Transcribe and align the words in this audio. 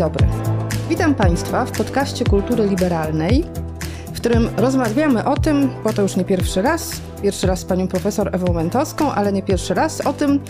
dobry. 0.00 0.26
Witam 0.88 1.14
Państwa 1.14 1.64
w 1.64 1.72
podcaście 1.72 2.24
Kultury 2.24 2.68
Liberalnej, 2.68 3.44
w 4.06 4.16
którym 4.16 4.48
rozmawiamy 4.56 5.24
o 5.24 5.36
tym, 5.36 5.70
bo 5.84 5.92
to 5.92 6.02
już 6.02 6.16
nie 6.16 6.24
pierwszy 6.24 6.62
raz, 6.62 7.00
pierwszy 7.22 7.46
raz 7.46 7.60
z 7.60 7.64
panią 7.64 7.88
profesor 7.88 8.30
Ewą 8.32 8.52
Mentowską, 8.52 9.12
ale 9.12 9.32
nie 9.32 9.42
pierwszy 9.42 9.74
raz, 9.74 10.00
o 10.00 10.12
tym, 10.12 10.40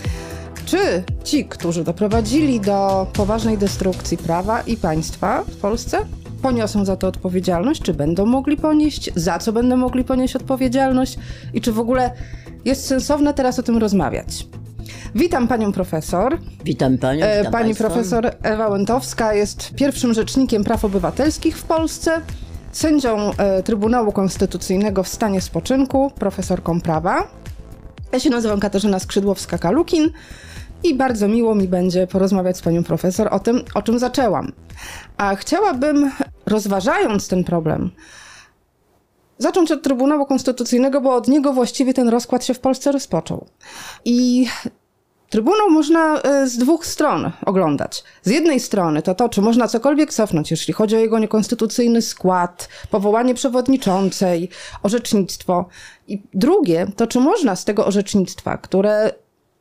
czy 0.65 1.03
ci, 1.23 1.45
którzy 1.45 1.83
doprowadzili 1.83 2.59
do 2.59 3.07
poważnej 3.13 3.57
destrukcji 3.57 4.17
prawa 4.17 4.61
i 4.61 4.77
państwa 4.77 5.43
w 5.43 5.55
Polsce, 5.55 5.97
poniosą 6.41 6.85
za 6.85 6.95
to 6.95 7.07
odpowiedzialność, 7.07 7.81
czy 7.81 7.93
będą 7.93 8.25
mogli 8.25 8.57
ponieść, 8.57 9.09
za 9.15 9.39
co 9.39 9.53
będą 9.53 9.77
mogli 9.77 10.03
ponieść 10.03 10.35
odpowiedzialność 10.35 11.17
i 11.53 11.61
czy 11.61 11.71
w 11.71 11.79
ogóle 11.79 12.11
jest 12.65 12.87
sensowne 12.87 13.33
teraz 13.33 13.59
o 13.59 13.63
tym 13.63 13.77
rozmawiać. 13.77 14.47
Witam 15.15 15.47
panią 15.47 15.71
profesor. 15.71 16.37
Witam 16.65 16.97
panią. 16.97 17.25
E, 17.25 17.37
Witam 17.37 17.51
Pani 17.51 17.65
państwa. 17.65 17.87
profesor 17.87 18.31
Ewa 18.43 18.67
Łętowska 18.67 19.33
jest 19.33 19.71
pierwszym 19.75 20.13
rzecznikiem 20.13 20.63
praw 20.63 20.85
obywatelskich 20.85 21.57
w 21.57 21.63
Polsce, 21.63 22.21
sędzią 22.71 23.31
e, 23.37 23.63
Trybunału 23.63 24.11
Konstytucyjnego 24.11 25.03
w 25.03 25.07
stanie 25.07 25.41
spoczynku, 25.41 26.11
profesorką 26.15 26.81
prawa. 26.81 27.27
Ja 28.11 28.19
się 28.19 28.29
nazywam 28.29 28.59
Katarzyna 28.59 28.97
Skrzydłowska-Kalukin 28.97 30.09
i 30.83 30.95
bardzo 30.95 31.27
miło 31.27 31.55
mi 31.55 31.67
będzie 31.67 32.07
porozmawiać 32.07 32.57
z 32.57 32.61
panią 32.61 32.83
profesor 32.83 33.27
o 33.31 33.39
tym, 33.39 33.61
o 33.75 33.81
czym 33.81 33.99
zaczęłam. 33.99 34.51
A 35.17 35.35
chciałabym, 35.35 36.11
rozważając 36.45 37.27
ten 37.27 37.43
problem, 37.43 37.91
zacząć 39.37 39.71
od 39.71 39.81
Trybunału 39.83 40.25
Konstytucyjnego, 40.25 41.01
bo 41.01 41.15
od 41.15 41.27
niego 41.27 41.53
właściwie 41.53 41.93
ten 41.93 42.09
rozkład 42.09 42.45
się 42.45 42.53
w 42.53 42.59
Polsce 42.59 42.91
rozpoczął. 42.91 43.45
I 44.05 44.47
Trybunał 45.31 45.69
można 45.69 46.21
e, 46.21 46.47
z 46.47 46.57
dwóch 46.57 46.85
stron 46.85 47.31
oglądać. 47.45 48.03
Z 48.23 48.29
jednej 48.29 48.59
strony 48.59 49.01
to 49.01 49.15
to, 49.15 49.29
czy 49.29 49.41
można 49.41 49.67
cokolwiek 49.67 50.13
cofnąć, 50.13 50.51
jeśli 50.51 50.73
chodzi 50.73 50.95
o 50.95 50.99
jego 50.99 51.19
niekonstytucyjny 51.19 52.01
skład, 52.01 52.69
powołanie 52.89 53.33
przewodniczącej, 53.33 54.49
orzecznictwo. 54.83 55.65
I 56.07 56.21
drugie, 56.33 56.87
to 56.95 57.07
czy 57.07 57.19
można 57.19 57.55
z 57.55 57.65
tego 57.65 57.85
orzecznictwa, 57.85 58.57
które 58.57 59.13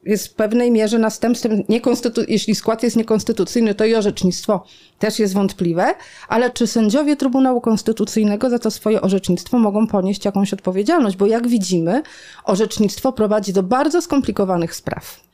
jest 0.05 0.29
w 0.29 0.35
pewnej 0.35 0.71
mierze 0.71 0.99
następstwem, 0.99 1.63
niekonstytu- 1.63 2.25
jeśli 2.29 2.55
skład 2.55 2.83
jest 2.83 2.97
niekonstytucyjny, 2.97 3.75
to 3.75 3.85
i 3.85 3.95
orzecznictwo 3.95 4.65
też 4.99 5.19
jest 5.19 5.35
wątpliwe, 5.35 5.95
ale 6.29 6.51
czy 6.51 6.67
sędziowie 6.67 7.17
Trybunału 7.17 7.61
Konstytucyjnego 7.61 8.51
za 8.51 8.59
to 8.59 8.71
swoje 8.71 9.01
orzecznictwo 9.01 9.59
mogą 9.59 9.87
ponieść 9.87 10.25
jakąś 10.25 10.53
odpowiedzialność? 10.53 11.17
Bo 11.17 11.27
jak 11.27 11.49
widzimy, 11.49 12.03
orzecznictwo 12.45 13.13
prowadzi 13.13 13.53
do 13.53 13.63
bardzo 13.63 14.03
skomplikowanych 14.03 14.75
spraw. 14.75 15.30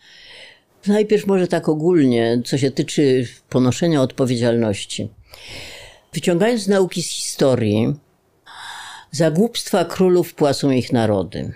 Najpierw 0.89 1.27
może 1.27 1.47
tak 1.47 1.69
ogólnie, 1.69 2.42
co 2.45 2.59
się 2.59 2.70
tyczy 2.70 3.27
ponoszenia 3.48 4.03
odpowiedzialności. 4.03 5.09
Wyciągając 6.12 6.69
nauki 6.69 7.03
z 7.03 7.09
historii, 7.09 7.95
za 9.11 9.31
głupstwa 9.31 9.84
królów 9.84 10.34
płacą 10.34 10.70
ich 10.70 10.92
narody. 10.92 11.53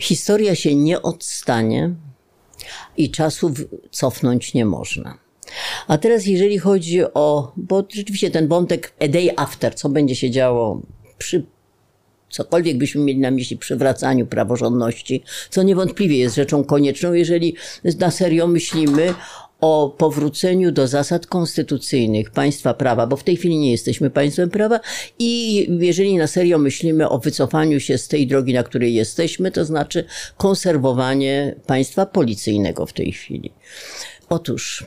Historia 0.00 0.54
się 0.54 0.74
nie 0.74 1.02
odstanie 1.02 1.94
i 2.96 3.10
czasów 3.10 3.52
cofnąć 3.90 4.54
nie 4.54 4.64
można. 4.64 5.18
A 5.88 5.98
teraz, 5.98 6.26
jeżeli 6.26 6.58
chodzi 6.58 7.02
o, 7.14 7.52
bo 7.56 7.84
rzeczywiście 7.94 8.30
ten 8.30 8.48
wątek 8.48 8.92
a 9.00 9.08
day 9.08 9.30
after, 9.36 9.74
co 9.74 9.88
będzie 9.88 10.16
się 10.16 10.30
działo 10.30 10.82
przy 11.18 11.46
cokolwiek 12.30 12.78
byśmy 12.78 13.04
mieli 13.04 13.20
na 13.20 13.30
myśli 13.30 13.56
przywracaniu 13.56 14.26
praworządności, 14.26 15.22
co 15.50 15.62
niewątpliwie 15.62 16.18
jest 16.18 16.36
rzeczą 16.36 16.64
konieczną, 16.64 17.12
jeżeli 17.12 17.56
na 17.98 18.10
serio 18.10 18.46
myślimy 18.46 19.14
o 19.60 19.94
powróceniu 19.98 20.72
do 20.72 20.86
zasad 20.86 21.26
konstytucyjnych 21.26 22.30
państwa 22.30 22.74
prawa, 22.74 23.06
bo 23.06 23.16
w 23.16 23.24
tej 23.24 23.36
chwili 23.36 23.58
nie 23.58 23.70
jesteśmy 23.70 24.10
państwem 24.10 24.50
prawa 24.50 24.80
i 25.18 25.66
jeżeli 25.80 26.16
na 26.16 26.26
serio 26.26 26.58
myślimy 26.58 27.08
o 27.08 27.18
wycofaniu 27.18 27.80
się 27.80 27.98
z 27.98 28.08
tej 28.08 28.26
drogi, 28.26 28.54
na 28.54 28.62
której 28.62 28.94
jesteśmy, 28.94 29.50
to 29.50 29.64
znaczy 29.64 30.04
konserwowanie 30.36 31.54
państwa 31.66 32.06
policyjnego 32.06 32.86
w 32.86 32.92
tej 32.92 33.12
chwili. 33.12 33.52
Otóż 34.28 34.86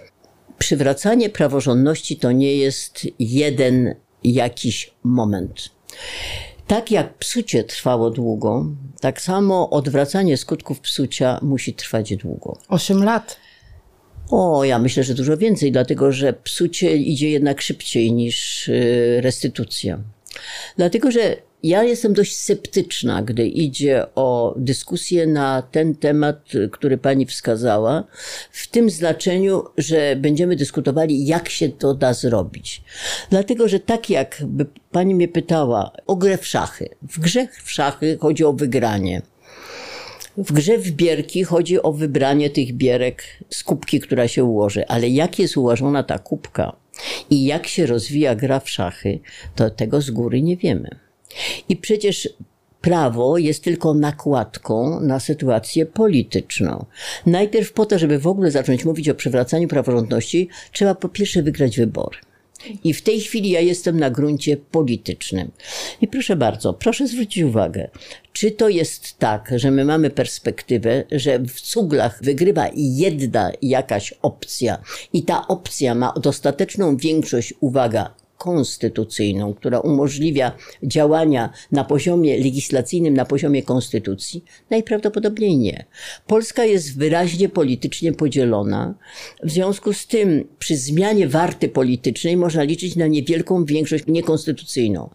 przywracanie 0.57 1.29
praworządności 1.29 2.17
to 2.17 2.31
nie 2.31 2.55
jest 2.55 3.07
jeden 3.19 3.95
jakiś 4.23 4.93
moment. 5.03 5.69
Tak 6.67 6.91
jak 6.91 7.13
psucie 7.13 7.63
trwało 7.63 8.09
długo, 8.09 8.65
tak 9.01 9.21
samo 9.21 9.69
odwracanie 9.69 10.37
skutków 10.37 10.79
psucia 10.79 11.39
musi 11.41 11.73
trwać 11.73 12.15
długo. 12.15 12.57
Osiem 12.69 13.03
lat. 13.03 13.37
O, 14.31 14.63
ja 14.63 14.79
myślę, 14.79 15.03
że 15.03 15.13
dużo 15.13 15.37
więcej, 15.37 15.71
dlatego 15.71 16.11
że 16.11 16.33
psucie 16.33 16.97
idzie 16.97 17.29
jednak 17.29 17.61
szybciej 17.61 18.13
niż 18.13 18.67
y, 18.67 19.19
restytucja. 19.21 19.99
Dlatego, 20.77 21.11
że 21.11 21.37
ja 21.63 21.83
jestem 21.83 22.13
dość 22.13 22.35
sceptyczna, 22.35 23.21
gdy 23.21 23.47
idzie 23.47 24.05
o 24.15 24.55
dyskusję 24.57 25.27
na 25.27 25.61
ten 25.61 25.95
temat, 25.95 26.51
który 26.71 26.97
pani 26.97 27.25
wskazała, 27.25 28.03
w 28.51 28.67
tym 28.67 28.89
znaczeniu, 28.89 29.63
że 29.77 30.15
będziemy 30.15 30.55
dyskutowali, 30.55 31.25
jak 31.25 31.49
się 31.49 31.69
to 31.69 31.93
da 31.93 32.13
zrobić. 32.13 32.81
Dlatego, 33.29 33.67
że 33.67 33.79
tak 33.79 34.09
jakby 34.09 34.65
pani 34.91 35.15
mnie 35.15 35.27
pytała 35.27 35.91
o 36.07 36.15
grę 36.15 36.37
w 36.37 36.47
szachy. 36.47 36.89
W 37.01 37.19
grze 37.19 37.47
w 37.63 37.71
szachy 37.71 38.17
chodzi 38.21 38.43
o 38.43 38.53
wygranie. 38.53 39.21
W 40.37 40.53
grze 40.53 40.77
w 40.77 40.91
bierki 40.91 41.43
chodzi 41.43 41.81
o 41.81 41.93
wybranie 41.93 42.49
tych 42.49 42.73
bierek 42.73 43.23
z 43.49 43.63
kubki, 43.63 43.99
która 43.99 44.27
się 44.27 44.43
ułoży, 44.43 44.87
ale 44.87 45.09
jak 45.09 45.39
jest 45.39 45.57
ułożona 45.57 46.03
ta 46.03 46.19
kubka 46.19 46.75
i 47.29 47.45
jak 47.45 47.67
się 47.67 47.85
rozwija 47.85 48.35
gra 48.35 48.59
w 48.59 48.69
szachy, 48.69 49.19
to 49.55 49.69
tego 49.69 50.01
z 50.01 50.11
góry 50.11 50.41
nie 50.41 50.57
wiemy. 50.57 50.99
I 51.69 51.77
przecież 51.77 52.29
prawo 52.81 53.37
jest 53.37 53.63
tylko 53.63 53.93
nakładką 53.93 54.99
na 54.99 55.19
sytuację 55.19 55.85
polityczną. 55.85 56.85
Najpierw 57.25 57.73
po 57.73 57.85
to, 57.85 57.99
żeby 57.99 58.19
w 58.19 58.27
ogóle 58.27 58.51
zacząć 58.51 58.85
mówić 58.85 59.09
o 59.09 59.15
przywracaniu 59.15 59.67
praworządności, 59.67 60.49
trzeba 60.71 60.95
po 60.95 61.09
pierwsze 61.09 61.43
wygrać 61.43 61.77
wybory. 61.77 62.17
I 62.83 62.93
w 62.93 63.01
tej 63.01 63.21
chwili 63.21 63.49
ja 63.49 63.59
jestem 63.59 63.99
na 63.99 64.09
gruncie 64.09 64.57
politycznym. 64.57 65.51
I 66.01 66.07
proszę 66.07 66.35
bardzo, 66.35 66.73
proszę 66.73 67.07
zwrócić 67.07 67.43
uwagę, 67.43 67.89
czy 68.33 68.51
to 68.51 68.69
jest 68.69 69.17
tak, 69.17 69.51
że 69.55 69.71
my 69.71 69.85
mamy 69.85 70.09
perspektywę, 70.09 71.03
że 71.11 71.39
w 71.39 71.61
cuglach 71.61 72.19
wygrywa 72.23 72.67
jedna 72.75 73.51
jakaś 73.61 74.13
opcja 74.21 74.77
i 75.13 75.23
ta 75.23 75.47
opcja 75.47 75.95
ma 75.95 76.13
dostateczną 76.21 76.97
większość, 76.97 77.53
uwaga, 77.59 78.13
konstytucyjną, 78.43 79.53
która 79.53 79.79
umożliwia 79.79 80.51
działania 80.83 81.49
na 81.71 81.83
poziomie 81.83 82.37
legislacyjnym, 82.37 83.13
na 83.13 83.25
poziomie 83.25 83.63
konstytucji? 83.63 84.43
Najprawdopodobniej 84.69 85.57
nie. 85.57 85.85
Polska 86.27 86.65
jest 86.65 86.97
wyraźnie 86.97 87.49
politycznie 87.49 88.13
podzielona. 88.13 88.93
W 89.43 89.51
związku 89.51 89.93
z 89.93 90.07
tym 90.07 90.47
przy 90.59 90.77
zmianie 90.77 91.27
warty 91.27 91.69
politycznej 91.69 92.37
można 92.37 92.63
liczyć 92.63 92.95
na 92.95 93.07
niewielką 93.07 93.65
większość 93.65 94.03
niekonstytucyjną 94.07 95.09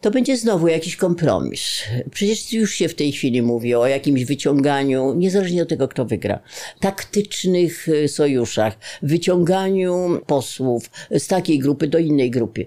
to 0.00 0.10
będzie 0.10 0.36
znowu 0.36 0.68
jakiś 0.68 0.96
kompromis. 0.96 1.82
Przecież 2.10 2.52
już 2.52 2.74
się 2.74 2.88
w 2.88 2.94
tej 2.94 3.12
chwili 3.12 3.42
mówi 3.42 3.74
o 3.74 3.86
jakimś 3.86 4.24
wyciąganiu, 4.24 5.14
niezależnie 5.14 5.62
od 5.62 5.68
tego, 5.68 5.88
kto 5.88 6.04
wygra, 6.04 6.40
taktycznych 6.80 7.88
y, 7.88 8.08
sojuszach, 8.08 8.78
wyciąganiu 9.02 10.20
posłów 10.26 10.90
z 11.10 11.26
takiej 11.26 11.58
grupy 11.58 11.88
do 11.88 11.98
innej 11.98 12.30
grupy. 12.30 12.66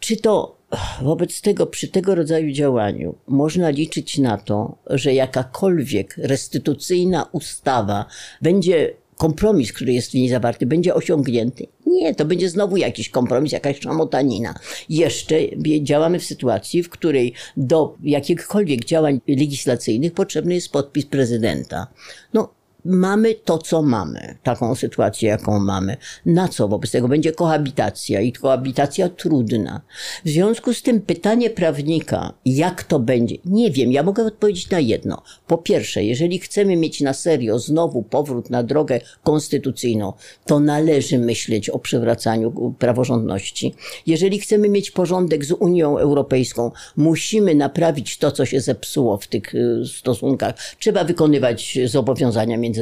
Czy 0.00 0.16
to 0.16 0.58
wobec 1.02 1.40
tego, 1.40 1.66
przy 1.66 1.88
tego 1.88 2.14
rodzaju 2.14 2.52
działaniu 2.52 3.14
można 3.26 3.70
liczyć 3.70 4.18
na 4.18 4.38
to, 4.38 4.78
że 4.86 5.14
jakakolwiek 5.14 6.14
restytucyjna 6.16 7.28
ustawa 7.32 8.06
będzie 8.42 8.94
kompromis, 9.16 9.72
który 9.72 9.92
jest 9.92 10.10
w 10.10 10.14
niej 10.14 10.28
zawarty, 10.28 10.66
będzie 10.66 10.94
osiągnięty? 10.94 11.66
Nie, 11.88 12.14
to 12.14 12.24
będzie 12.24 12.50
znowu 12.50 12.76
jakiś 12.76 13.08
kompromis, 13.08 13.52
jakaś 13.52 13.80
szamotanina. 13.80 14.54
Jeszcze 14.88 15.36
działamy 15.82 16.18
w 16.18 16.24
sytuacji, 16.24 16.82
w 16.82 16.88
której 16.88 17.34
do 17.56 17.94
jakichkolwiek 18.02 18.84
działań 18.84 19.20
legislacyjnych 19.28 20.12
potrzebny 20.12 20.54
jest 20.54 20.72
podpis 20.72 21.06
prezydenta. 21.06 21.86
No, 22.34 22.57
mamy 22.84 23.34
to, 23.34 23.58
co 23.58 23.82
mamy, 23.82 24.38
taką 24.42 24.74
sytuację, 24.74 25.28
jaką 25.28 25.58
mamy. 25.58 25.96
Na 26.26 26.48
co 26.48 26.68
wobec 26.68 26.90
tego 26.90 27.08
będzie 27.08 27.32
kohabitacja 27.32 28.20
i 28.20 28.32
kohabitacja 28.32 29.08
trudna. 29.08 29.80
W 30.24 30.28
związku 30.28 30.74
z 30.74 30.82
tym 30.82 31.00
pytanie 31.00 31.50
prawnika, 31.50 32.32
jak 32.44 32.82
to 32.82 32.98
będzie, 32.98 33.36
nie 33.44 33.70
wiem, 33.70 33.92
ja 33.92 34.02
mogę 34.02 34.24
odpowiedzieć 34.24 34.70
na 34.70 34.80
jedno. 34.80 35.22
Po 35.46 35.58
pierwsze, 35.58 36.04
jeżeli 36.04 36.38
chcemy 36.38 36.76
mieć 36.76 37.00
na 37.00 37.12
serio 37.12 37.58
znowu 37.58 38.02
powrót 38.02 38.50
na 38.50 38.62
drogę 38.62 39.00
konstytucyjną, 39.24 40.12
to 40.46 40.60
należy 40.60 41.18
myśleć 41.18 41.70
o 41.70 41.78
przywracaniu 41.78 42.74
praworządności. 42.78 43.74
Jeżeli 44.06 44.40
chcemy 44.40 44.68
mieć 44.68 44.90
porządek 44.90 45.44
z 45.44 45.52
Unią 45.52 45.98
Europejską, 45.98 46.70
musimy 46.96 47.54
naprawić 47.54 48.18
to, 48.18 48.32
co 48.32 48.46
się 48.46 48.60
zepsuło 48.60 49.16
w 49.16 49.26
tych 49.26 49.54
y, 49.54 49.82
stosunkach. 49.86 50.54
Trzeba 50.78 51.04
wykonywać 51.04 51.78
zobowiązania 51.86 52.56
międzynarodowe, 52.56 52.77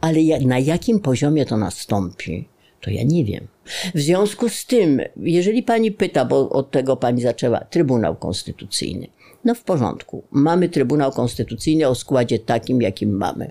ale 0.00 0.18
na 0.40 0.58
jakim 0.58 1.00
poziomie 1.00 1.46
to 1.46 1.56
nastąpi? 1.56 2.48
To 2.80 2.90
ja 2.90 3.02
nie 3.02 3.24
wiem. 3.24 3.46
W 3.94 4.00
związku 4.00 4.48
z 4.48 4.66
tym, 4.66 5.00
jeżeli 5.16 5.62
pani 5.62 5.92
pyta, 5.92 6.24
bo 6.24 6.50
od 6.50 6.70
tego 6.70 6.96
pani 6.96 7.22
zaczęła, 7.22 7.60
Trybunał 7.60 8.16
Konstytucyjny. 8.16 9.06
No 9.44 9.54
w 9.54 9.62
porządku. 9.62 10.22
Mamy 10.30 10.68
Trybunał 10.68 11.12
Konstytucyjny 11.12 11.88
o 11.88 11.94
składzie 11.94 12.38
takim, 12.38 12.82
jakim 12.82 13.16
mamy. 13.16 13.50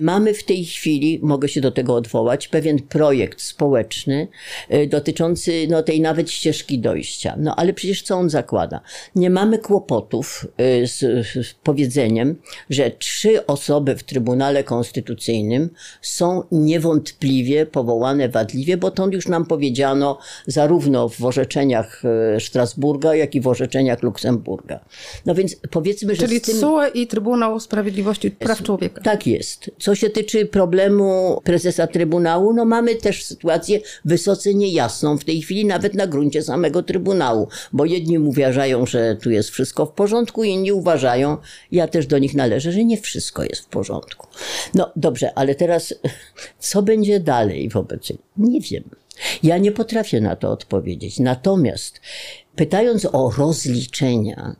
Mamy 0.00 0.34
w 0.34 0.44
tej 0.44 0.64
chwili, 0.64 1.20
mogę 1.22 1.48
się 1.48 1.60
do 1.60 1.70
tego 1.70 1.94
odwołać, 1.94 2.48
pewien 2.48 2.82
projekt 2.82 3.40
społeczny 3.42 4.28
y, 4.74 4.86
dotyczący 4.86 5.66
no, 5.70 5.82
tej 5.82 6.00
nawet 6.00 6.30
ścieżki 6.30 6.78
dojścia. 6.78 7.34
No 7.38 7.56
ale 7.56 7.72
przecież 7.72 8.02
co 8.02 8.16
on 8.16 8.30
zakłada? 8.30 8.80
Nie 9.16 9.30
mamy 9.30 9.58
kłopotów 9.58 10.46
y, 10.60 10.86
z, 10.86 10.98
z 11.46 11.54
powiedzeniem, 11.54 12.36
że 12.70 12.90
trzy 12.90 13.46
osoby 13.46 13.96
w 13.96 14.02
Trybunale 14.02 14.64
Konstytucyjnym 14.64 15.70
są 16.02 16.42
niewątpliwie 16.52 17.66
powołane 17.66 18.28
wadliwie, 18.28 18.76
bo 18.76 18.90
to 18.90 19.06
już 19.06 19.28
nam 19.28 19.46
powiedziano 19.46 20.18
zarówno 20.46 21.08
w 21.08 21.24
orzeczeniach 21.24 22.02
y, 22.36 22.40
Strasburga, 22.40 23.14
jak 23.14 23.34
i 23.34 23.40
w 23.40 23.48
orzeczeniach 23.48 24.02
Luksemburga. 24.02 24.80
No 25.30 25.34
więc 25.34 25.56
powiedzmy, 25.70 26.14
że 26.14 26.26
Czyli 26.26 26.40
tym... 26.40 26.60
CUE 26.60 26.80
i 26.94 27.06
Trybunał 27.06 27.60
Sprawiedliwości 27.60 28.28
i 28.28 28.30
Praw 28.30 28.62
Człowieka. 28.62 29.02
Tak 29.02 29.26
jest. 29.26 29.70
Co 29.78 29.94
się 29.94 30.10
tyczy 30.10 30.46
problemu 30.46 31.40
prezesa 31.44 31.86
Trybunału, 31.86 32.52
no 32.52 32.64
mamy 32.64 32.94
też 32.94 33.24
sytuację 33.24 33.80
wysoce 34.04 34.54
niejasną 34.54 35.18
w 35.18 35.24
tej 35.24 35.42
chwili, 35.42 35.64
nawet 35.64 35.94
na 35.94 36.06
gruncie 36.06 36.42
samego 36.42 36.82
Trybunału, 36.82 37.48
bo 37.72 37.84
jedni 37.84 38.18
uważają, 38.18 38.86
że 38.86 39.16
tu 39.22 39.30
jest 39.30 39.50
wszystko 39.50 39.86
w 39.86 39.92
porządku, 39.92 40.44
inni 40.44 40.72
uważają, 40.72 41.36
ja 41.72 41.88
też 41.88 42.06
do 42.06 42.18
nich 42.18 42.34
należę, 42.34 42.72
że 42.72 42.84
nie 42.84 43.00
wszystko 43.00 43.44
jest 43.44 43.62
w 43.62 43.66
porządku. 43.66 44.26
No 44.74 44.92
dobrze, 44.96 45.32
ale 45.34 45.54
teraz 45.54 45.94
co 46.58 46.82
będzie 46.82 47.20
dalej 47.20 47.68
wobec? 47.68 48.12
Nie 48.36 48.60
wiem. 48.60 48.84
Ja 49.42 49.58
nie 49.58 49.72
potrafię 49.72 50.20
na 50.20 50.36
to 50.36 50.50
odpowiedzieć. 50.50 51.18
Natomiast 51.18 52.00
pytając 52.56 53.06
o 53.12 53.32
rozliczenia, 53.38 54.56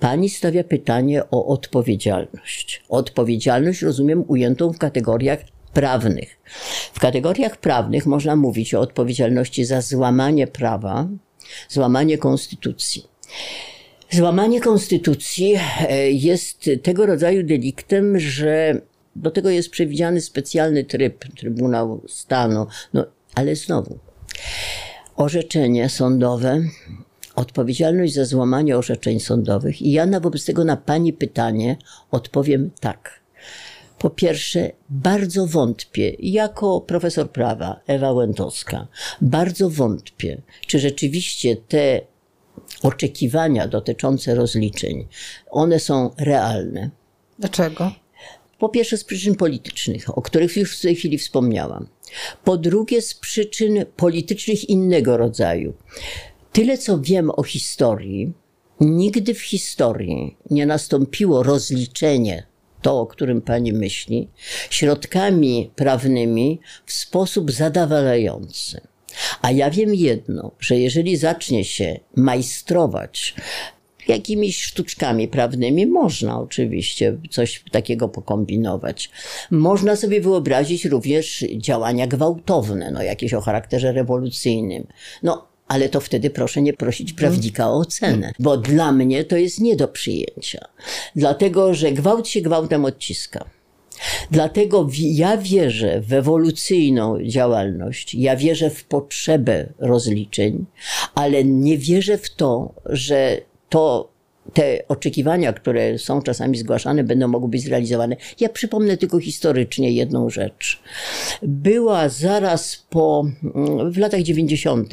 Pani 0.00 0.30
stawia 0.30 0.64
pytanie 0.64 1.22
o 1.30 1.46
odpowiedzialność. 1.46 2.82
Odpowiedzialność 2.88 3.82
rozumiem 3.82 4.24
ujętą 4.28 4.72
w 4.72 4.78
kategoriach 4.78 5.38
prawnych. 5.72 6.38
W 6.92 7.00
kategoriach 7.00 7.56
prawnych 7.56 8.06
można 8.06 8.36
mówić 8.36 8.74
o 8.74 8.80
odpowiedzialności 8.80 9.64
za 9.64 9.80
złamanie 9.80 10.46
prawa, 10.46 11.08
złamanie 11.68 12.18
konstytucji. 12.18 13.06
Złamanie 14.10 14.60
konstytucji 14.60 15.54
e, 15.88 16.10
jest 16.10 16.70
tego 16.82 17.06
rodzaju 17.06 17.42
deliktem, 17.42 18.18
że 18.18 18.80
do 19.16 19.30
tego 19.30 19.50
jest 19.50 19.70
przewidziany 19.70 20.20
specjalny 20.20 20.84
tryb 20.84 21.24
Trybunału 21.36 22.02
Stanu. 22.08 22.66
No, 22.94 23.06
ale 23.34 23.56
znowu, 23.56 23.98
orzeczenie 25.16 25.88
sądowe 25.88 26.62
odpowiedzialność 27.36 28.14
za 28.14 28.24
złamanie 28.24 28.78
orzeczeń 28.78 29.20
sądowych 29.20 29.82
i 29.82 29.92
ja 29.92 30.06
na 30.06 30.20
wobec 30.20 30.44
tego 30.44 30.64
na 30.64 30.76
pani 30.76 31.12
pytanie 31.12 31.76
odpowiem 32.10 32.70
tak. 32.80 33.20
Po 33.98 34.10
pierwsze, 34.10 34.70
bardzo 34.90 35.46
wątpię, 35.46 36.16
jako 36.18 36.80
profesor 36.80 37.30
prawa 37.30 37.80
Ewa 37.86 38.12
Łętowska, 38.12 38.86
bardzo 39.20 39.70
wątpię, 39.70 40.42
czy 40.66 40.78
rzeczywiście 40.78 41.56
te 41.56 42.00
oczekiwania 42.82 43.68
dotyczące 43.68 44.34
rozliczeń, 44.34 45.06
one 45.50 45.80
są 45.80 46.10
realne. 46.18 46.90
Dlaczego? 47.38 47.92
Po 48.58 48.68
pierwsze 48.68 48.96
z 48.96 49.04
przyczyn 49.04 49.34
politycznych, 49.34 50.18
o 50.18 50.22
których 50.22 50.56
już 50.56 50.78
w 50.78 50.82
tej 50.82 50.96
chwili 50.96 51.18
wspomniałam. 51.18 51.86
Po 52.44 52.56
drugie 52.56 53.02
z 53.02 53.14
przyczyn 53.14 53.84
politycznych 53.96 54.68
innego 54.68 55.16
rodzaju. 55.16 55.74
Tyle, 56.56 56.78
co 56.78 56.98
wiem 57.00 57.30
o 57.30 57.42
historii, 57.42 58.32
nigdy 58.80 59.34
w 59.34 59.42
historii 59.42 60.36
nie 60.50 60.66
nastąpiło 60.66 61.42
rozliczenie, 61.42 62.46
to 62.82 63.00
o 63.00 63.06
którym 63.06 63.42
pani 63.42 63.72
myśli, 63.72 64.28
środkami 64.70 65.70
prawnymi 65.74 66.60
w 66.86 66.92
sposób 66.92 67.50
zadowalający. 67.50 68.80
A 69.42 69.50
ja 69.50 69.70
wiem 69.70 69.94
jedno, 69.94 70.50
że 70.60 70.78
jeżeli 70.78 71.16
zacznie 71.16 71.64
się 71.64 72.00
majstrować 72.14 73.34
jakimiś 74.08 74.62
sztuczkami 74.62 75.28
prawnymi 75.28 75.86
można 75.86 76.40
oczywiście 76.40 77.16
coś 77.30 77.64
takiego 77.70 78.08
pokombinować. 78.08 79.10
Można 79.50 79.96
sobie 79.96 80.20
wyobrazić 80.20 80.84
również 80.84 81.44
działania 81.56 82.06
gwałtowne, 82.06 82.90
no 82.90 83.02
jakieś 83.02 83.34
o 83.34 83.40
charakterze 83.40 83.92
rewolucyjnym. 83.92 84.86
No, 85.22 85.55
ale 85.68 85.88
to 85.88 86.00
wtedy 86.00 86.30
proszę 86.30 86.62
nie 86.62 86.72
prosić 86.72 87.12
prawnika 87.12 87.70
o 87.70 87.78
ocenę, 87.78 88.32
bo 88.38 88.56
dla 88.56 88.92
mnie 88.92 89.24
to 89.24 89.36
jest 89.36 89.60
nie 89.60 89.76
do 89.76 89.88
przyjęcia. 89.88 90.68
Dlatego, 91.16 91.74
że 91.74 91.92
gwałt 91.92 92.28
się 92.28 92.40
gwałtem 92.40 92.84
odciska. 92.84 93.44
Dlatego 94.30 94.88
ja 94.94 95.36
wierzę 95.36 96.00
w 96.00 96.12
ewolucyjną 96.12 97.22
działalność, 97.22 98.14
ja 98.14 98.36
wierzę 98.36 98.70
w 98.70 98.84
potrzebę 98.84 99.72
rozliczeń, 99.78 100.64
ale 101.14 101.44
nie 101.44 101.78
wierzę 101.78 102.18
w 102.18 102.30
to, 102.34 102.74
że 102.84 103.40
to 103.68 104.15
te 104.52 104.88
oczekiwania, 104.88 105.52
które 105.52 105.98
są 105.98 106.22
czasami 106.22 106.58
zgłaszane, 106.58 107.04
będą 107.04 107.28
mogły 107.28 107.48
być 107.48 107.62
zrealizowane. 107.62 108.16
Ja 108.40 108.48
przypomnę 108.48 108.96
tylko 108.96 109.20
historycznie 109.20 109.92
jedną 109.92 110.30
rzecz. 110.30 110.80
Była 111.42 112.08
zaraz 112.08 112.86
po, 112.90 113.26
mm, 113.54 113.92
w 113.92 113.98
latach 113.98 114.22
90., 114.22 114.92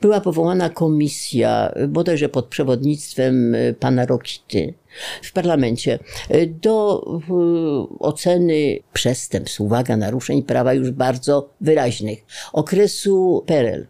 była 0.00 0.20
powołana 0.20 0.70
komisja, 0.70 1.74
bodajże 1.88 2.28
pod 2.28 2.46
przewodnictwem 2.46 3.54
y, 3.54 3.74
pana 3.80 4.06
Rokity, 4.06 4.74
w 5.22 5.32
parlamencie 5.32 5.98
y, 6.34 6.54
do 6.62 7.04
oceny 7.98 8.78
przestępstw, 8.92 9.60
uwaga, 9.60 9.96
naruszeń 9.96 10.42
prawa 10.42 10.74
już 10.74 10.90
bardzo 10.90 11.50
wyraźnych, 11.60 12.24
okresu 12.52 13.44
PRL. 13.46 13.86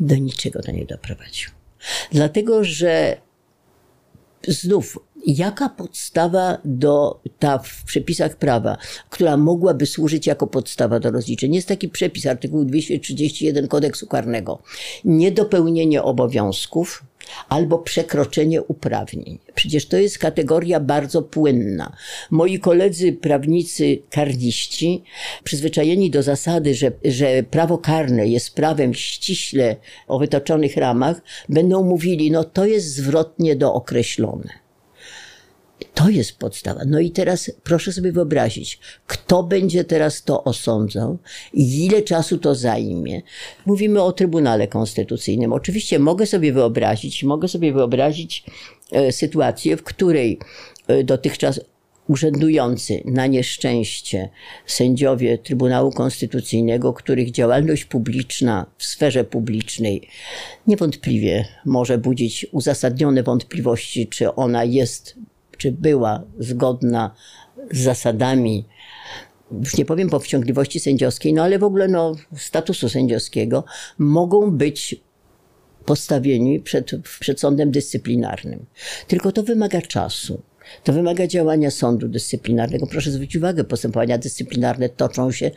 Do 0.00 0.16
niczego 0.16 0.62
to 0.62 0.72
nie 0.72 0.84
doprowadził. 0.84 1.50
Dlatego, 2.12 2.64
że 2.64 3.16
znów, 4.48 4.98
jaka 5.26 5.68
podstawa 5.68 6.58
do 6.64 7.20
ta 7.38 7.58
w 7.58 7.84
przepisach 7.84 8.36
prawa, 8.36 8.76
która 9.10 9.36
mogłaby 9.36 9.86
służyć 9.86 10.26
jako 10.26 10.46
podstawa 10.46 11.00
do 11.00 11.10
rozliczeń? 11.10 11.54
Jest 11.54 11.68
taki 11.68 11.88
przepis, 11.88 12.26
artykuł 12.26 12.64
231 12.64 13.68
kodeksu 13.68 14.06
karnego. 14.06 14.58
Niedopełnienie 15.04 16.02
obowiązków, 16.02 17.04
albo 17.48 17.78
przekroczenie 17.78 18.62
uprawnień. 18.62 19.38
Przecież 19.54 19.86
to 19.86 19.96
jest 19.96 20.18
kategoria 20.18 20.80
bardzo 20.80 21.22
płynna. 21.22 21.96
Moi 22.30 22.58
koledzy 22.58 23.12
prawnicy 23.12 23.98
karniści, 24.10 25.02
przyzwyczajeni 25.44 26.10
do 26.10 26.22
zasady, 26.22 26.74
że, 26.74 26.92
że 27.04 27.42
prawo 27.42 27.78
karne 27.78 28.28
jest 28.28 28.54
prawem 28.54 28.94
ściśle 28.94 29.76
o 30.08 30.18
wytoczonych 30.18 30.76
ramach, 30.76 31.20
będą 31.48 31.84
mówili, 31.84 32.30
no 32.30 32.44
to 32.44 32.66
jest 32.66 32.94
zwrotnie 32.94 33.56
dookreślone. 33.56 34.69
To 35.94 36.08
jest 36.08 36.38
podstawa. 36.38 36.80
No 36.86 37.00
i 37.00 37.10
teraz 37.10 37.50
proszę 37.62 37.92
sobie 37.92 38.12
wyobrazić, 38.12 38.78
kto 39.06 39.42
będzie 39.42 39.84
teraz 39.84 40.22
to 40.22 40.44
osądzał 40.44 41.18
i 41.52 41.84
ile 41.86 42.02
czasu 42.02 42.38
to 42.38 42.54
zajmie. 42.54 43.22
Mówimy 43.66 44.02
o 44.02 44.12
Trybunale 44.12 44.68
Konstytucyjnym. 44.68 45.52
Oczywiście 45.52 45.98
mogę 45.98 46.26
sobie 46.26 46.52
wyobrazić, 46.52 47.24
mogę 47.24 47.48
sobie 47.48 47.72
wyobrazić 47.72 48.44
e, 48.92 49.12
sytuację, 49.12 49.76
w 49.76 49.82
której 49.82 50.38
e, 50.88 51.04
dotychczas 51.04 51.60
urzędujący 52.10 53.02
na 53.04 53.26
nieszczęście 53.26 54.28
sędziowie 54.66 55.38
Trybunału 55.38 55.92
Konstytucyjnego, 55.92 56.92
których 56.92 57.30
działalność 57.30 57.84
publiczna 57.84 58.66
w 58.78 58.84
sferze 58.84 59.24
publicznej 59.24 60.08
niewątpliwie 60.66 61.44
może 61.64 61.98
budzić 61.98 62.46
uzasadnione 62.52 63.22
wątpliwości, 63.22 64.08
czy 64.08 64.34
ona 64.34 64.64
jest 64.64 65.16
czy 65.60 65.72
była 65.72 66.22
zgodna 66.38 67.14
z 67.70 67.78
zasadami, 67.78 68.66
już 69.62 69.76
nie 69.76 69.84
powiem 69.84 70.10
powściągliwości 70.10 70.80
sędziowskiej, 70.80 71.32
no 71.32 71.42
ale 71.42 71.58
w 71.58 71.64
ogóle 71.64 71.88
no, 71.88 72.14
statusu 72.36 72.88
sędziowskiego, 72.88 73.64
mogą 73.98 74.50
być 74.50 75.00
postawieni 75.84 76.60
przed, 76.60 76.90
przed 77.20 77.40
sądem 77.40 77.70
dyscyplinarnym. 77.70 78.66
Tylko 79.06 79.32
to 79.32 79.42
wymaga 79.42 79.82
czasu. 79.82 80.42
To 80.84 80.92
wymaga 80.92 81.26
działania 81.26 81.70
sądu 81.70 82.08
dyscyplinarnego. 82.08 82.86
Proszę 82.86 83.10
zwrócić 83.10 83.36
uwagę, 83.36 83.64
postępowania 83.64 84.18
dyscyplinarne 84.18 84.88
toczą 84.88 85.32
się 85.32 85.50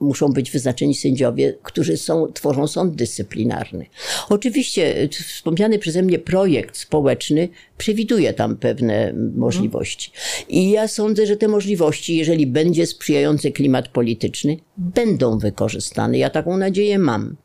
muszą 0.00 0.28
być 0.28 0.50
wyznaczeni 0.50 0.94
sędziowie, 0.94 1.54
którzy 1.62 1.96
są, 1.96 2.32
tworzą 2.32 2.66
sąd 2.66 2.94
dyscyplinarny. 2.94 3.86
Oczywiście 4.28 5.08
wspomniany 5.12 5.78
przeze 5.78 6.02
mnie 6.02 6.18
projekt 6.18 6.76
społeczny 6.76 7.48
przewiduje 7.78 8.32
tam 8.32 8.56
pewne 8.56 9.12
możliwości. 9.34 10.12
I 10.48 10.70
ja 10.70 10.88
sądzę, 10.88 11.26
że 11.26 11.36
te 11.36 11.48
możliwości, 11.48 12.16
jeżeli 12.16 12.46
będzie 12.46 12.86
sprzyjający 12.86 13.52
klimat 13.52 13.88
polityczny, 13.88 14.56
będą 14.76 15.38
wykorzystane. 15.38 16.18
Ja 16.18 16.30
taką 16.30 16.56
nadzieję 16.56 16.98
mam. 16.98 17.36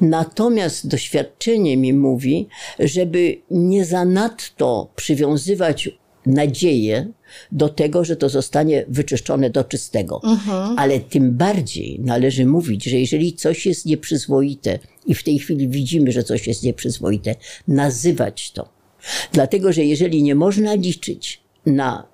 Natomiast 0.00 0.88
doświadczenie 0.88 1.76
mi 1.76 1.92
mówi, 1.92 2.48
żeby 2.78 3.36
nie 3.50 3.84
zanadto 3.84 4.92
przywiązywać 4.96 5.90
nadzieję 6.26 7.12
do 7.52 7.68
tego, 7.68 8.04
że 8.04 8.16
to 8.16 8.28
zostanie 8.28 8.84
wyczyszczone 8.88 9.50
do 9.50 9.64
czystego. 9.64 10.20
Mhm. 10.24 10.78
Ale 10.78 11.00
tym 11.00 11.36
bardziej 11.36 12.00
należy 12.00 12.46
mówić, 12.46 12.84
że 12.84 12.98
jeżeli 12.98 13.32
coś 13.32 13.66
jest 13.66 13.86
nieprzyzwoite 13.86 14.78
i 15.06 15.14
w 15.14 15.22
tej 15.22 15.38
chwili 15.38 15.68
widzimy, 15.68 16.12
że 16.12 16.24
coś 16.24 16.46
jest 16.46 16.62
nieprzyzwoite, 16.62 17.34
nazywać 17.68 18.52
to. 18.52 18.68
Dlatego, 19.32 19.72
że 19.72 19.84
jeżeli 19.84 20.22
nie 20.22 20.34
można 20.34 20.74
liczyć 20.74 21.40
na 21.66 22.13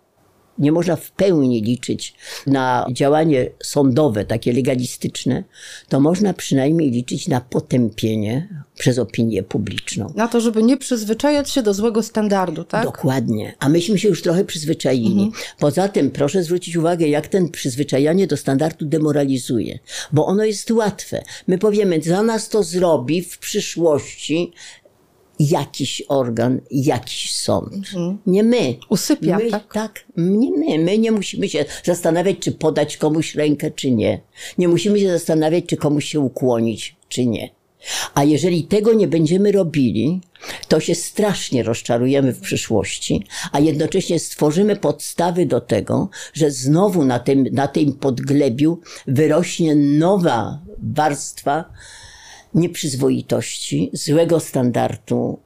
nie 0.60 0.72
można 0.72 0.96
w 0.96 1.10
pełni 1.10 1.62
liczyć 1.62 2.14
na 2.46 2.86
działanie 2.92 3.50
sądowe, 3.62 4.24
takie 4.24 4.52
legalistyczne, 4.52 5.44
to 5.88 6.00
można 6.00 6.34
przynajmniej 6.34 6.90
liczyć 6.90 7.28
na 7.28 7.40
potępienie 7.40 8.48
przez 8.74 8.98
opinię 8.98 9.42
publiczną. 9.42 10.12
Na 10.16 10.28
to, 10.28 10.40
żeby 10.40 10.62
nie 10.62 10.76
przyzwyczajać 10.76 11.50
się 11.50 11.62
do 11.62 11.74
złego 11.74 12.02
standardu, 12.02 12.64
tak? 12.64 12.84
Dokładnie. 12.84 13.54
A 13.58 13.68
myśmy 13.68 13.98
się 13.98 14.08
już 14.08 14.22
trochę 14.22 14.44
przyzwyczaili. 14.44 15.22
Mhm. 15.22 15.32
Poza 15.58 15.88
tym 15.88 16.10
proszę 16.10 16.42
zwrócić 16.42 16.76
uwagę, 16.76 17.08
jak 17.08 17.28
ten 17.28 17.48
przyzwyczajanie 17.48 18.26
do 18.26 18.36
standardu 18.36 18.86
demoralizuje, 18.86 19.78
bo 20.12 20.26
ono 20.26 20.44
jest 20.44 20.70
łatwe. 20.70 21.22
My 21.46 21.58
powiemy, 21.58 22.00
za 22.02 22.22
nas 22.22 22.48
to 22.48 22.62
zrobi 22.62 23.22
w 23.22 23.38
przyszłości 23.38 24.52
jakiś 25.40 26.02
organ, 26.08 26.60
jakiś 26.70 27.34
sąd. 27.34 27.74
Mhm. 27.74 28.18
Nie 28.26 28.42
my. 28.42 28.76
Usypia, 28.88 29.38
my, 29.38 29.50
tak? 29.50 29.74
Tak, 29.74 30.04
nie 30.16 30.50
my. 30.50 30.78
My 30.78 30.98
nie 30.98 31.12
musimy 31.12 31.48
się 31.48 31.64
zastanawiać, 31.84 32.36
czy 32.38 32.52
podać 32.52 32.96
komuś 32.96 33.34
rękę, 33.34 33.70
czy 33.70 33.90
nie. 33.90 34.20
Nie 34.58 34.68
musimy 34.68 35.00
się 35.00 35.12
zastanawiać, 35.12 35.64
czy 35.66 35.76
komuś 35.76 36.04
się 36.04 36.20
ukłonić, 36.20 36.96
czy 37.08 37.26
nie. 37.26 37.50
A 38.14 38.24
jeżeli 38.24 38.64
tego 38.64 38.92
nie 38.92 39.08
będziemy 39.08 39.52
robili, 39.52 40.20
to 40.68 40.80
się 40.80 40.94
strasznie 40.94 41.62
rozczarujemy 41.62 42.32
w 42.32 42.40
przyszłości, 42.40 43.26
a 43.52 43.60
jednocześnie 43.60 44.18
stworzymy 44.18 44.76
podstawy 44.76 45.46
do 45.46 45.60
tego, 45.60 46.08
że 46.32 46.50
znowu 46.50 47.04
na 47.04 47.18
tym, 47.18 47.46
na 47.52 47.68
tym 47.68 47.92
podglebiu 47.92 48.80
wyrośnie 49.06 49.74
nowa 49.74 50.60
warstwa 50.82 51.64
nieprzyzwoitości, 52.54 53.90
złego 53.92 54.40
standardu 54.40 55.38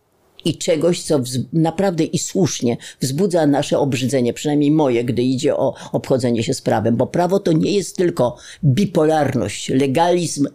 i 0.45 0.59
czegoś, 0.59 1.03
co 1.03 1.21
naprawdę 1.53 2.05
i 2.05 2.19
słusznie 2.19 2.77
wzbudza 3.01 3.47
nasze 3.47 3.79
obrzydzenie, 3.79 4.33
przynajmniej 4.33 4.71
moje, 4.71 5.05
gdy 5.05 5.23
idzie 5.23 5.57
o 5.57 5.75
obchodzenie 5.93 6.43
się 6.43 6.55
z 6.55 6.63
prawem, 6.63 6.97
bo 6.97 7.07
prawo 7.07 7.39
to 7.39 7.53
nie 7.53 7.73
jest 7.73 7.97
tylko 7.97 8.37
bipolarność, 8.65 9.69
legalizm, 9.69 10.47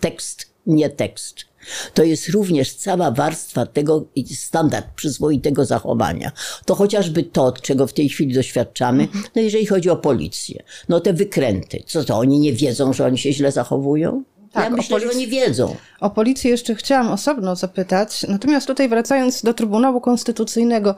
tekst, 0.00 0.50
nie 0.66 0.90
tekst. 0.90 1.44
To 1.94 2.04
jest 2.04 2.28
również 2.28 2.74
cała 2.74 3.10
warstwa 3.10 3.66
tego 3.66 4.04
standard 4.34 4.86
przyzwoitego 4.94 5.64
zachowania. 5.64 6.32
To 6.64 6.74
chociażby 6.74 7.22
to, 7.22 7.52
czego 7.52 7.86
w 7.86 7.92
tej 7.92 8.08
chwili 8.08 8.34
doświadczamy, 8.34 9.08
no 9.36 9.42
jeżeli 9.42 9.66
chodzi 9.66 9.90
o 9.90 9.96
policję. 9.96 10.62
No 10.88 11.00
te 11.00 11.12
wykręty. 11.12 11.82
Co 11.86 12.04
to, 12.04 12.18
oni 12.18 12.38
nie 12.38 12.52
wiedzą, 12.52 12.92
że 12.92 13.06
oni 13.06 13.18
się 13.18 13.32
źle 13.32 13.52
zachowują? 13.52 14.24
Tak, 14.56 14.64
ja 14.64 14.70
myślę, 14.70 14.98
policji... 14.98 15.12
że 15.12 15.18
oni 15.18 15.26
wiedzą. 15.26 15.76
O 16.00 16.10
policję 16.10 16.50
jeszcze 16.50 16.74
chciałam 16.74 17.08
osobno 17.08 17.56
zapytać. 17.56 18.26
Natomiast 18.28 18.66
tutaj 18.66 18.88
wracając 18.88 19.42
do 19.42 19.54
Trybunału 19.54 20.00
Konstytucyjnego, 20.00 20.94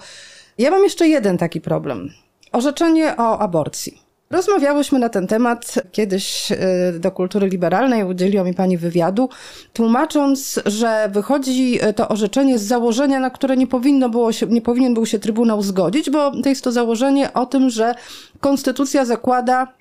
ja 0.59 0.71
mam 0.71 0.83
jeszcze 0.85 1.09
jeden 1.09 1.39
taki 1.39 1.61
problem. 1.61 2.11
Orzeczenie 2.53 3.17
o 3.17 3.39
aborcji. 3.39 4.09
Rozmawiałyśmy 4.31 4.99
na 4.99 5.09
ten 5.09 5.27
temat 5.27 5.75
kiedyś 5.93 6.53
y, 6.53 6.99
do 7.01 7.11
kultury 7.11 7.49
liberalnej, 7.49 8.05
udzieliła 8.05 8.45
mi 8.45 8.55
pani 8.55 8.79
wywiadu, 8.79 9.29
tłumacząc, 9.73 10.61
że 10.67 11.09
wychodzi 11.13 11.81
to 11.97 12.09
orzeczenie 12.09 12.59
z 12.59 12.63
założenia, 12.63 13.21
na 13.21 13.31
które 13.31 13.57
nie, 13.57 13.67
powinno 13.67 14.09
było 14.09 14.33
się, 14.33 14.47
nie 14.47 14.63
powinien 14.63 14.95
był 14.95 15.07
się 15.07 15.19
Trybunał 15.19 15.63
zgodzić, 15.63 16.11
bo 16.11 16.43
to 16.43 16.49
jest 16.49 16.65
to 16.65 16.73
założenie 16.73 17.33
o 17.33 17.47
tym, 17.47 17.71
że 17.71 17.95
konstytucja 18.41 19.05
zakłada 19.05 19.73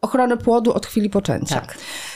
ochronę 0.00 0.36
płodu 0.36 0.72
od 0.72 0.86
chwili 0.86 1.10
poczęcia. 1.10 1.60
Tak. 1.60 1.74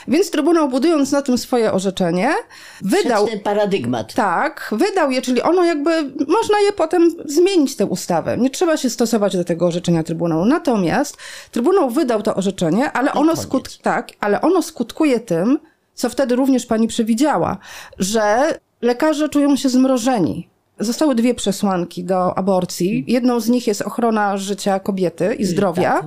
Więc 0.09 0.31
Trybunał, 0.31 0.69
budując 0.69 1.13
na 1.13 1.23
tym 1.23 1.39
swoje 1.39 1.73
orzeczenie, 1.73 2.35
wydał... 2.83 3.27
ten 3.27 3.41
paradygmat. 3.41 4.15
Tak, 4.15 4.69
wydał 4.73 5.11
je, 5.11 5.23
czyli 5.23 5.43
ono 5.43 5.65
jakby, 5.65 5.91
można 6.29 6.61
je 6.61 6.73
potem 6.73 7.11
zmienić, 7.25 7.77
tę 7.77 7.87
ustawę. 7.87 8.39
Nie 8.39 8.51
trzeba 8.51 8.77
się 8.77 8.91
stosować 8.91 9.37
do 9.37 9.45
tego 9.45 9.67
orzeczenia 9.67 10.03
Trybunału. 10.03 10.45
Natomiast 10.45 11.17
Trybunał 11.51 11.91
wydał 11.91 12.23
to 12.23 12.35
orzeczenie, 12.35 12.93
ale 12.93 13.13
ono, 13.13 13.37
skut... 13.37 13.79
tak, 13.83 14.09
ale 14.21 14.41
ono 14.41 14.63
skutkuje 14.63 15.21
tym, 15.21 15.59
co 15.95 16.09
wtedy 16.09 16.37
również 16.37 16.67
pani 16.67 16.89
przewidziała, 16.89 17.59
że 17.99 18.55
lekarze 18.83 19.29
czują 19.29 19.57
się 19.57 19.69
zmrożeni 19.69 20.52
Zostały 20.85 21.15
dwie 21.15 21.35
przesłanki 21.35 22.05
do 22.05 22.39
aborcji. 22.39 23.05
Jedną 23.09 23.41
z 23.41 23.49
nich 23.49 23.67
jest 23.67 23.83
ochrona 23.83 24.37
życia 24.37 24.81
kobiety 24.81 25.35
i 25.35 25.45
zdrowia. 25.45 25.93
Tak. 25.93 26.05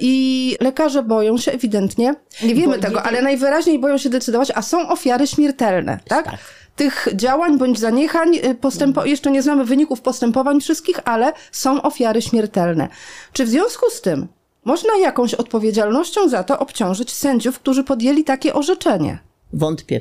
I 0.00 0.56
lekarze 0.60 1.02
boją 1.02 1.38
się 1.38 1.52
ewidentnie, 1.52 2.14
nie 2.42 2.54
wiemy 2.54 2.76
Bo 2.76 2.82
tego, 2.82 2.94
nie... 2.94 3.02
ale 3.02 3.22
najwyraźniej 3.22 3.78
boją 3.78 3.98
się 3.98 4.10
decydować, 4.10 4.52
a 4.54 4.62
są 4.62 4.88
ofiary 4.88 5.26
śmiertelne, 5.26 5.98
tak? 6.08 6.24
tak. 6.24 6.38
Tych 6.76 7.08
działań 7.14 7.58
bądź 7.58 7.78
zaniechań, 7.78 8.36
y, 8.36 8.54
postępo- 8.54 8.86
mhm. 8.86 9.08
jeszcze 9.08 9.30
nie 9.30 9.42
znamy 9.42 9.64
wyników 9.64 10.00
postępowań 10.00 10.60
wszystkich, 10.60 11.00
ale 11.04 11.32
są 11.52 11.82
ofiary 11.82 12.22
śmiertelne. 12.22 12.88
Czy 13.32 13.44
w 13.44 13.48
związku 13.48 13.90
z 13.90 14.00
tym 14.00 14.26
można 14.64 14.96
jakąś 14.96 15.34
odpowiedzialnością 15.34 16.28
za 16.28 16.44
to 16.44 16.58
obciążyć 16.58 17.12
sędziów, 17.12 17.58
którzy 17.58 17.84
podjęli 17.84 18.24
takie 18.24 18.54
orzeczenie? 18.54 19.18
Wątpię. 19.52 20.00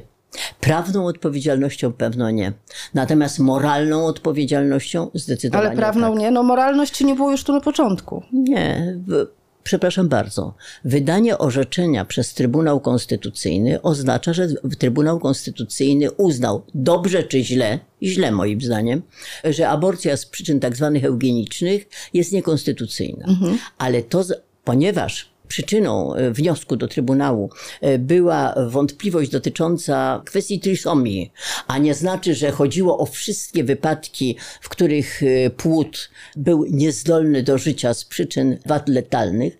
Prawną 0.59 1.07
odpowiedzialnością 1.07 1.93
pewno 1.93 2.31
nie. 2.31 2.53
Natomiast 2.93 3.39
moralną 3.39 4.05
odpowiedzialnością 4.05 5.11
zdecydowanie 5.13 5.67
Ale 5.67 5.77
prawną 5.77 6.11
tak. 6.11 6.19
nie? 6.19 6.31
No 6.31 6.43
moralności 6.43 7.05
nie 7.05 7.15
było 7.15 7.31
już 7.31 7.43
tu 7.43 7.53
na 7.53 7.61
początku. 7.61 8.23
Nie. 8.33 8.97
Przepraszam 9.63 10.09
bardzo. 10.09 10.53
Wydanie 10.83 11.37
orzeczenia 11.37 12.05
przez 12.05 12.33
Trybunał 12.33 12.79
Konstytucyjny 12.79 13.81
oznacza, 13.81 14.33
że 14.33 14.47
Trybunał 14.79 15.19
Konstytucyjny 15.19 16.11
uznał 16.11 16.63
dobrze 16.75 17.23
czy 17.23 17.43
źle, 17.43 17.79
źle 18.03 18.31
moim 18.31 18.61
zdaniem, 18.61 19.01
że 19.43 19.69
aborcja 19.69 20.17
z 20.17 20.25
przyczyn 20.25 20.59
tak 20.59 20.75
zwanych 20.75 21.05
eugenicznych 21.05 21.87
jest 22.13 22.31
niekonstytucyjna. 22.31 23.25
Mhm. 23.27 23.57
Ale 23.77 24.03
to, 24.03 24.23
ponieważ 24.63 25.34
przyczyną 25.47 26.13
e, 26.13 26.31
wniosku 26.31 26.75
do 26.75 26.87
Trybunału 26.87 27.49
e, 27.81 27.99
była 27.99 28.55
wątpliwość 28.67 29.31
dotycząca 29.31 30.21
kwestii 30.25 30.59
trisomii, 30.59 31.31
a 31.67 31.77
nie 31.77 31.93
znaczy, 31.93 32.35
że 32.35 32.51
chodziło 32.51 32.97
o 32.97 33.05
wszystkie 33.05 33.63
wypadki, 33.63 34.37
w 34.61 34.69
których 34.69 35.23
e, 35.23 35.49
płód 35.49 36.09
był 36.35 36.65
niezdolny 36.69 37.43
do 37.43 37.57
życia 37.57 37.93
z 37.93 38.05
przyczyn 38.05 38.57
wad 38.65 38.89
letalnych. 38.89 39.57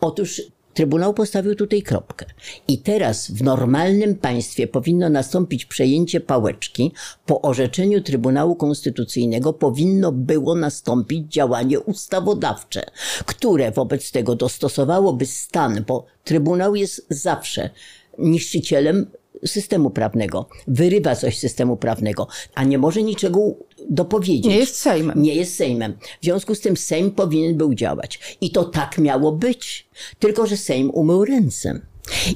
Otóż 0.00 0.42
Trybunał 0.76 1.14
postawił 1.14 1.54
tutaj 1.54 1.82
kropkę. 1.82 2.26
I 2.68 2.78
teraz 2.78 3.30
w 3.30 3.42
normalnym 3.42 4.14
państwie 4.14 4.66
powinno 4.66 5.08
nastąpić 5.08 5.64
przejęcie 5.64 6.20
pałeczki. 6.20 6.92
Po 7.26 7.42
orzeczeniu 7.42 8.00
Trybunału 8.00 8.56
Konstytucyjnego 8.56 9.52
powinno 9.52 10.12
było 10.12 10.54
nastąpić 10.54 11.32
działanie 11.32 11.80
ustawodawcze, 11.80 12.82
które 13.26 13.70
wobec 13.70 14.10
tego 14.10 14.34
dostosowałoby 14.34 15.26
stan, 15.26 15.84
bo 15.86 16.06
Trybunał 16.24 16.74
jest 16.74 17.06
zawsze 17.10 17.70
niszczycielem 18.18 19.06
systemu 19.44 19.90
prawnego, 19.90 20.48
wyrywa 20.68 21.16
coś 21.16 21.38
z 21.38 21.40
systemu 21.40 21.76
prawnego, 21.76 22.28
a 22.54 22.64
nie 22.64 22.78
może 22.78 23.02
niczego 23.02 23.54
dopowiedzieć. 23.90 24.44
Nie 24.44 24.58
jest 24.58 24.76
Sejmem. 24.76 25.22
Nie 25.22 25.34
jest 25.34 25.54
Sejmem. 25.54 25.96
W 26.20 26.24
związku 26.24 26.54
z 26.54 26.60
tym 26.60 26.76
Sejm 26.76 27.10
powinien 27.10 27.56
był 27.56 27.74
działać. 27.74 28.36
I 28.40 28.50
to 28.50 28.64
tak 28.64 28.98
miało 28.98 29.32
być. 29.32 29.88
Tylko, 30.18 30.46
że 30.46 30.56
Sejm 30.56 30.90
umył 30.90 31.24
ręce. 31.24 31.80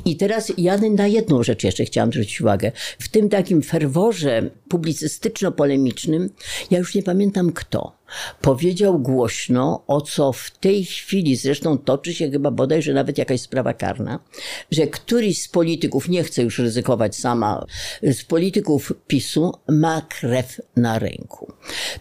I 0.04 0.16
teraz 0.16 0.52
ja 0.58 0.76
na 0.76 1.06
jedną 1.06 1.42
rzecz 1.42 1.64
jeszcze 1.64 1.84
chciałam 1.84 2.12
zwrócić 2.12 2.40
uwagę. 2.40 2.72
W 2.98 3.08
tym 3.08 3.28
takim 3.28 3.62
ferworze 3.62 4.50
publicystyczno-polemicznym, 4.68 6.28
ja 6.70 6.78
już 6.78 6.94
nie 6.94 7.02
pamiętam 7.02 7.52
kto, 7.52 8.00
powiedział 8.40 8.98
głośno, 8.98 9.84
o 9.86 10.00
co 10.00 10.32
w 10.32 10.50
tej 10.50 10.84
chwili 10.84 11.36
zresztą 11.36 11.78
toczy 11.78 12.14
się 12.14 12.30
chyba 12.30 12.50
bodajże 12.50 12.94
nawet 12.94 13.18
jakaś 13.18 13.40
sprawa 13.40 13.74
karna, 13.74 14.18
że 14.70 14.86
któryś 14.86 15.42
z 15.42 15.48
polityków, 15.48 16.08
nie 16.08 16.24
chcę 16.24 16.42
już 16.42 16.58
ryzykować 16.58 17.16
sama, 17.16 17.66
z 18.02 18.24
polityków 18.24 18.92
PiSu 19.06 19.52
ma 19.68 20.02
krew 20.02 20.60
na 20.76 20.98
ręku. 20.98 21.52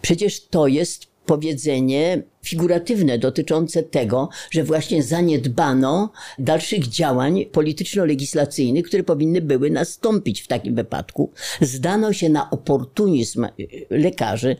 Przecież 0.02 0.46
to 0.46 0.66
jest 0.66 1.09
powiedzenie 1.30 2.22
figuratywne 2.42 3.18
dotyczące 3.18 3.82
tego, 3.82 4.28
że 4.50 4.64
właśnie 4.64 5.02
zaniedbano 5.02 6.12
dalszych 6.38 6.88
działań 6.88 7.44
polityczno-legislacyjnych, 7.52 8.86
które 8.86 9.02
powinny 9.02 9.40
były 9.40 9.70
nastąpić 9.70 10.42
w 10.42 10.46
takim 10.46 10.74
wypadku. 10.74 11.30
Zdano 11.60 12.12
się 12.12 12.28
na 12.28 12.50
oportunizm 12.50 13.46
lekarzy, 13.90 14.56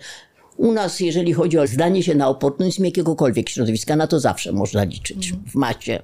u 0.57 0.73
nas, 0.73 1.01
jeżeli 1.01 1.33
chodzi 1.33 1.59
o 1.59 1.67
zdanie 1.67 2.03
się 2.03 2.15
na 2.15 2.29
oportunizm 2.29 2.85
jakiegokolwiek 2.85 3.49
środowiska, 3.49 3.97
na 3.97 4.07
to 4.07 4.21
zawsze 4.21 4.53
można 4.53 4.85
liczyć 4.85 5.33
w 5.47 5.55
masie. 5.55 6.03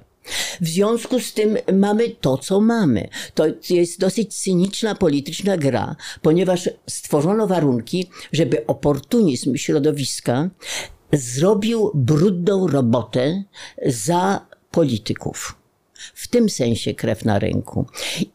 W 0.61 0.67
związku 0.67 1.19
z 1.19 1.33
tym 1.33 1.57
mamy 1.73 2.09
to, 2.09 2.37
co 2.37 2.61
mamy. 2.61 3.09
To 3.33 3.45
jest 3.69 3.99
dosyć 3.99 4.37
cyniczna 4.37 4.95
polityczna 4.95 5.57
gra, 5.57 5.95
ponieważ 6.21 6.69
stworzono 6.89 7.47
warunki, 7.47 8.09
żeby 8.31 8.65
oportunizm 8.65 9.55
środowiska 9.55 10.49
zrobił 11.13 11.91
brudną 11.93 12.67
robotę 12.67 13.43
za 13.85 14.45
polityków. 14.71 15.55
W 16.13 16.27
tym 16.27 16.49
sensie 16.49 16.93
krew 16.93 17.25
na 17.25 17.39
rynku. 17.39 17.85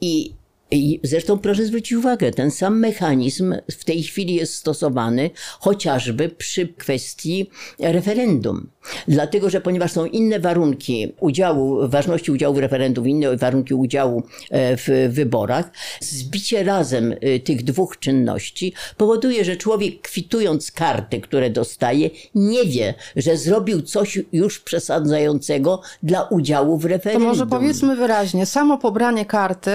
I 0.00 0.34
i 0.72 1.00
zresztą 1.02 1.38
proszę 1.38 1.66
zwrócić 1.66 1.92
uwagę, 1.92 2.30
ten 2.30 2.50
sam 2.50 2.78
mechanizm 2.78 3.54
w 3.70 3.84
tej 3.84 4.02
chwili 4.02 4.34
jest 4.34 4.54
stosowany 4.54 5.30
chociażby 5.60 6.28
przy 6.28 6.68
kwestii 6.68 7.50
referendum. 7.78 8.68
Dlatego, 9.08 9.50
że 9.50 9.60
ponieważ 9.60 9.92
są 9.92 10.06
inne 10.06 10.40
warunki 10.40 11.12
udziału, 11.20 11.88
ważności 11.88 12.32
udziału 12.32 12.54
w 12.54 12.58
referendum, 12.58 13.08
inne 13.08 13.36
warunki 13.36 13.74
udziału 13.74 14.22
e, 14.50 14.76
w 14.76 15.12
wyborach, 15.14 15.70
zbicie 16.00 16.64
razem 16.64 17.14
e, 17.20 17.38
tych 17.40 17.64
dwóch 17.64 17.98
czynności 17.98 18.72
powoduje, 18.96 19.44
że 19.44 19.56
człowiek 19.56 20.00
kwitując 20.02 20.72
karty, 20.72 21.20
które 21.20 21.50
dostaje, 21.50 22.10
nie 22.34 22.64
wie, 22.64 22.94
że 23.16 23.36
zrobił 23.36 23.82
coś 23.82 24.18
już 24.32 24.60
przesadzającego 24.60 25.80
dla 26.02 26.22
udziału 26.22 26.78
w 26.78 26.84
referendum. 26.84 27.22
To 27.22 27.28
może 27.28 27.46
powiedzmy 27.46 27.96
wyraźnie, 27.96 28.46
samo 28.46 28.78
pobranie 28.78 29.26
karty 29.26 29.72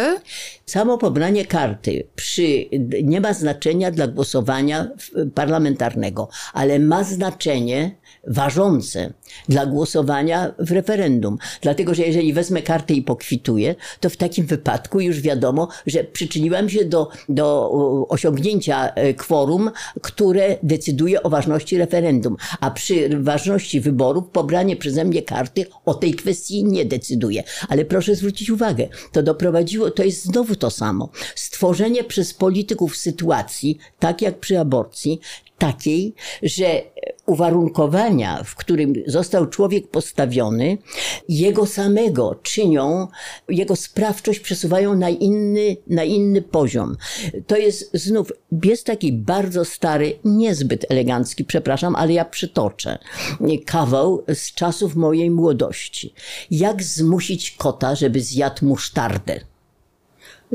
Samo 0.67 0.86
pobranie 0.97 1.45
karty 1.45 2.07
przy, 2.15 2.65
nie 3.03 3.21
ma 3.21 3.33
znaczenia 3.33 3.91
dla 3.91 4.07
głosowania 4.07 4.87
parlamentarnego, 5.35 6.29
ale 6.53 6.79
ma 6.79 7.03
znaczenie 7.03 7.95
ważące 8.27 9.13
dla 9.49 9.65
głosowania 9.65 10.53
w 10.59 10.71
referendum. 10.71 11.37
Dlatego, 11.61 11.93
że 11.93 12.03
jeżeli 12.03 12.33
wezmę 12.33 12.61
kartę 12.61 12.93
i 12.93 13.01
pokwituję, 13.01 13.75
to 13.99 14.09
w 14.09 14.17
takim 14.17 14.45
wypadku 14.45 14.99
już 14.99 15.21
wiadomo, 15.21 15.67
że 15.85 16.03
przyczyniłam 16.03 16.69
się 16.69 16.85
do, 16.85 17.09
do 17.29 17.71
osiągnięcia 18.09 18.93
e, 18.93 19.13
kworum, 19.13 19.71
które 20.01 20.57
decyduje 20.63 21.23
o 21.23 21.29
ważności 21.29 21.77
referendum. 21.77 22.37
A 22.59 22.71
przy 22.71 23.09
ważności 23.19 23.81
wyborów 23.81 24.29
pobranie 24.31 24.75
przeze 24.75 25.05
mnie 25.05 25.21
karty 25.21 25.65
o 25.85 25.93
tej 25.93 26.13
kwestii 26.13 26.63
nie 26.63 26.85
decyduje. 26.85 27.43
Ale 27.69 27.85
proszę 27.85 28.15
zwrócić 28.15 28.49
uwagę, 28.49 28.87
to 29.11 29.23
doprowadziło, 29.23 29.91
to 29.91 30.03
jest 30.03 30.23
znowu 30.23 30.55
to 30.55 30.71
samo. 30.71 31.09
Stworzenie 31.35 32.03
przez 32.03 32.33
polityków 32.33 32.97
sytuacji, 32.97 33.77
tak 33.99 34.21
jak 34.21 34.39
przy 34.39 34.59
aborcji, 34.59 35.19
takiej, 35.57 36.13
że 36.43 36.81
uwarunkowania, 37.27 38.43
w 38.43 38.55
którym 38.55 38.93
został 39.07 39.47
człowiek 39.47 39.87
postawiony, 39.87 40.77
jego 41.29 41.65
samego 41.65 42.35
czynią, 42.43 43.07
jego 43.49 43.75
sprawczość 43.75 44.39
przesuwają 44.39 44.95
na 44.95 45.09
inny, 45.09 45.77
na 45.87 46.03
inny 46.03 46.41
poziom. 46.41 46.97
To 47.47 47.57
jest 47.57 47.89
znów, 47.93 48.31
jest 48.63 48.85
taki 48.85 49.13
bardzo 49.13 49.65
stary, 49.65 50.19
niezbyt 50.25 50.85
elegancki, 50.89 51.45
przepraszam, 51.45 51.95
ale 51.95 52.13
ja 52.13 52.25
przytoczę, 52.25 52.97
kawał 53.65 54.23
z 54.33 54.53
czasów 54.53 54.95
mojej 54.95 55.31
młodości. 55.31 56.13
Jak 56.51 56.83
zmusić 56.83 57.51
kota, 57.51 57.95
żeby 57.95 58.21
zjadł 58.21 58.65
musztardę? 58.65 59.39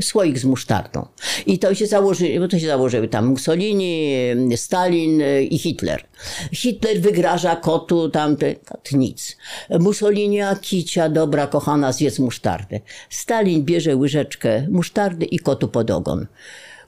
Słoik 0.01 0.39
z 0.39 0.45
musztardą. 0.45 1.07
I 1.47 1.59
to 1.59 1.75
się 1.75 1.87
założyły, 1.87 2.41
bo 2.41 2.49
to 2.49 2.59
się 2.59 2.67
założyły 2.67 3.09
tam 3.09 3.27
Mussolini, 3.27 4.17
Stalin 4.57 5.23
i 5.51 5.59
Hitler. 5.59 6.05
Hitler 6.53 7.01
wygraża 7.01 7.57
kotu 7.57 8.09
tamte, 8.09 8.55
kot 8.55 8.93
nic. 8.93 9.37
Mussolini, 9.81 10.39
kicia, 10.61 11.09
dobra, 11.09 11.47
kochana, 11.47 11.93
zjedz 11.93 12.19
musztardę. 12.19 12.81
Stalin 13.11 13.65
bierze 13.65 13.97
łyżeczkę 13.97 14.67
musztardy 14.71 15.25
i 15.25 15.39
kotu 15.39 15.69
pod 15.69 15.91
ogon. 15.91 16.27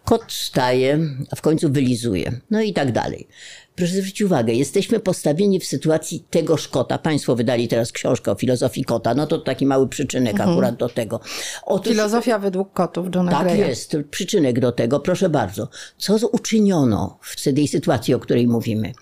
Kot 0.04 0.32
staje, 0.32 0.98
a 1.30 1.36
w 1.36 1.40
końcu 1.40 1.72
wylizuje. 1.72 2.40
No 2.50 2.60
i 2.60 2.72
tak 2.72 2.92
dalej. 2.92 3.28
Proszę 3.76 3.92
zwrócić 3.92 4.22
uwagę, 4.22 4.52
jesteśmy 4.52 5.00
postawieni 5.00 5.60
w 5.60 5.66
sytuacji 5.66 6.24
tego 6.30 6.56
kota. 6.70 6.98
Państwo 6.98 7.36
wydali 7.36 7.68
teraz 7.68 7.92
książkę 7.92 8.32
o 8.32 8.34
filozofii 8.34 8.84
kota, 8.84 9.14
no 9.14 9.26
to 9.26 9.38
taki 9.38 9.66
mały 9.66 9.88
przyczynek 9.88 10.32
mhm. 10.32 10.50
akurat 10.50 10.76
do 10.76 10.88
tego. 10.88 11.20
Otóż, 11.62 11.92
Filozofia 11.92 12.38
według 12.38 12.72
kotów 12.72 13.06
Johna 13.14 13.32
Tak 13.32 13.44
Greya. 13.44 13.58
jest, 13.58 13.96
przyczynek 14.10 14.60
do 14.60 14.72
tego, 14.72 15.00
proszę 15.00 15.28
bardzo. 15.28 15.68
Co 15.98 16.28
uczyniono 16.28 17.18
w 17.20 17.42
tej 17.42 17.68
sytuacji, 17.68 18.14
o 18.14 18.18
której 18.18 18.46
mówimy? 18.46 18.92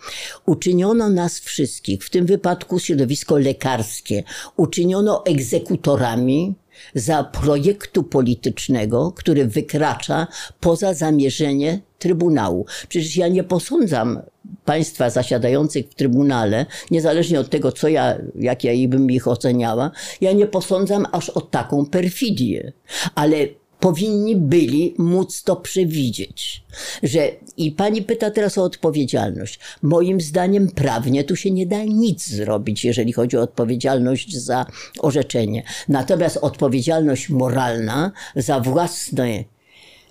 Uczyniono 0.46 1.08
nas 1.08 1.40
wszystkich, 1.40 2.04
w 2.04 2.10
tym 2.10 2.26
wypadku 2.26 2.78
środowisko 2.78 3.38
lekarskie, 3.38 4.22
uczyniono 4.56 5.24
egzekutorami 5.26 6.54
za 6.94 7.24
projektu 7.24 8.02
politycznego, 8.02 9.12
który 9.16 9.46
wykracza 9.46 10.26
poza 10.60 10.94
zamierzenie 10.94 11.80
Trybunału. 11.98 12.66
Przecież 12.88 13.16
ja 13.16 13.28
nie 13.28 13.44
posądzam 13.44 14.22
państwa 14.64 15.10
zasiadających 15.10 15.86
w 15.90 15.94
Trybunale, 15.94 16.66
niezależnie 16.90 17.40
od 17.40 17.50
tego, 17.50 17.72
co 17.72 17.88
ja, 17.88 18.18
jak 18.34 18.64
ja 18.64 18.88
bym 18.88 19.10
ich 19.10 19.28
oceniała, 19.28 19.90
ja 20.20 20.32
nie 20.32 20.46
posądzam 20.46 21.06
aż 21.12 21.30
o 21.30 21.40
taką 21.40 21.86
perfidię. 21.86 22.72
Ale 23.14 23.36
powinni 23.82 24.36
byli 24.36 24.94
móc 24.98 25.42
to 25.42 25.56
przewidzieć. 25.56 26.64
Że, 27.02 27.28
I 27.56 27.72
pani 27.72 28.02
pyta 28.02 28.30
teraz 28.30 28.58
o 28.58 28.62
odpowiedzialność. 28.64 29.58
Moim 29.82 30.20
zdaniem 30.20 30.70
prawnie 30.70 31.24
tu 31.24 31.36
się 31.36 31.50
nie 31.50 31.66
da 31.66 31.84
nic 31.84 32.28
zrobić, 32.28 32.84
jeżeli 32.84 33.12
chodzi 33.12 33.36
o 33.36 33.42
odpowiedzialność 33.42 34.36
za 34.36 34.66
orzeczenie. 34.98 35.62
Natomiast 35.88 36.36
odpowiedzialność 36.36 37.28
moralna 37.28 38.12
za 38.36 38.60
własny 38.60 39.44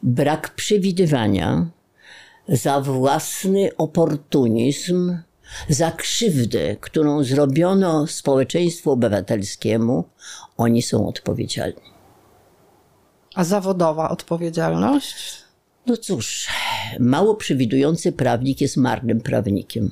brak 0.04 0.56
przewidywania, 0.56 1.68
za 2.48 2.82
własny 2.82 3.70
oportunizm, 3.78 5.18
za 5.70 5.92
krzywdę, 5.92 6.76
którą 6.76 7.24
zrobiono 7.24 8.08
społeczeństwu 8.08 8.92
obywatelskiemu, 8.92 10.04
oni 10.58 10.82
są 10.82 11.08
odpowiedzialni. 11.08 12.01
A 13.36 13.44
zawodowa 13.44 14.10
odpowiedzialność? 14.10 15.44
No 15.86 15.98
cóż, 15.98 16.48
mało 17.00 17.36
przewidujący 17.36 18.12
prawnik 18.12 18.62
jest 18.62 18.78
marnym 18.78 19.22
prawnikiem. 19.22 19.92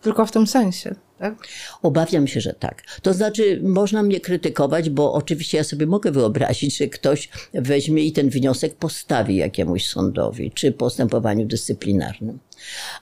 Tylko 0.00 0.26
w 0.26 0.32
tym 0.32 0.46
sensie. 0.46 0.94
Tak? 1.18 1.48
Obawiam 1.82 2.26
się, 2.26 2.40
że 2.40 2.52
tak. 2.52 2.82
To 3.02 3.14
znaczy, 3.14 3.60
można 3.62 4.02
mnie 4.02 4.20
krytykować, 4.20 4.90
bo 4.90 5.12
oczywiście 5.12 5.58
ja 5.58 5.64
sobie 5.64 5.86
mogę 5.86 6.12
wyobrazić, 6.12 6.76
że 6.76 6.86
ktoś 6.86 7.28
weźmie 7.54 8.04
i 8.04 8.12
ten 8.12 8.30
wniosek 8.30 8.74
postawi 8.76 9.36
jakiemuś 9.36 9.86
sądowi 9.86 10.50
czy 10.50 10.72
postępowaniu 10.72 11.46
dyscyplinarnym. 11.46 12.38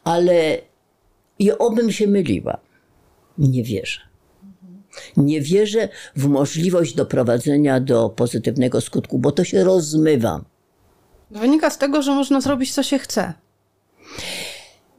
Ale 0.05 0.59
i 1.39 1.53
obym 1.53 1.93
się 1.93 2.07
myliła. 2.07 2.61
Nie 3.39 3.63
wierzę. 3.63 4.08
Nie 5.17 5.41
wierzę 5.41 5.89
w 6.17 6.27
możliwość 6.27 6.95
doprowadzenia 6.95 7.81
do 7.81 8.09
pozytywnego 8.09 8.81
skutku, 8.81 9.19
bo 9.19 9.33
to 9.33 9.45
się 9.45 9.65
rozmywa. 9.65 10.45
Wynika 11.31 11.71
z 11.71 11.79
tego, 11.79 12.03
że 12.03 12.15
można 12.15 12.41
zrobić, 12.41 12.75
co 12.75 12.83
się 12.83 12.99
chce. 12.99 13.35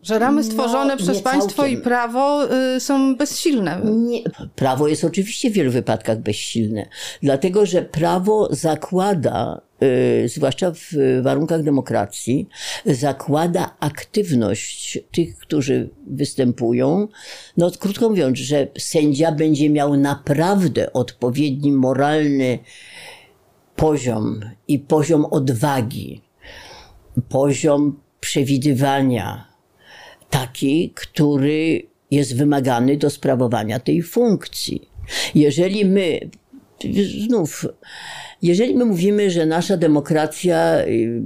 Że 0.03 0.19
ramy 0.19 0.43
stworzone 0.43 0.95
no, 0.95 0.97
przez 0.97 1.21
państwo 1.21 1.65
i 1.65 1.77
prawo 1.77 2.53
y, 2.75 2.79
są 2.79 3.15
bezsilne. 3.15 3.81
Nie. 3.83 4.21
Prawo 4.55 4.87
jest 4.87 5.03
oczywiście 5.03 5.49
w 5.49 5.53
wielu 5.53 5.71
wypadkach 5.71 6.19
bezsilne, 6.19 6.89
dlatego 7.23 7.65
że 7.65 7.81
prawo 7.81 8.47
zakłada, 8.51 9.61
y, 9.83 10.29
zwłaszcza 10.29 10.71
w 10.71 11.21
warunkach 11.21 11.63
demokracji, 11.63 12.47
zakłada 12.85 13.75
aktywność 13.79 14.99
tych, 15.11 15.37
którzy 15.37 15.89
występują. 16.07 17.07
No, 17.57 17.71
krótko 17.79 18.09
mówiąc, 18.09 18.37
że 18.37 18.67
sędzia 18.77 19.31
będzie 19.31 19.69
miał 19.69 19.97
naprawdę 19.97 20.93
odpowiedni 20.93 21.71
moralny 21.71 22.59
poziom 23.75 24.39
i 24.67 24.79
poziom 24.79 25.25
odwagi, 25.25 26.21
poziom 27.29 27.99
przewidywania 28.19 29.48
taki, 30.49 30.93
który 30.95 31.83
jest 32.11 32.35
wymagany 32.35 32.97
do 32.97 33.09
sprawowania 33.09 33.79
tej 33.79 34.03
funkcji. 34.03 34.89
Jeżeli 35.35 35.85
my, 35.85 36.19
znów, 37.27 37.65
jeżeli 38.41 38.75
my 38.75 38.85
mówimy, 38.85 39.31
że 39.31 39.45
nasza 39.45 39.77
demokracja 39.77 40.81
y, 40.81 41.21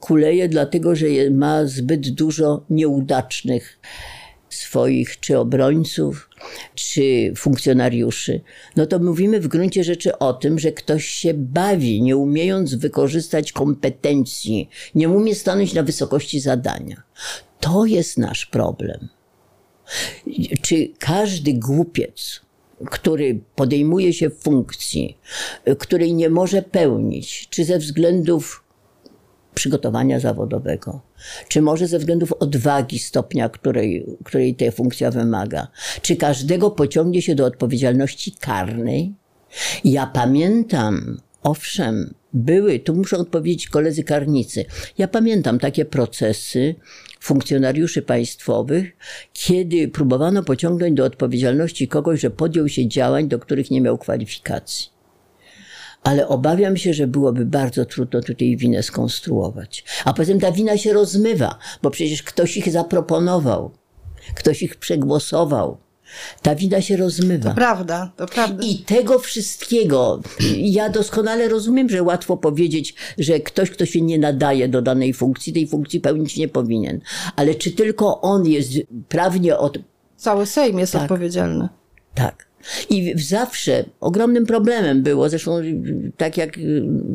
kuleje 0.00 0.48
dlatego, 0.48 0.96
że 0.96 1.06
ma 1.30 1.66
zbyt 1.66 2.10
dużo 2.10 2.64
nieudacznych 2.70 3.78
swoich 4.48 5.20
czy 5.20 5.38
obrońców, 5.38 6.30
czy 6.74 7.32
funkcjonariuszy, 7.36 8.40
no 8.76 8.86
to 8.86 8.98
mówimy 8.98 9.40
w 9.40 9.48
gruncie 9.48 9.84
rzeczy 9.84 10.18
o 10.18 10.32
tym, 10.32 10.58
że 10.58 10.72
ktoś 10.72 11.06
się 11.06 11.34
bawi, 11.34 12.02
nie 12.02 12.16
umiejąc 12.16 12.74
wykorzystać 12.74 13.52
kompetencji, 13.52 14.68
nie 14.94 15.08
umie 15.08 15.34
stanąć 15.34 15.74
na 15.74 15.82
wysokości 15.82 16.40
zadania. 16.40 17.02
To 17.64 17.84
jest 17.84 18.18
nasz 18.18 18.46
problem. 18.46 19.08
Czy 20.62 20.88
każdy 20.98 21.52
głupiec, 21.52 22.40
który 22.90 23.40
podejmuje 23.54 24.12
się 24.12 24.30
funkcji, 24.30 25.18
której 25.78 26.14
nie 26.14 26.30
może 26.30 26.62
pełnić, 26.62 27.48
czy 27.50 27.64
ze 27.64 27.78
względów 27.78 28.64
przygotowania 29.54 30.20
zawodowego, 30.20 31.00
czy 31.48 31.62
może 31.62 31.86
ze 31.86 31.98
względów 31.98 32.32
odwagi 32.32 32.98
stopnia, 32.98 33.48
której, 33.48 34.06
której 34.24 34.54
ta 34.54 34.70
funkcja 34.70 35.10
wymaga, 35.10 35.68
czy 36.02 36.16
każdego 36.16 36.70
pociągnie 36.70 37.22
się 37.22 37.34
do 37.34 37.46
odpowiedzialności 37.46 38.32
karnej? 38.32 39.14
Ja 39.84 40.06
pamiętam, 40.06 41.20
owszem, 41.44 42.14
były, 42.32 42.78
tu 42.78 42.94
muszę 42.94 43.16
odpowiedzieć 43.16 43.68
koledzy 43.68 44.04
karnicy, 44.04 44.64
ja 44.98 45.08
pamiętam 45.08 45.58
takie 45.58 45.84
procesy, 45.84 46.74
funkcjonariuszy 47.20 48.02
państwowych, 48.02 48.96
kiedy 49.32 49.88
próbowano 49.88 50.42
pociągnąć 50.42 50.96
do 50.96 51.04
odpowiedzialności 51.04 51.88
kogoś, 51.88 52.20
że 52.20 52.30
podjął 52.30 52.68
się 52.68 52.88
działań, 52.88 53.28
do 53.28 53.38
których 53.38 53.70
nie 53.70 53.80
miał 53.80 53.98
kwalifikacji. 53.98 54.94
Ale 56.02 56.28
obawiam 56.28 56.76
się, 56.76 56.94
że 56.94 57.06
byłoby 57.06 57.46
bardzo 57.46 57.84
trudno 57.84 58.20
tutaj 58.20 58.56
winę 58.56 58.82
skonstruować. 58.82 59.84
A 60.04 60.12
poza 60.12 60.32
tym 60.32 60.40
ta 60.40 60.52
wina 60.52 60.78
się 60.78 60.92
rozmywa, 60.92 61.58
bo 61.82 61.90
przecież 61.90 62.22
ktoś 62.22 62.56
ich 62.56 62.70
zaproponował, 62.70 63.70
ktoś 64.34 64.62
ich 64.62 64.76
przegłosował. 64.76 65.83
Ta 66.42 66.54
wina 66.54 66.80
się 66.80 66.96
rozmywa. 66.96 67.50
To 67.50 67.56
prawda, 67.56 68.12
to 68.16 68.26
prawda. 68.26 68.64
I 68.64 68.78
tego 68.78 69.18
wszystkiego, 69.18 70.20
ja 70.78 70.88
doskonale 70.88 71.48
rozumiem, 71.48 71.88
że 71.88 72.02
łatwo 72.02 72.36
powiedzieć, 72.36 72.94
że 73.18 73.40
ktoś, 73.40 73.70
kto 73.70 73.86
się 73.86 74.00
nie 74.00 74.18
nadaje 74.18 74.68
do 74.68 74.82
danej 74.82 75.14
funkcji, 75.14 75.52
tej 75.52 75.66
funkcji 75.66 76.00
pełnić 76.00 76.36
nie 76.36 76.48
powinien. 76.48 77.00
Ale 77.36 77.54
czy 77.54 77.70
tylko 77.70 78.20
on 78.20 78.46
jest 78.46 78.70
prawnie 79.08 79.56
od. 79.58 79.78
Cały 80.16 80.46
Sejm 80.46 80.78
jest 80.78 80.92
tak. 80.92 81.02
odpowiedzialny. 81.02 81.68
Tak. 82.14 82.53
I 82.90 83.14
zawsze 83.16 83.84
ogromnym 84.00 84.46
problemem 84.46 85.02
było, 85.02 85.28
zresztą 85.28 85.60
tak 86.16 86.36
jak 86.36 86.58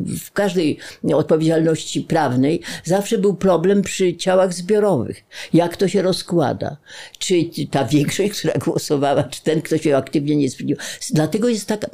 w 0.06 0.32
każdej 0.32 0.78
odpowiedzialności 1.14 2.00
prawnej, 2.00 2.60
zawsze 2.84 3.18
był 3.18 3.34
problem 3.34 3.82
przy 3.82 4.16
ciałach 4.16 4.54
zbiorowych. 4.54 5.24
Jak 5.52 5.76
to 5.76 5.88
się 5.88 6.02
rozkłada? 6.02 6.76
Czy 7.18 7.34
ta 7.70 7.84
większość, 7.84 8.38
która 8.38 8.54
głosowała, 8.54 9.22
czy 9.22 9.42
ten, 9.42 9.62
kto 9.62 9.78
się 9.78 9.96
aktywnie 9.96 10.36
nie 10.36 10.50
sprzeciwił. 10.50 10.76
Dlatego 11.10 11.48
jest 11.48 11.66
taka 11.66 11.88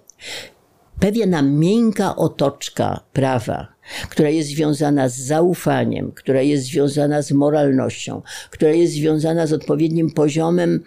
pewna 1.00 1.42
miękka 1.42 2.16
otoczka 2.16 3.00
prawa, 3.12 3.76
która 4.10 4.28
jest 4.28 4.48
związana 4.48 5.08
z 5.08 5.16
zaufaniem, 5.16 6.12
która 6.12 6.42
jest 6.42 6.64
związana 6.64 7.22
z 7.22 7.32
moralnością, 7.32 8.22
która 8.50 8.70
jest 8.70 8.92
związana 8.92 9.46
z 9.46 9.52
odpowiednim 9.52 10.10
poziomem 10.10 10.80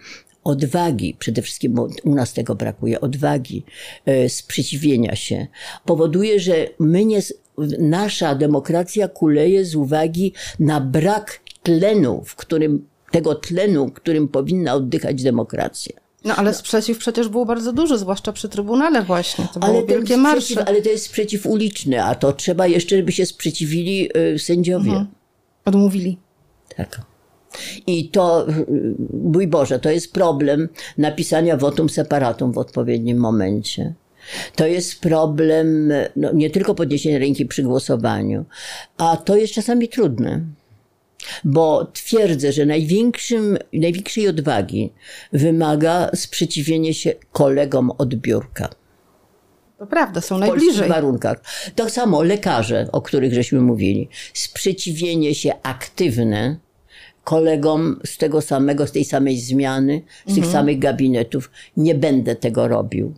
odwagi, 0.44 1.16
przede 1.18 1.42
wszystkim 1.42 1.78
u 2.04 2.14
nas 2.14 2.32
tego 2.32 2.54
brakuje, 2.54 3.00
odwagi, 3.00 3.64
e, 4.06 4.28
sprzeciwienia 4.28 5.16
się, 5.16 5.46
powoduje, 5.84 6.40
że 6.40 6.66
my 6.78 7.04
nie, 7.04 7.20
nasza 7.78 8.34
demokracja 8.34 9.08
kuleje 9.08 9.64
z 9.64 9.74
uwagi 9.74 10.32
na 10.58 10.80
brak 10.80 11.40
tlenu, 11.62 12.22
w 12.24 12.36
którym, 12.36 12.86
tego 13.10 13.34
tlenu, 13.34 13.90
którym 13.90 14.28
powinna 14.28 14.74
oddychać 14.74 15.22
demokracja. 15.22 16.00
No 16.24 16.36
ale 16.36 16.54
sprzeciw 16.54 16.98
przecież 16.98 17.28
był 17.28 17.46
bardzo 17.46 17.72
duży, 17.72 17.98
zwłaszcza 17.98 18.32
przy 18.32 18.48
Trybunale 18.48 19.02
właśnie. 19.02 19.48
To 19.54 19.62
ale, 19.62 19.86
wielkie 19.86 20.16
marsze. 20.16 20.68
ale 20.68 20.82
to 20.82 20.88
jest 20.88 21.04
sprzeciw 21.04 21.46
uliczny, 21.46 22.04
a 22.04 22.14
to 22.14 22.32
trzeba 22.32 22.66
jeszcze, 22.66 22.96
żeby 22.96 23.12
się 23.12 23.26
sprzeciwili 23.26 24.08
y, 24.34 24.38
sędziowie. 24.38 24.90
Mhm. 24.90 25.06
Odmówili. 25.64 26.18
Tak. 26.76 27.09
I 27.86 28.08
to, 28.08 28.46
mój 29.24 29.46
Boże, 29.46 29.78
to 29.78 29.90
jest 29.90 30.12
problem 30.12 30.68
napisania 30.98 31.56
votum 31.56 31.88
separatum 31.88 32.52
w 32.52 32.58
odpowiednim 32.58 33.18
momencie. 33.18 33.94
To 34.56 34.66
jest 34.66 35.00
problem 35.00 35.92
no, 36.16 36.32
nie 36.32 36.50
tylko 36.50 36.74
podniesienia 36.74 37.18
ręki 37.18 37.46
przy 37.46 37.62
głosowaniu, 37.62 38.44
a 38.96 39.16
to 39.16 39.36
jest 39.36 39.54
czasami 39.54 39.88
trudne. 39.88 40.40
Bo 41.44 41.84
twierdzę, 41.92 42.52
że 42.52 42.66
największym, 42.66 43.58
największej 43.72 44.28
odwagi 44.28 44.92
wymaga 45.32 46.10
sprzeciwienie 46.14 46.94
się 46.94 47.14
kolegom 47.32 47.90
od 47.98 48.14
biurka. 48.14 48.68
To 49.78 49.86
prawda, 49.86 50.20
są 50.20 50.36
w 50.36 50.40
najbliżej. 50.40 50.88
W 50.88 50.90
warunkach. 50.90 51.42
To 51.74 51.90
samo 51.90 52.22
lekarze, 52.22 52.88
o 52.92 53.02
których 53.02 53.34
żeśmy 53.34 53.60
mówili. 53.60 54.08
Sprzeciwienie 54.34 55.34
się 55.34 55.52
aktywne 55.62 56.56
kolegom 57.30 58.00
z 58.04 58.16
tego 58.16 58.40
samego, 58.40 58.86
z 58.86 58.92
tej 58.92 59.04
samej 59.04 59.40
zmiany, 59.40 60.02
z 60.26 60.28
mhm. 60.28 60.36
tych 60.36 60.52
samych 60.52 60.78
gabinetów. 60.78 61.50
Nie 61.76 61.94
będę 61.94 62.36
tego 62.36 62.68
robił. 62.68 63.14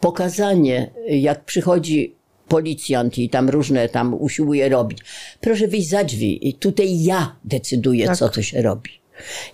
Pokazanie, 0.00 0.90
jak 1.08 1.44
przychodzi 1.44 2.14
policjant 2.48 3.18
i 3.18 3.28
tam 3.28 3.48
różne 3.48 3.88
tam 3.88 4.14
usiłuje 4.14 4.68
robić. 4.68 4.98
Proszę 5.40 5.68
wyjść 5.68 5.88
za 5.88 6.04
drzwi 6.04 6.48
i 6.48 6.54
tutaj 6.54 7.04
ja 7.04 7.36
decyduję, 7.44 8.06
tak. 8.06 8.16
co 8.16 8.28
to 8.28 8.42
się 8.42 8.62
robi. 8.62 8.90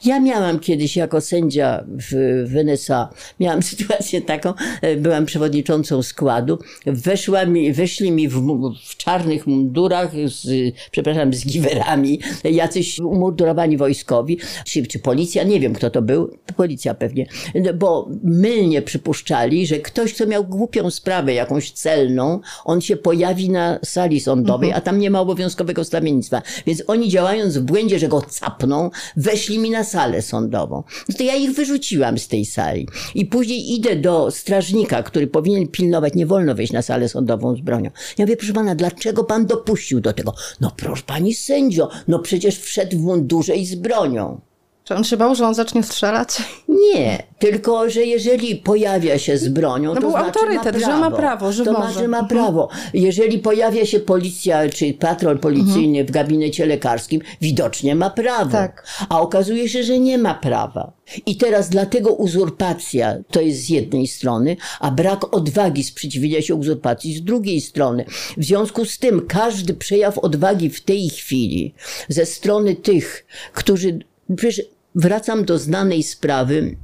Ja 0.05 0.21
miałam 0.21 0.59
kiedyś 0.59 0.97
jako 0.97 1.21
sędzia 1.21 1.85
w, 1.89 2.45
w 2.49 2.57
NSA, 2.57 3.09
miałam 3.41 3.63
sytuację 3.73 4.23
taką, 4.23 4.55
e, 4.83 4.97
byłam 4.97 5.27
przewodniczącą 5.27 6.03
składu, 6.03 6.59
weszła 6.87 7.47
mi, 7.47 7.73
weszli 7.73 8.13
mi 8.13 8.29
w, 8.29 8.41
w 8.87 8.97
czarnych 8.97 9.47
mundurach, 9.47 10.11
z, 10.27 10.75
przepraszam, 10.91 11.35
z 11.35 11.47
giwerami, 11.47 12.21
jacyś 12.45 12.99
umundurowani 12.99 13.77
wojskowi, 13.77 14.39
czy, 14.65 14.87
czy 14.87 14.99
policja, 14.99 15.43
nie 15.43 15.61
wiem 15.61 15.75
kto 15.75 15.91
to 15.91 16.03
był, 16.03 16.37
policja 16.57 16.95
pewnie, 16.95 17.27
no, 17.55 17.75
bo 17.75 18.09
mylnie 18.23 18.83
przypuszczali, 18.83 19.67
że 19.67 19.79
ktoś, 19.79 20.15
kto 20.15 20.27
miał 20.27 20.45
głupią 20.45 20.91
sprawę 20.91 21.35
jakąś 21.35 21.71
celną, 21.71 22.41
on 22.65 22.81
się 22.81 22.97
pojawi 22.97 23.51
na 23.51 23.79
sali 23.85 24.21
sądowej, 24.21 24.69
mhm. 24.69 24.83
a 24.83 24.85
tam 24.85 24.99
nie 24.99 25.11
ma 25.11 25.21
obowiązkowego 25.21 25.85
stawiennictwa. 25.85 26.43
Więc 26.67 26.83
oni 26.87 27.09
działając 27.09 27.59
w 27.59 27.63
błędzie, 27.63 27.99
że 27.99 28.09
go 28.09 28.23
capną, 28.23 28.91
weszli 29.17 29.50
weszli 29.51 29.59
mi 29.63 29.71
na 29.71 29.85
salę 29.85 30.23
sądową. 30.23 30.83
No 31.09 31.15
to 31.19 31.23
ja 31.23 31.35
ich 31.35 31.53
wyrzuciłam 31.55 32.19
z 32.19 32.29
tej 32.29 32.45
sali. 32.45 32.89
I 33.15 33.27
później 33.27 33.75
idę 33.75 33.97
do 33.97 34.31
strażnika, 34.31 35.03
który 35.03 35.27
powinien 35.27 35.69
pilnować, 35.69 36.15
nie 36.15 36.27
wolno 36.27 36.55
wejść 36.55 36.73
na 36.73 36.83
salę 36.83 37.09
sądową 37.09 37.57
z 37.57 37.61
bronią. 37.61 37.91
Ja 38.19 38.25
mówię, 38.25 38.37
proszę 38.37 38.53
pana, 38.53 38.75
dlaczego 38.75 39.25
pan 39.25 39.47
dopuścił 39.47 40.01
do 40.01 40.13
tego? 40.13 40.35
No 40.61 40.73
proszę 40.77 41.03
pani 41.07 41.35
sędzio, 41.35 41.89
no 42.09 42.19
przecież 42.19 42.59
wszedł 42.59 42.97
w 42.99 43.01
mundurze 43.01 43.57
i 43.57 43.67
z 43.67 43.75
bronią. 43.75 44.41
Czy 44.85 44.95
on 44.95 45.05
się 45.05 45.17
bał, 45.17 45.35
że 45.35 45.47
on 45.47 45.55
zacznie 45.55 45.83
strzelać? 45.83 46.29
Nie, 46.69 47.23
tylko 47.39 47.91
że 47.91 48.05
jeżeli 48.05 48.57
pojawia 48.57 49.19
się 49.19 49.39
z 49.39 49.49
bronią, 49.49 49.89
no 49.89 49.95
to 49.95 50.01
był 50.01 50.11
znaczy 50.11 50.27
autorytet, 50.27 50.75
ma 50.75 50.87
że 50.87 50.97
ma 50.97 51.11
prawo, 51.11 51.53
że 51.53 51.65
to 51.65 51.73
może. 51.73 52.09
Ma 52.09 52.19
mhm. 52.19 52.29
prawo. 52.29 52.69
Jeżeli 52.95 53.39
pojawia 53.39 53.87
się 53.87 54.01
policja 54.01 54.69
czy 54.69 54.93
patrol 54.93 55.39
policyjny 55.39 55.99
mhm. 55.99 56.07
w 56.07 56.11
gabinecie 56.11 56.67
lekarskim, 56.67 57.21
widocznie 57.41 57.95
ma 57.95 58.11
prawo. 58.11 58.51
Tak. 58.51 58.87
A 59.09 59.21
okazuje 59.21 59.69
się, 59.69 59.83
że 59.83 59.99
nie 59.99 60.19
ma 60.19 60.35
prawa. 60.35 60.93
I 61.27 61.37
teraz 61.37 61.69
dlatego 61.69 62.13
uzurpacja 62.13 63.17
to 63.31 63.41
jest 63.41 63.61
z 63.61 63.69
jednej 63.69 64.07
strony, 64.07 64.57
a 64.81 64.91
brak 64.91 65.35
odwagi 65.35 65.85
sprzeciwienia 65.85 66.43
się 66.43 66.55
uzurpacji 66.55 67.15
z 67.15 67.23
drugiej 67.23 67.61
strony. 67.61 68.05
W 68.37 68.45
związku 68.45 68.85
z 68.85 68.99
tym 68.99 69.27
każdy 69.27 69.75
przejaw 69.75 70.19
odwagi 70.19 70.71
w 70.71 70.81
tej 70.81 71.11
chwili 71.11 71.75
ze 72.09 72.27
strony 72.27 72.75
tych, 72.75 73.27
którzy 73.53 73.99
przecież 74.37 74.63
wracam 74.95 75.45
do 75.45 75.59
znanej 75.59 76.03
sprawy 76.03 76.77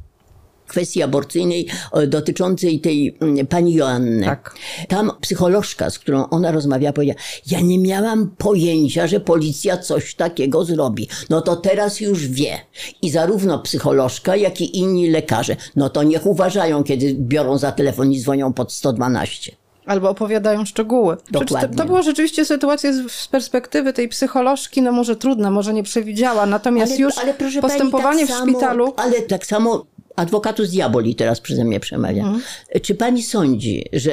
kwestii 0.67 1.03
aborcyjnej 1.03 1.67
dotyczącej 2.07 2.81
tej 2.81 3.17
mm, 3.21 3.47
pani 3.47 3.75
Joanny. 3.75 4.27
Tak. 4.27 4.55
Tam 4.89 5.13
psycholożka, 5.21 5.91
z 5.91 5.99
którą 5.99 6.29
ona 6.29 6.53
rozmawiała, 6.53 6.93
powiedziała, 6.93 7.21
ja 7.51 7.61
nie 7.61 7.79
miałam 7.79 8.31
pojęcia, 8.39 9.07
że 9.07 9.21
policja 9.21 9.79
coś 9.79 10.15
takiego 10.15 10.65
zrobi. 10.65 11.09
No 11.31 11.41
to 11.41 11.57
teraz 11.57 12.01
już 12.01 12.29
wie. 12.29 12.59
I 13.03 13.11
zarówno 13.11 13.59
psycholożka, 13.59 14.37
jak 14.37 14.61
i 14.61 14.79
inni 14.79 15.11
lekarze, 15.11 15.57
no 15.77 15.91
to 15.91 16.03
niech 16.03 16.27
uważają, 16.27 16.85
kiedy 16.85 17.15
biorą 17.15 17.59
za 17.59 17.73
telefon 17.73 18.13
i 18.13 18.21
dzwonią 18.21 18.53
pod 18.53 18.73
112. 18.73 19.57
Albo 19.87 20.11
opowiadają 20.11 20.65
szczegóły. 20.65 21.17
Dokładnie. 21.31 21.69
To, 21.69 21.83
to 21.83 21.85
była 21.85 22.03
rzeczywiście 22.03 22.45
sytuacja 22.45 22.93
z, 22.93 23.13
z, 23.13 23.29
perspektywy 23.29 23.93
tej 23.93 24.09
psycholożki, 24.09 24.83
no 24.83 24.93
może 24.93 25.17
trudna, 25.17 25.51
może 25.51 25.75
nie 25.75 25.83
przewidziała, 25.83 26.47
natomiast 26.47 26.93
ale, 26.93 27.01
już 27.01 27.19
ale 27.19 27.35
postępowanie 27.61 28.27
tak 28.27 28.37
w 28.37 28.43
szpitalu... 28.43 28.95
ale 28.97 29.23
tak 29.23 29.47
samo 29.47 29.87
adwokatus 30.17 30.71
diaboli 30.71 31.15
teraz 31.15 31.41
przeze 31.41 31.65
mnie 31.65 31.81
przemawia. 31.81 32.23
Mhm. 32.23 32.43
Czy 32.83 32.95
pani 32.95 33.23
sądzi, 33.23 33.85
że 33.93 34.13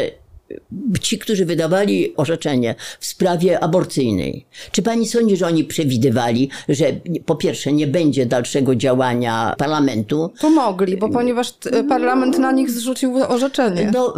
ci, 1.01 1.19
którzy 1.19 1.45
wydawali 1.45 2.15
orzeczenie 2.15 2.75
w 2.99 3.05
sprawie 3.05 3.63
aborcyjnej, 3.63 4.45
czy 4.71 4.81
pani 4.81 5.07
sądzi, 5.07 5.37
że 5.37 5.47
oni 5.47 5.63
przewidywali, 5.63 6.49
że 6.69 6.85
po 7.25 7.35
pierwsze 7.35 7.73
nie 7.73 7.87
będzie 7.87 8.25
dalszego 8.25 8.75
działania 8.75 9.55
parlamentu? 9.57 10.31
Pomogli, 10.41 10.97
bo 10.97 11.09
ponieważ 11.09 11.51
t- 11.51 11.83
parlament 11.83 12.37
na 12.37 12.51
nich 12.51 12.71
zrzucił 12.71 13.23
orzeczenie. 13.23 13.91
No, 13.93 14.13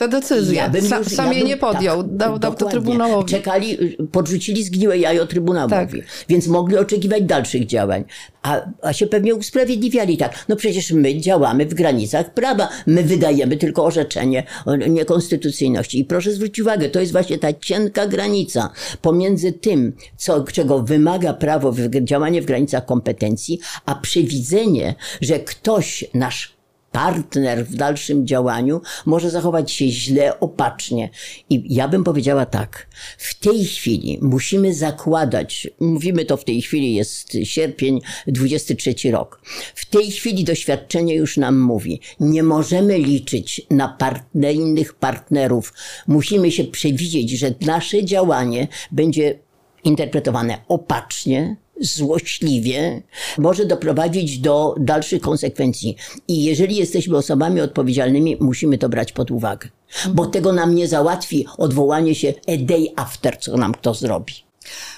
Te 0.00 0.08
decyzje. 0.08 0.56
Ja 0.56 0.70
bym 0.70 0.80
Sa, 0.84 0.98
już- 0.98 1.08
sam 1.12 1.26
ja 1.26 1.32
je 1.32 1.38
bym- 1.40 1.48
nie 1.48 1.56
podjął, 1.56 2.02
tak, 2.02 2.16
dał, 2.16 2.38
dał 2.38 2.54
to. 2.54 2.66
Trybunałowi. 2.66 3.28
Czekali, 3.30 3.96
podrzucili 4.12 4.64
zgniłe 4.64 4.98
jajo 4.98 5.26
Trybunałowi, 5.26 6.00
Tak. 6.00 6.08
więc 6.28 6.46
mogli 6.46 6.76
oczekiwać 6.78 7.22
dalszych 7.22 7.66
działań. 7.66 8.04
A, 8.42 8.60
a 8.82 8.92
się 8.92 9.06
pewnie 9.06 9.34
usprawiedliwiali 9.34 10.16
tak. 10.16 10.44
No 10.48 10.56
przecież 10.56 10.92
my 10.92 11.20
działamy 11.20 11.66
w 11.66 11.74
granicach 11.74 12.34
prawa, 12.34 12.68
my 12.86 13.02
wydajemy 13.02 13.56
tylko 13.56 13.84
orzeczenie 13.84 14.42
o 14.66 14.76
niekonstytucyjności. 14.76 15.98
I 15.98 16.04
proszę 16.04 16.32
zwrócić 16.32 16.60
uwagę, 16.60 16.88
to 16.88 17.00
jest 17.00 17.12
właśnie 17.12 17.38
ta 17.38 17.52
cienka 17.52 18.06
granica 18.06 18.70
pomiędzy 19.02 19.52
tym, 19.52 19.92
co, 20.16 20.44
czego 20.44 20.82
wymaga 20.82 21.32
prawo, 21.34 21.72
w, 21.72 21.80
działanie 22.04 22.42
w 22.42 22.44
granicach 22.46 22.86
kompetencji, 22.86 23.60
a 23.86 23.94
przewidzenie, 23.94 24.94
że 25.20 25.38
ktoś, 25.40 26.04
nasz 26.14 26.59
partner 26.92 27.66
w 27.66 27.74
dalszym 27.74 28.26
działaniu 28.26 28.80
może 29.06 29.30
zachować 29.30 29.72
się 29.72 29.88
źle, 29.88 30.40
opacznie. 30.40 31.10
I 31.50 31.74
ja 31.74 31.88
bym 31.88 32.04
powiedziała 32.04 32.46
tak, 32.46 32.86
w 33.18 33.38
tej 33.38 33.64
chwili 33.64 34.18
musimy 34.22 34.74
zakładać, 34.74 35.68
mówimy 35.80 36.24
to 36.24 36.36
w 36.36 36.44
tej 36.44 36.62
chwili, 36.62 36.94
jest 36.94 37.36
sierpień 37.44 38.00
23 38.26 39.10
rok, 39.10 39.40
w 39.74 39.86
tej 39.86 40.10
chwili 40.10 40.44
doświadczenie 40.44 41.14
już 41.14 41.36
nam 41.36 41.58
mówi, 41.58 42.00
nie 42.20 42.42
możemy 42.42 42.98
liczyć 42.98 43.66
na 43.70 43.88
partner, 43.88 44.54
innych 44.54 44.94
partnerów, 44.94 45.72
musimy 46.06 46.50
się 46.50 46.64
przewidzieć, 46.64 47.30
że 47.30 47.54
nasze 47.60 48.04
działanie 48.04 48.68
będzie 48.92 49.38
interpretowane 49.84 50.58
opacznie, 50.68 51.56
złośliwie, 51.80 53.02
może 53.38 53.66
doprowadzić 53.66 54.38
do 54.38 54.74
dalszych 54.80 55.22
konsekwencji. 55.22 55.96
I 56.28 56.44
jeżeli 56.44 56.76
jesteśmy 56.76 57.16
osobami 57.16 57.60
odpowiedzialnymi, 57.60 58.36
musimy 58.40 58.78
to 58.78 58.88
brać 58.88 59.12
pod 59.12 59.30
uwagę. 59.30 59.68
Bo 60.14 60.26
tego 60.26 60.52
nam 60.52 60.74
nie 60.74 60.88
załatwi 60.88 61.46
odwołanie 61.58 62.14
się 62.14 62.34
a 62.48 62.52
day 62.56 62.86
after, 62.96 63.38
co 63.38 63.56
nam 63.56 63.72
kto 63.72 63.94
zrobi. 63.94 64.34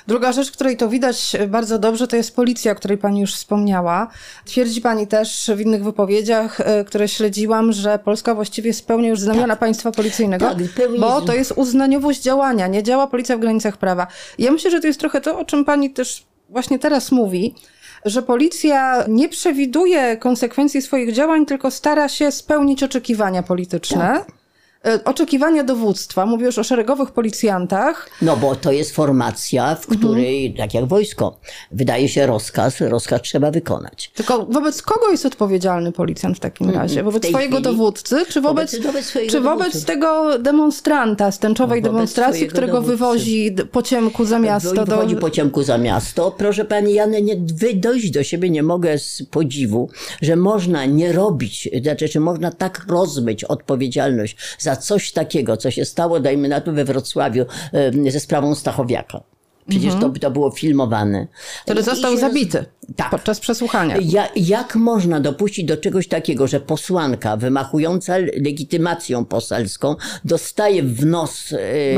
Druga 0.07 0.33
rzecz, 0.33 0.51
której 0.51 0.77
to 0.77 0.89
widać 0.89 1.37
bardzo 1.49 1.79
dobrze, 1.79 2.09
to 2.09 2.17
jest 2.17 2.37
policja, 2.37 2.73
o 2.73 2.75
której 2.75 2.99
pani 2.99 3.21
już 3.21 3.35
wspomniała. 3.35 4.09
Twierdzi 4.45 4.81
pani 4.81 5.07
też 5.07 5.51
w 5.57 5.61
innych 5.61 5.85
wypowiedziach, 5.85 6.61
e, 6.61 6.85
które 6.85 7.09
śledziłam, 7.09 7.73
że 7.73 7.99
Polska 7.99 8.35
właściwie 8.35 8.73
spełnia 8.75 9.09
już 9.09 9.21
znamiona 9.21 9.57
państwa 9.57 9.93
policyjnego, 9.93 10.47
Tak, 10.49 10.59
pełni- 10.59 11.01
bo 11.01 11.21
to 11.21 11.35
jest 11.35 11.53
uznaniowość 11.57 12.23
działania, 12.23 12.67
nie 12.67 12.83
działa 12.83 13.07
policja 13.07 13.37
w 13.37 13.41
granicach 13.41 13.77
prawa. 13.77 14.07
Ja 14.39 14.51
myślę, 14.51 14.71
że 14.71 14.81
to 14.81 14.87
jest 14.87 15.01
trochę 15.01 15.21
to, 15.21 15.39
o 15.39 15.45
czym 15.45 15.65
pani 15.65 15.91
też 15.91 16.25
właśnie 16.53 16.79
teraz 16.79 17.13
mówi, 17.13 17.55
że 18.05 18.23
policja 18.23 19.05
nie 19.09 19.29
przewiduje 19.29 20.17
konsekwencji 20.17 20.83
swoich 20.83 21.13
działań, 21.13 21.47
tylko 21.47 21.71
stara 21.71 22.09
się 22.09 22.33
spełnić 22.33 22.83
oczekiwania 22.83 23.43
polityczne. 23.43 24.15
E, 24.15 24.42
Oczekiwania 25.05 25.65
dowództwa, 25.65 26.27
mówię 26.27 26.47
już 26.47 26.59
o 26.59 26.65
szeregowych 26.65 27.11
policjantach, 27.11 28.11
No 28.23 28.37
bo 28.37 28.57
to 28.57 28.73
jest 28.73 28.95
formacja, 28.95 29.75
w 29.75 29.87
której, 29.87 30.55
tak 30.59 30.75
jak 30.75 30.85
wojsko, 30.87 31.39
wydaje 31.73 32.09
się 32.09 32.27
rozkaz, 32.27 32.81
rozkaz 32.81 33.23
trzeba 33.23 33.51
wykonać. 33.51 34.11
Tylko 34.15 34.47
wobec 34.47 34.83
kogo 34.83 35.11
jest 35.11 35.27
odpowiedzialny 35.27 35.93
policjant 35.93 36.37
w 36.37 36.41
takim 36.41 36.71
razie? 36.71 37.03
Wobec 37.03 37.27
swojego 37.27 37.61
dowódcy, 37.61 38.27
czy 38.29 38.41
wobec, 38.41 38.73
Wobec- 38.75 38.83
wobec 38.87 39.05
swojego 39.07 39.33
czy 39.33 39.41
wobec 39.41 39.67
dowódcy. 39.67 39.87
tego 39.87 40.39
demonstranta 40.39 41.31
z 41.31 41.39
tęczowej 41.39 41.83
Wobec 41.83 41.93
demonstracji, 41.95 42.49
którego 42.49 42.73
dowódcy. 42.73 42.91
wywozi 42.93 43.57
po 43.73 43.83
ciemku 43.83 44.25
za 44.25 44.39
miasto 44.39 44.75
do... 44.75 44.85
Wychodzi 44.87 45.17
po 45.17 45.31
ciemku 45.31 45.63
za 45.63 45.79
miasto. 45.79 46.31
Proszę 46.31 46.65
pani, 46.65 46.95
ja 46.95 47.07
nie, 47.07 47.37
wy 47.55 47.75
dojść 47.75 48.11
do 48.11 48.23
siebie 48.23 48.51
nie 48.51 48.63
mogę 48.63 48.99
z 48.99 49.23
podziwu, 49.31 49.91
że 50.23 50.37
można 50.37 50.85
nie 50.85 51.13
robić, 51.13 51.69
znaczy, 51.83 52.09
że 52.09 52.21
można 52.21 52.51
tak 52.51 52.85
rozmyć 52.89 53.45
odpowiedzialność 53.45 54.37
za 54.59 54.72
coś 54.77 55.13
takiego, 55.13 55.57
co 55.57 55.71
się 55.71 55.85
stało, 55.85 56.21
dajmy 56.21 56.49
na 56.49 56.61
to 56.61 56.73
we 56.73 56.85
Wrocławiu 56.85 57.45
ze 58.09 58.21
sprawą 58.21 58.55
Stachowiaka. 58.55 59.23
Przecież 59.69 59.95
to, 60.01 60.11
to 60.21 60.31
było 60.31 60.51
filmowane. 60.51 61.27
który 61.63 61.81
I 61.81 61.85
został 61.85 62.17
zabity 62.17 62.65
Tak. 62.97 63.11
podczas 63.11 63.41
przesłuchania. 63.41 63.97
Ja, 64.01 64.29
jak 64.37 64.77
można 64.77 65.21
dopuścić 65.21 65.65
do 65.65 65.77
czegoś 65.77 66.09
takiego, 66.09 66.47
że 66.47 66.61
posłanka 66.61 67.37
wymachująca 67.37 68.17
legitymacją 68.19 69.25
poselską 69.25 69.97
dostaje 70.25 70.83
w 70.83 71.07
nos 71.07 71.53
e, 71.53 71.95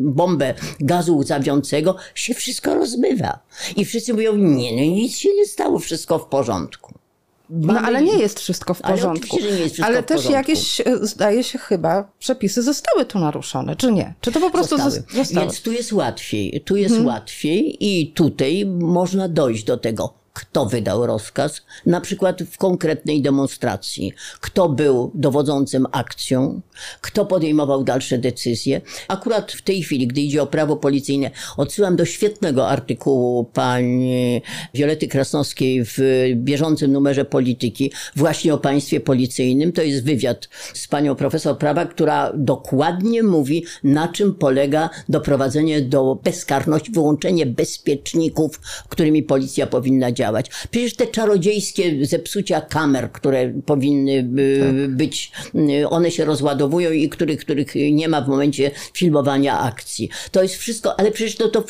bombę 0.00 0.54
gazu 0.80 1.16
łzawiącego, 1.16 1.96
się 2.14 2.34
wszystko 2.34 2.74
rozmywa. 2.74 3.38
I 3.76 3.84
wszyscy 3.84 4.12
mówią, 4.12 4.36
nie, 4.36 4.72
no 4.76 4.82
nic 4.82 5.16
się 5.16 5.34
nie 5.34 5.46
stało, 5.46 5.78
wszystko 5.78 6.18
w 6.18 6.26
porządku. 6.26 7.05
No 7.50 7.72
Mamy- 7.72 7.86
ale 7.86 8.02
nie 8.02 8.18
jest 8.18 8.40
wszystko 8.40 8.74
w 8.74 8.84
Ale 8.84 8.94
porządku. 8.94 9.38
jest 9.38 9.56
wszystko 9.56 9.84
ale 9.86 10.02
też 10.02 10.30
jakieś, 10.30 10.80
e, 10.80 10.84
zdaje 11.02 11.44
się 11.44 11.58
chyba, 11.58 12.12
przepisy 12.18 12.62
zostały 12.62 13.04
tu 13.04 13.18
naruszone, 13.18 13.76
czy 13.76 13.92
nie? 13.92 14.14
Czy 14.20 14.32
to 14.32 14.40
po 14.40 14.50
prostu 14.50 14.76
zostały. 14.78 15.04
zostały? 15.14 15.46
Więc 15.46 15.60
tu 15.60 15.72
jest 15.72 15.92
łatwiej. 15.92 16.62
Tu 16.64 16.76
jest 16.76 17.00
łatwiej 17.00 17.76
i 17.80 18.12
tutaj 18.12 18.66
można 18.66 19.28
dojść 19.28 19.64
do 19.64 19.76
tego, 19.76 20.14
kto 20.36 20.66
wydał 20.66 21.06
rozkaz, 21.06 21.62
na 21.86 22.00
przykład 22.00 22.42
w 22.42 22.58
konkretnej 22.58 23.22
demonstracji, 23.22 24.12
kto 24.40 24.68
był 24.68 25.10
dowodzącym 25.14 25.86
akcją, 25.92 26.60
kto 27.00 27.26
podejmował 27.26 27.84
dalsze 27.84 28.18
decyzje. 28.18 28.80
Akurat 29.08 29.52
w 29.52 29.62
tej 29.62 29.82
chwili, 29.82 30.06
gdy 30.06 30.20
idzie 30.20 30.42
o 30.42 30.46
prawo 30.46 30.76
policyjne, 30.76 31.30
odsyłam 31.56 31.96
do 31.96 32.04
świetnego 32.04 32.68
artykułu 32.68 33.44
pani 33.44 34.42
Wiolety 34.74 35.08
Krasnowskiej 35.08 35.84
w 35.84 35.98
bieżącym 36.34 36.92
numerze 36.92 37.24
Polityki, 37.24 37.92
właśnie 38.16 38.54
o 38.54 38.58
państwie 38.58 39.00
policyjnym. 39.00 39.72
To 39.72 39.82
jest 39.82 40.04
wywiad 40.04 40.48
z 40.74 40.88
panią 40.88 41.14
profesor 41.14 41.58
prawa, 41.58 41.86
która 41.86 42.32
dokładnie 42.34 43.22
mówi, 43.22 43.64
na 43.84 44.08
czym 44.08 44.34
polega 44.34 44.90
doprowadzenie 45.08 45.82
do 45.82 46.14
bezkarności, 46.24 46.92
wyłączenie 46.92 47.46
bezpieczników, 47.46 48.60
którymi 48.88 49.22
policja 49.22 49.66
powinna 49.66 50.12
działać. 50.12 50.25
Przecież 50.70 50.94
te 50.94 51.06
czarodziejskie 51.06 52.06
zepsucia 52.06 52.60
kamer, 52.60 53.12
które 53.12 53.52
powinny 53.66 54.12
y, 54.12 54.88
być, 54.88 55.32
y, 55.54 55.88
one 55.88 56.10
się 56.10 56.24
rozładowują 56.24 56.90
i 56.90 57.08
których, 57.08 57.40
których 57.40 57.74
nie 57.74 58.08
ma 58.08 58.20
w 58.20 58.28
momencie 58.28 58.70
filmowania 58.94 59.60
akcji. 59.60 60.10
To 60.30 60.42
jest 60.42 60.54
wszystko, 60.54 61.00
ale 61.00 61.10
przecież 61.10 61.36
to, 61.36 61.48
to 61.48 61.64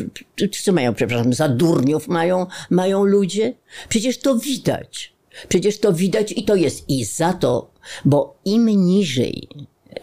co 0.62 0.72
mają, 0.72 0.94
przepraszam, 0.94 1.32
za 1.32 1.48
durniów 1.48 2.08
mają, 2.08 2.46
mają 2.70 3.04
ludzie? 3.04 3.54
Przecież 3.88 4.18
to 4.18 4.38
widać. 4.38 5.16
Przecież 5.48 5.78
to 5.80 5.92
widać 5.92 6.32
i 6.36 6.44
to 6.44 6.54
jest. 6.54 6.90
I 6.90 7.04
za 7.04 7.32
to, 7.32 7.70
bo 8.04 8.36
im 8.44 8.66
niżej 8.66 9.48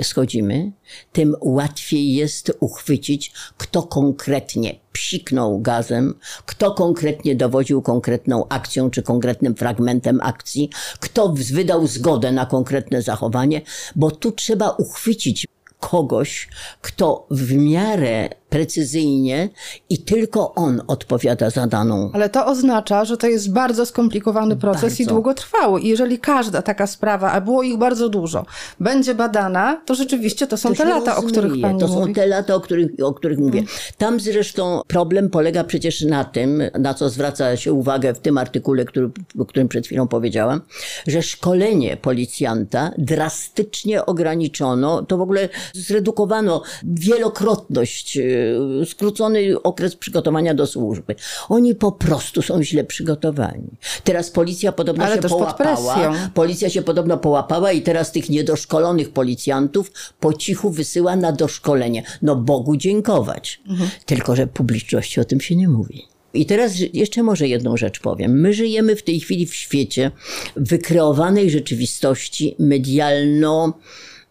schodzimy, 0.02 0.72
tym 1.12 1.36
łatwiej 1.42 2.14
jest 2.14 2.52
uchwycić, 2.60 3.34
kto 3.58 3.84
konkretnie 3.84 4.80
psiknął 4.92 5.60
gazem, 5.60 6.14
kto 6.46 6.72
konkretnie 6.72 7.36
dowodził 7.36 7.82
konkretną 7.82 8.48
akcją 8.50 8.90
czy 8.90 9.04
konkretnym 9.04 9.56
fragmentem 9.56 10.20
akcji, 10.22 10.70
kto 11.00 11.34
wydał 11.54 11.88
zgodę 11.88 12.32
na 12.32 12.46
konkretne 12.46 13.02
zachowanie, 13.02 13.62
bo 13.96 14.12
tu 14.12 14.32
trzeba 14.32 14.70
uchwycić 14.70 15.48
kogoś, 15.80 16.50
kto 16.82 17.28
w 17.32 17.54
miarę 17.54 18.30
precyzyjnie 18.54 19.50
i 19.90 19.98
tylko 19.98 20.54
on 20.56 20.82
odpowiada 20.88 21.50
za 21.50 21.68
daną 21.68 22.10
Ale 22.14 22.30
to 22.30 22.46
oznacza, 22.46 23.06
że 23.06 23.18
to 23.18 23.28
jest 23.28 23.54
bardzo 23.54 23.86
skomplikowany 23.86 24.56
proces 24.56 25.00
i 25.00 25.04
Bardzo. 25.04 25.14
długotrwały. 25.14 25.82
I 25.82 25.88
jeżeli 25.88 26.20
każda 26.20 26.62
taka 26.62 26.88
sprawa, 26.88 27.32
a 27.32 27.42
było 27.42 27.64
ich 27.64 27.78
bardzo 27.78 28.10
dużo, 28.10 28.46
będzie 28.80 29.16
badana, 29.16 29.82
to 29.86 29.96
rzeczywiście 29.96 30.48
to 30.48 30.58
są 30.58 30.70
To 30.70 30.76
te 30.76 30.86
lata, 30.86 31.16
o 31.16 31.22
których 31.22 31.62
pani 31.62 31.80
To 31.80 31.88
mówi. 31.88 32.08
są 32.08 32.14
te 32.14 32.28
lata, 32.28 32.56
o 32.56 32.60
których, 32.60 32.92
o 33.04 33.14
których 33.14 33.40
mówię. 33.40 33.64
Tam 33.98 34.20
zresztą 34.20 34.82
problem 34.88 35.30
polega 35.30 35.64
przecież 35.64 36.02
na 36.02 36.24
tym, 36.26 36.64
na 36.80 36.94
co 36.94 37.10
zwraca 37.10 37.58
się 37.58 37.74
uwagę 37.74 38.14
w 38.14 38.20
tym 38.20 38.38
artykule, 38.38 38.86
który, 38.86 39.10
o 39.40 39.46
którym 39.46 39.68
przed 39.68 39.86
chwilą 39.86 40.08
powiedziałam, 40.08 40.62
że 41.08 41.22
szkolenie 41.22 41.98
policjanta 41.98 42.92
drastycznie 42.98 44.06
ograniczono, 44.06 45.04
to 45.04 45.18
w 45.18 45.22
ogóle 45.22 45.50
zredukowano 45.74 46.62
wielokrotność, 46.84 48.18
e, 48.18 48.43
skrócony 48.86 49.62
okres 49.64 49.96
przygotowania 49.96 50.54
do 50.54 50.68
służby. 50.68 51.16
Oni 51.50 51.76
po 51.76 51.92
prostu 51.92 52.42
są 52.42 52.64
źle 52.64 52.84
przygotowani. 52.84 53.68
Teraz 54.04 54.30
policja 54.30 54.72
podobno 54.72 55.04
Ale 55.04 55.16
się 55.16 55.30
połapała. 55.30 56.14
Policja 56.34 56.70
się 56.70 56.82
podobno 56.82 57.18
połapała 57.18 57.72
i 57.72 57.82
teraz 57.82 58.12
tych 58.12 58.30
niedoszkolonych 58.30 59.10
policjantów 59.10 59.92
po 60.20 60.34
cichu 60.34 60.70
wysyła 60.70 61.16
na 61.16 61.32
doszkolenie. 61.32 62.04
No 62.22 62.36
Bogu 62.36 62.78
dziękować. 62.78 63.62
Tylko, 64.06 64.36
że 64.36 64.48
publiczności 64.48 65.20
o 65.20 65.26
tym 65.26 65.42
się 65.42 65.56
nie 65.56 65.68
mówi. 65.68 66.08
I 66.34 66.46
teraz 66.46 66.74
jeszcze 66.94 67.24
może 67.24 67.48
jedną 67.48 67.78
rzecz 67.78 68.00
powiem. 68.00 68.40
My 68.42 68.54
żyjemy 68.54 68.96
w 68.96 69.04
tej 69.04 69.20
chwili 69.20 69.46
w 69.46 69.56
świecie 69.56 70.12
wykreowanej 70.56 71.50
rzeczywistości 71.50 72.56
medialno 72.60 73.74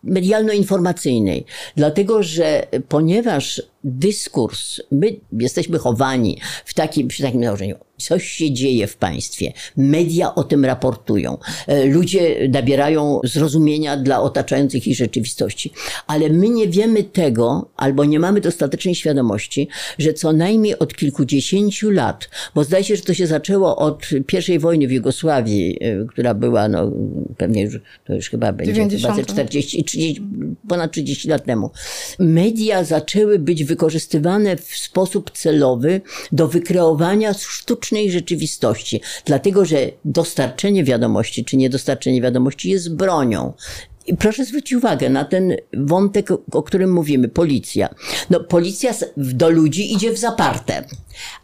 medialno-informacyjnej. 0.05 1.44
Dlatego, 1.77 2.22
że 2.22 2.66
ponieważ 2.88 3.62
dyskurs, 3.85 4.81
my 4.90 5.16
jesteśmy 5.33 5.79
chowani 5.79 6.38
w 6.64 6.75
takim, 6.75 7.09
przy 7.09 7.23
takim 7.23 7.45
założeniu, 7.45 7.77
coś 8.03 8.29
się 8.29 8.51
dzieje 8.51 8.87
w 8.87 8.97
państwie, 8.97 9.53
media 9.77 10.35
o 10.35 10.45
tym 10.45 10.64
raportują, 10.64 11.38
e, 11.66 11.87
ludzie 11.87 12.49
nabierają 12.49 13.21
zrozumienia 13.25 13.97
dla 13.97 14.23
otaczających 14.23 14.87
ich 14.87 14.97
rzeczywistości, 14.97 15.73
ale 16.07 16.29
my 16.29 16.49
nie 16.49 16.68
wiemy 16.68 17.05
tego, 17.05 17.71
albo 17.77 18.05
nie 18.05 18.21
mamy 18.21 18.40
dostatecznej 18.40 18.95
świadomości, 18.95 19.68
że 19.99 20.12
co 20.12 20.33
najmniej 20.33 20.79
od 20.79 20.95
kilkudziesięciu 20.95 21.90
lat, 21.90 22.31
bo 22.55 22.64
zdaje 22.64 22.85
się, 22.85 22.97
że 22.97 23.03
to 23.03 23.14
się 23.14 23.27
zaczęło 23.27 23.77
od 23.77 24.09
pierwszej 24.27 24.59
wojny 24.59 24.88
w 24.88 24.92
Jugosławii, 24.92 25.79
e, 25.81 26.05
która 26.05 26.35
była, 26.35 26.68
no 26.68 26.92
pewnie 27.37 27.62
już, 27.62 27.79
to 28.05 28.14
już 28.14 28.31
chyba 28.31 28.53
będzie 28.53 28.73
90. 28.73 29.16
chyba 29.16 29.27
40, 29.27 29.85
30, 29.85 30.23
ponad 30.68 30.92
30 30.92 31.29
lat 31.29 31.45
temu. 31.45 31.71
Media 32.18 32.85
zaczęły 32.85 33.38
być 33.38 33.64
wykorzystywane 33.73 34.57
w 34.57 34.77
sposób 34.77 35.31
celowy 35.31 36.01
do 36.33 36.49
wykreowania 36.49 37.35
sztucznej 37.35 38.11
rzeczywistości. 38.11 39.01
Dlatego, 39.25 39.65
że 39.65 39.79
dostarczenie 40.05 40.85
wiadomości 40.85 41.45
czy 41.45 41.57
niedostarczenie 41.57 42.23
wiadomości 42.23 42.71
jest 42.71 42.95
bronią. 42.95 43.53
I 44.07 44.17
proszę 44.17 44.45
zwrócić 44.45 44.73
uwagę 44.73 45.11
na 45.11 45.25
ten 45.25 45.57
wątek, 45.73 46.29
o 46.53 46.63
którym 46.63 46.93
mówimy, 46.93 47.29
policja. 47.29 47.95
No, 48.31 48.41
policja 48.41 48.95
do 49.17 49.51
ludzi 49.51 49.93
idzie 49.95 50.13
w 50.13 50.19
zaparte, 50.19 50.85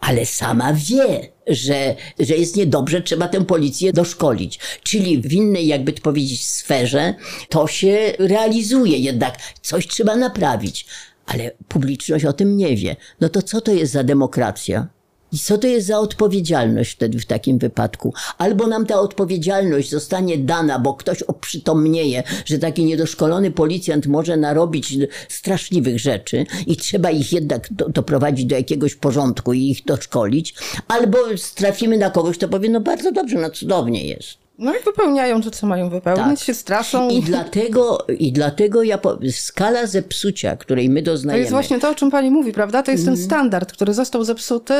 ale 0.01 0.27
sama 0.27 0.73
wie, 0.73 1.29
że, 1.47 1.95
że 2.19 2.37
jest 2.37 2.57
niedobrze, 2.57 3.03
trzeba 3.03 3.29
tę 3.29 3.45
policję 3.45 3.93
doszkolić. 3.93 4.61
Czyli 4.83 5.21
w 5.23 5.33
innej, 5.33 5.67
jakby 5.67 5.93
to 5.93 6.03
powiedzieć, 6.03 6.47
sferze 6.47 7.15
to 7.49 7.67
się 7.67 8.13
realizuje, 8.19 8.99
jednak 8.99 9.39
coś 9.63 9.87
trzeba 9.87 10.17
naprawić. 10.17 10.87
Ale 11.29 11.51
publiczność 11.69 12.25
o 12.25 12.33
tym 12.33 12.57
nie 12.57 12.77
wie. 12.77 12.97
No 13.21 13.29
to 13.29 13.43
co 13.43 13.61
to 13.61 13.73
jest 13.73 13.93
za 13.93 14.05
demokracja? 14.05 14.89
I 15.33 15.39
co 15.39 15.59
to 15.59 15.67
jest 15.67 15.87
za 15.87 15.99
odpowiedzialność 15.99 16.93
wtedy 16.93 17.19
w 17.19 17.27
takim 17.27 17.59
wypadku? 17.59 18.15
Albo 18.39 18.67
nam 18.67 18.87
ta 18.87 19.01
odpowiedzialność 19.01 19.91
zostanie 19.91 20.39
dana, 20.39 20.79
bo 20.79 20.95
ktoś 20.95 21.23
oprzytomnieje, 21.23 22.23
że 22.45 22.59
taki 22.59 22.85
niedoszkolony 22.85 23.51
policjant 23.51 24.07
może 24.07 24.37
narobić 24.37 24.99
straszliwych 25.29 25.99
rzeczy 25.99 26.47
i 26.67 26.77
trzeba 26.77 27.11
ich 27.11 27.33
jednak 27.33 27.73
do, 27.73 27.89
doprowadzić 27.89 28.47
do 28.47 28.57
jakiegoś 28.57 28.95
porządku 28.95 29.53
i 29.53 29.71
ich 29.71 29.85
doszkolić, 29.85 30.55
albo 30.89 31.19
trafimy 31.55 31.99
na 31.99 32.11
kogoś, 32.11 32.37
kto 32.37 32.49
powie, 32.49 32.71
no 32.71 32.81
bardzo 32.81 33.13
dobrze, 33.13 33.39
no 33.39 33.51
cudownie 33.51 34.07
jest. 34.07 34.48
No 34.59 34.75
i 34.75 34.83
wypełniają 34.85 35.43
to, 35.43 35.51
co 35.51 35.67
mają 35.67 35.91
wypełnić, 35.91 36.39
tak. 36.39 36.47
się 36.47 36.55
straszą. 36.55 37.11
I 37.11 37.23
dlatego, 37.23 38.07
I 38.19 38.33
dlatego 38.33 38.83
ja 38.83 38.99
po, 38.99 39.19
skala 39.31 39.87
zepsucia, 39.87 40.57
której 40.57 40.91
my 40.91 41.03
doznajemy. 41.03 41.39
To 41.39 41.41
jest 41.41 41.53
właśnie 41.53 41.79
to, 41.79 41.91
o 41.91 41.95
czym 41.95 42.11
pani 42.11 42.31
mówi, 42.31 42.53
prawda? 42.53 42.83
To 42.83 42.91
jest 42.91 43.05
ten 43.05 43.15
mhm. 43.15 43.27
standard, 43.27 43.73
który 43.73 43.95
został 43.95 44.25
zepsuty. 44.25 44.75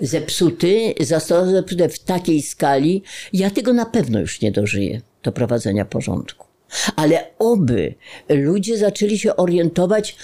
Yy... 0.00 0.06
Zepsuty, 0.06 0.94
został 1.00 1.50
zepsuty 1.50 1.88
w 1.88 1.98
takiej 1.98 2.42
skali, 2.42 3.02
ja 3.32 3.50
tego 3.50 3.72
na 3.72 3.86
pewno 3.86 4.20
już 4.20 4.40
nie 4.40 4.52
dożyję 4.52 5.00
do 5.22 5.32
prowadzenia 5.32 5.84
porządku. 5.84 6.46
Ale 6.96 7.26
oby 7.38 7.94
ludzie 8.28 8.78
zaczęli 8.78 9.18
się 9.18 9.36
orientować 9.36 10.16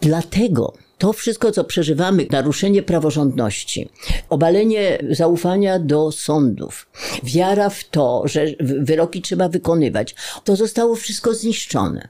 dlatego, 0.00 0.74
to 1.00 1.12
wszystko, 1.12 1.52
co 1.52 1.64
przeżywamy, 1.64 2.26
naruszenie 2.30 2.82
praworządności, 2.82 3.88
obalenie 4.28 4.98
zaufania 5.10 5.78
do 5.78 6.12
sądów, 6.12 6.86
wiara 7.22 7.70
w 7.70 7.84
to, 7.84 8.22
że 8.24 8.46
wyroki 8.60 9.22
trzeba 9.22 9.48
wykonywać, 9.48 10.14
to 10.44 10.56
zostało 10.56 10.96
wszystko 10.96 11.34
zniszczone. 11.34 12.08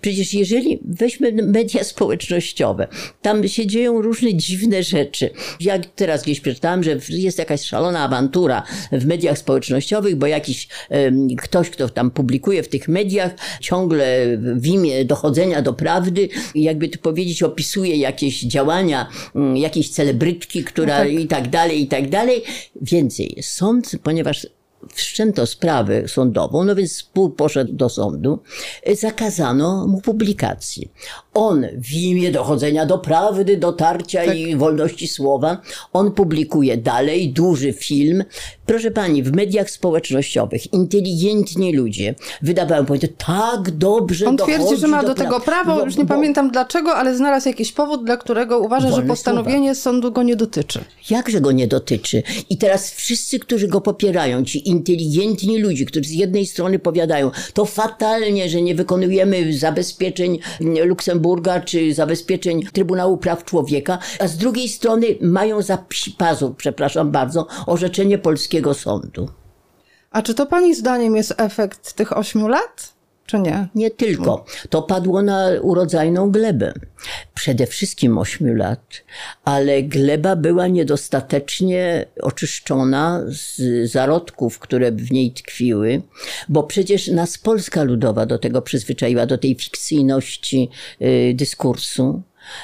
Przecież 0.00 0.34
jeżeli 0.34 0.78
weźmy 0.84 1.32
media 1.32 1.84
społecznościowe, 1.84 2.88
tam 3.22 3.48
się 3.48 3.66
dzieją 3.66 4.02
różne 4.02 4.34
dziwne 4.34 4.82
rzeczy. 4.82 5.30
Jak 5.60 5.86
teraz 5.86 6.22
gdzieś 6.22 6.40
przeczytałam, 6.40 6.82
że 6.82 6.98
jest 7.08 7.38
jakaś 7.38 7.62
szalona 7.62 8.00
awantura 8.00 8.62
w 8.92 9.06
mediach 9.06 9.38
społecznościowych, 9.38 10.16
bo 10.16 10.26
jakiś 10.26 10.68
um, 10.90 11.28
ktoś, 11.36 11.70
kto 11.70 11.88
tam 11.88 12.10
publikuje 12.10 12.62
w 12.62 12.68
tych 12.68 12.88
mediach, 12.88 13.34
ciągle 13.60 14.38
w 14.56 14.66
imię 14.66 15.04
dochodzenia 15.04 15.62
do 15.62 15.72
prawdy, 15.72 16.28
jakby 16.54 16.88
to 16.88 16.98
powiedzieć, 16.98 17.42
opisuje 17.42 17.96
jakieś 17.96 18.40
działania 18.40 19.08
um, 19.34 19.56
jakiejś 19.56 19.90
celebrytki, 19.90 20.64
która 20.64 20.98
no 20.98 21.04
tak. 21.04 21.12
i 21.12 21.26
tak 21.26 21.48
dalej, 21.48 21.82
i 21.82 21.86
tak 21.86 22.08
dalej. 22.08 22.42
Więcej. 22.82 23.38
Sąd, 23.42 23.92
ponieważ 24.02 24.46
wszczęto 24.94 25.46
sprawę 25.46 26.08
sądową, 26.08 26.64
no 26.64 26.74
więc 26.74 26.92
spół 26.92 27.30
poszedł 27.30 27.72
do 27.72 27.88
sądu, 27.88 28.42
zakazano 28.94 29.86
mu 29.86 30.00
publikacji. 30.00 30.90
On 31.40 31.66
w 31.76 31.92
imię 31.92 32.30
dochodzenia 32.30 32.86
do 32.86 32.98
prawdy, 32.98 33.56
dotarcia 33.56 34.24
tak. 34.24 34.36
i 34.36 34.56
wolności 34.56 35.08
słowa, 35.08 35.58
on 35.92 36.12
publikuje 36.12 36.76
dalej 36.76 37.32
duży 37.32 37.72
film. 37.72 38.24
Proszę 38.66 38.90
pani, 38.90 39.22
w 39.22 39.32
mediach 39.32 39.70
społecznościowych 39.70 40.72
inteligentni 40.72 41.76
ludzie 41.76 42.14
wydawają 42.42 42.86
powiedzieć, 42.86 43.12
tak 43.26 43.70
dobrze 43.70 44.26
On 44.26 44.36
twierdzi, 44.36 44.76
że 44.76 44.86
ma 44.86 45.02
do, 45.02 45.08
do 45.08 45.14
tego 45.14 45.40
prawo, 45.40 45.74
bo, 45.74 45.84
już 45.84 45.96
nie 45.96 46.04
bo, 46.04 46.14
pamiętam 46.14 46.50
dlaczego, 46.50 46.94
ale 46.94 47.16
znalazł 47.16 47.48
jakiś 47.48 47.72
powód, 47.72 48.04
dla 48.04 48.16
którego 48.16 48.58
uważa, 48.58 48.90
że 48.92 49.02
postanowienie 49.02 49.74
słowa. 49.74 49.82
sądu 49.82 50.12
go 50.12 50.22
nie 50.22 50.36
dotyczy. 50.36 50.80
Jakże 51.10 51.40
go 51.40 51.52
nie 51.52 51.68
dotyczy? 51.68 52.22
I 52.50 52.56
teraz 52.56 52.90
wszyscy, 52.90 53.38
którzy 53.38 53.68
go 53.68 53.80
popierają, 53.80 54.44
ci 54.44 54.68
inteligentni 54.68 55.58
ludzie, 55.58 55.84
którzy 55.84 56.08
z 56.08 56.12
jednej 56.12 56.46
strony 56.46 56.78
powiadają, 56.78 57.30
to 57.54 57.64
fatalnie, 57.64 58.48
że 58.48 58.62
nie 58.62 58.74
wykonujemy 58.74 59.52
zabezpieczeń 59.52 60.38
Luksemburga 60.60 61.27
czy 61.64 61.94
zabezpieczeń 61.94 62.62
Trybunału 62.72 63.16
Praw 63.16 63.44
Człowieka, 63.44 63.98
a 64.20 64.28
z 64.28 64.36
drugiej 64.36 64.68
strony 64.68 65.06
mają 65.20 65.62
za 65.62 65.78
psi 65.78 66.10
pazur, 66.10 66.56
przepraszam 66.56 67.10
bardzo, 67.10 67.46
orzeczenie 67.66 68.18
polskiego 68.18 68.74
sądu. 68.74 69.28
A 70.10 70.22
czy 70.22 70.34
to 70.34 70.46
pani 70.46 70.74
zdaniem 70.74 71.16
jest 71.16 71.34
efekt 71.36 71.92
tych 71.92 72.16
ośmiu 72.16 72.48
lat? 72.48 72.97
Czy 73.28 73.38
nie? 73.38 73.68
Nie 73.74 73.90
tylko. 73.90 74.44
To 74.70 74.82
padło 74.82 75.22
na 75.22 75.48
urodzajną 75.62 76.30
glebę. 76.30 76.72
Przede 77.34 77.66
wszystkim 77.66 78.18
ośmiu 78.18 78.54
lat, 78.54 79.04
ale 79.44 79.82
gleba 79.82 80.36
była 80.36 80.66
niedostatecznie 80.66 82.06
oczyszczona 82.22 83.22
z 83.26 83.60
zarodków, 83.90 84.58
które 84.58 84.92
w 84.92 85.10
niej 85.10 85.32
tkwiły, 85.32 86.02
bo 86.48 86.62
przecież 86.62 87.08
nas 87.08 87.38
Polska 87.38 87.82
Ludowa 87.82 88.26
do 88.26 88.38
tego 88.38 88.62
przyzwyczaiła, 88.62 89.26
do 89.26 89.38
tej 89.38 89.54
fikcyjności 89.54 90.70
y, 91.02 91.34
dyskursu 91.34 92.22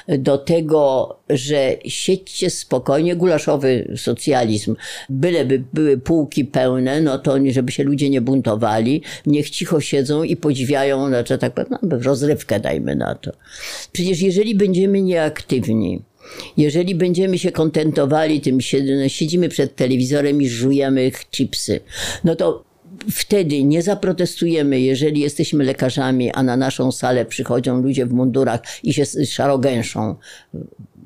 do 0.08 0.38
tego, 0.38 1.16
że 1.30 1.76
siedźcie 1.86 2.50
spokojnie, 2.50 3.16
gulaszowy 3.16 3.94
socjalizm, 3.96 4.76
byleby 5.08 5.62
były 5.72 5.98
półki 5.98 6.44
pełne, 6.44 7.00
no 7.00 7.18
to 7.18 7.34
żeby 7.50 7.72
się 7.72 7.84
ludzie 7.84 8.10
nie 8.10 8.20
buntowali, 8.20 9.02
niech 9.26 9.50
cicho 9.50 9.80
siedzą 9.80 10.22
i 10.22 10.36
podziwiają, 10.36 11.08
znaczy 11.08 11.38
tak 11.38 11.54
powiem, 11.54 11.78
no, 11.82 11.98
rozrywkę 11.98 12.60
dajmy 12.60 12.96
na 12.96 13.14
to. 13.14 13.32
Przecież 13.92 14.20
jeżeli 14.20 14.54
będziemy 14.54 15.02
nieaktywni, 15.02 16.02
jeżeli 16.56 16.94
będziemy 16.94 17.38
się 17.38 17.52
kontentowali 17.52 18.40
tym, 18.40 18.58
siedzimy 19.08 19.48
przed 19.48 19.76
telewizorem 19.76 20.42
i 20.42 20.48
żujemy 20.48 21.10
chipsy, 21.30 21.80
no 22.24 22.36
to 22.36 22.64
wtedy 23.10 23.64
nie 23.64 23.82
zaprotestujemy, 23.82 24.80
jeżeli 24.80 25.20
jesteśmy 25.20 25.64
lekarzami, 25.64 26.30
a 26.32 26.42
na 26.42 26.56
naszą 26.56 26.92
salę 26.92 27.24
przychodzą 27.24 27.82
ludzie 27.82 28.06
w 28.06 28.12
mundurach 28.12 28.60
i 28.82 28.94
się 28.94 29.04
szarogęszą 29.26 30.16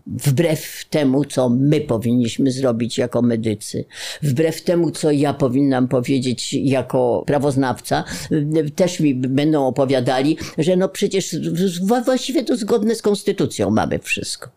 wbrew 0.07 0.85
temu, 0.91 1.25
co 1.25 1.49
my 1.49 1.81
powinniśmy 1.81 2.51
zrobić 2.51 2.99
jako 2.99 3.23
medycy, 3.23 3.85
wbrew 4.23 4.63
temu, 4.63 4.91
co 4.91 5.11
ja 5.11 5.35
powinnam 5.35 5.89
powiedzieć 5.89 6.55
jako 6.55 7.25
prawoznawca, 7.27 8.05
też 8.75 9.01
mi 9.01 9.15
będą 9.15 9.67
opowiadali, 9.67 10.39
że 10.59 10.77
no 10.77 10.89
przecież 10.89 11.37
właściwie 12.05 12.45
to 12.45 12.57
zgodne 12.57 12.95
z 12.95 13.03
konstytucją 13.03 13.71
mamy 13.71 13.99
wszystko. 13.99 14.51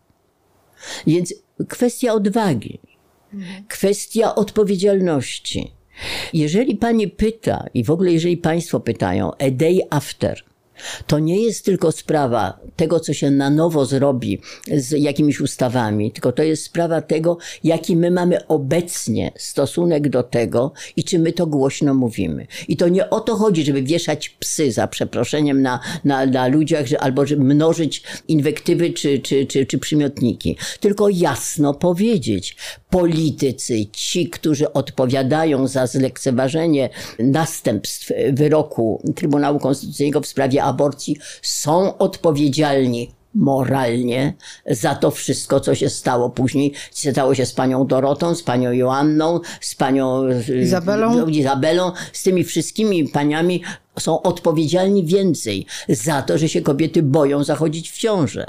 Więc 1.06 1.34
kwestia 1.68 2.12
odwagi, 2.12 2.80
kwestia 3.68 4.34
odpowiedzialności 4.34 5.72
jeżeli 6.32 6.76
pani 6.76 7.08
pyta, 7.08 7.66
i 7.74 7.84
w 7.84 7.90
ogóle 7.90 8.12
jeżeli 8.12 8.36
państwo 8.36 8.80
pytają, 8.80 9.32
a 9.32 9.50
day 9.50 9.80
after, 9.90 10.44
to 11.06 11.18
nie 11.18 11.42
jest 11.42 11.64
tylko 11.64 11.92
sprawa 11.92 12.58
tego, 12.76 13.00
co 13.00 13.14
się 13.14 13.30
na 13.30 13.50
nowo 13.50 13.86
zrobi 13.86 14.40
z 14.76 14.90
jakimiś 14.90 15.40
ustawami, 15.40 16.10
tylko 16.10 16.32
to 16.32 16.42
jest 16.42 16.64
sprawa 16.64 17.00
tego, 17.00 17.38
jaki 17.64 17.96
my 17.96 18.10
mamy 18.10 18.46
obecnie 18.46 19.32
stosunek 19.36 20.08
do 20.08 20.22
tego 20.22 20.72
i 20.96 21.04
czy 21.04 21.18
my 21.18 21.32
to 21.32 21.46
głośno 21.46 21.94
mówimy. 21.94 22.46
I 22.68 22.76
to 22.76 22.88
nie 22.88 23.10
o 23.10 23.20
to 23.20 23.36
chodzi, 23.36 23.64
żeby 23.64 23.82
wieszać 23.82 24.28
psy 24.28 24.72
za 24.72 24.88
przeproszeniem 24.88 25.62
na, 25.62 25.80
na, 26.04 26.26
na 26.26 26.46
ludziach, 26.46 26.86
że, 26.86 27.00
albo 27.00 27.26
żeby 27.26 27.44
mnożyć 27.44 28.02
inwektywy 28.28 28.90
czy, 28.90 29.18
czy, 29.18 29.46
czy, 29.46 29.66
czy 29.66 29.78
przymiotniki, 29.78 30.56
tylko 30.80 31.08
jasno 31.08 31.74
powiedzieć, 31.74 32.56
politycy, 32.90 33.86
ci, 33.92 34.30
którzy 34.30 34.72
odpowiadają 34.72 35.66
za 35.66 35.86
zlekceważenie 35.86 36.90
następstw 37.18 38.12
wyroku 38.32 39.02
Trybunału 39.14 39.58
Konstytucyjnego 39.58 40.20
w 40.20 40.26
sprawie 40.26 40.62
aborcji, 40.72 41.16
są 41.42 41.98
odpowiedzialni 41.98 43.10
moralnie 43.34 44.34
za 44.70 44.94
to 44.94 45.10
wszystko, 45.10 45.60
co 45.60 45.74
się 45.74 45.88
stało 45.88 46.30
później. 46.30 46.72
Stało 46.90 47.34
się 47.34 47.46
z 47.46 47.52
panią 47.52 47.86
Dorotą, 47.86 48.34
z 48.34 48.42
panią 48.42 48.72
Joanną, 48.72 49.40
z 49.60 49.74
panią 49.74 50.22
Izabelą. 50.62 51.26
Izabelą, 51.26 51.92
z 52.12 52.22
tymi 52.22 52.44
wszystkimi 52.44 53.08
paniami 53.08 53.62
są 53.98 54.22
odpowiedzialni 54.22 55.06
więcej 55.06 55.66
za 55.88 56.22
to, 56.22 56.38
że 56.38 56.48
się 56.48 56.62
kobiety 56.62 57.02
boją 57.02 57.44
zachodzić 57.44 57.90
w 57.90 57.98
ciążę. 57.98 58.46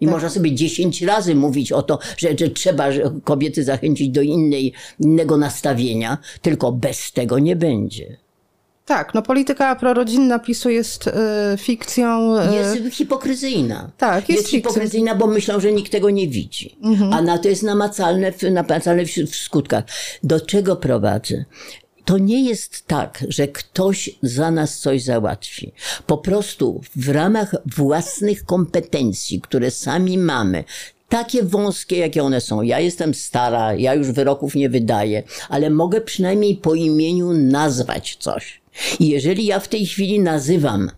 I 0.00 0.04
Tak. 0.06 0.12
można 0.14 0.28
sobie 0.28 0.54
dziesięć 0.54 1.02
razy 1.02 1.34
mówić 1.34 1.72
o 1.72 1.82
to, 1.82 1.98
że, 2.16 2.28
że 2.38 2.48
trzeba 2.48 2.88
kobiety 3.24 3.64
zachęcić 3.64 4.08
do 4.08 4.22
innej, 4.22 4.72
innego 5.00 5.36
nastawienia, 5.36 6.18
tylko 6.42 6.72
bez 6.72 7.12
tego 7.12 7.38
nie 7.38 7.56
będzie. 7.56 8.16
Tak, 8.86 9.14
no 9.14 9.22
polityka 9.22 9.76
prorodzinna 9.76 10.38
PiSu 10.38 10.70
jest 10.70 11.06
y, 11.06 11.12
fikcją. 11.58 12.36
y, 12.38 12.54
Jest 12.54 12.94
hipokryzyjna. 12.94 13.90
Tak, 13.98 14.28
jest 14.28 14.40
jest 14.42 14.50
hipokryzyjna, 14.50 15.14
bo 15.14 15.26
myślą, 15.26 15.60
że 15.60 15.72
nikt 15.72 15.92
tego 15.92 16.10
nie 16.10 16.28
widzi. 16.28 16.76
A 17.12 17.22
na 17.22 17.38
to 17.38 17.48
jest 17.48 17.62
namacalne, 17.62 18.32
w- 18.32 18.42
namacalne 18.42 19.06
w, 19.06 19.10
w 19.10 19.36
skutkach. 19.36 19.84
Do 20.22 20.40
czego 20.40 20.76
prowadzę? 20.76 21.44
To 22.04 22.18
nie 22.18 22.44
jest 22.48 22.86
tak, 22.86 23.24
że 23.28 23.48
ktoś 23.48 24.10
za 24.22 24.50
nas 24.50 24.78
coś 24.78 25.02
załatwi. 25.02 25.72
Po 26.06 26.18
prostu 26.18 26.80
w 26.96 27.08
ramach 27.08 27.54
własnych 27.76 28.44
kompetencji, 28.44 29.40
które 29.40 29.70
sami 29.70 30.18
mamy, 30.18 30.64
takie 31.08 31.42
wąskie, 31.42 31.96
jakie 31.96 32.22
one 32.22 32.40
są. 32.40 32.62
Ja 32.62 32.80
jestem 32.80 33.14
stara, 33.14 33.74
ja 33.74 33.94
już 33.94 34.10
wyroków 34.10 34.54
nie 34.54 34.68
wydaję, 34.68 35.22
ale 35.48 35.70
mogę 35.70 36.00
przynajmniej 36.00 36.56
po 36.56 36.74
imieniu 36.74 37.32
nazwać 37.32 38.16
coś. 38.20 38.61
I 39.00 39.08
jeżeli 39.08 39.46
ja 39.46 39.60
w 39.60 39.68
tej 39.68 39.86
chwili 39.86 40.20
nazywam 40.20 40.90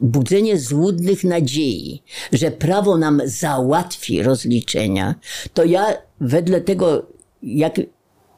budzenie 0.00 0.58
złudnych 0.58 1.24
nadziei, 1.24 2.02
że 2.32 2.50
prawo 2.50 2.96
nam 2.96 3.22
załatwi 3.24 4.22
rozliczenia, 4.22 5.14
to 5.54 5.64
ja 5.64 5.96
wedle 6.20 6.60
tego, 6.60 7.06
jak 7.42 7.80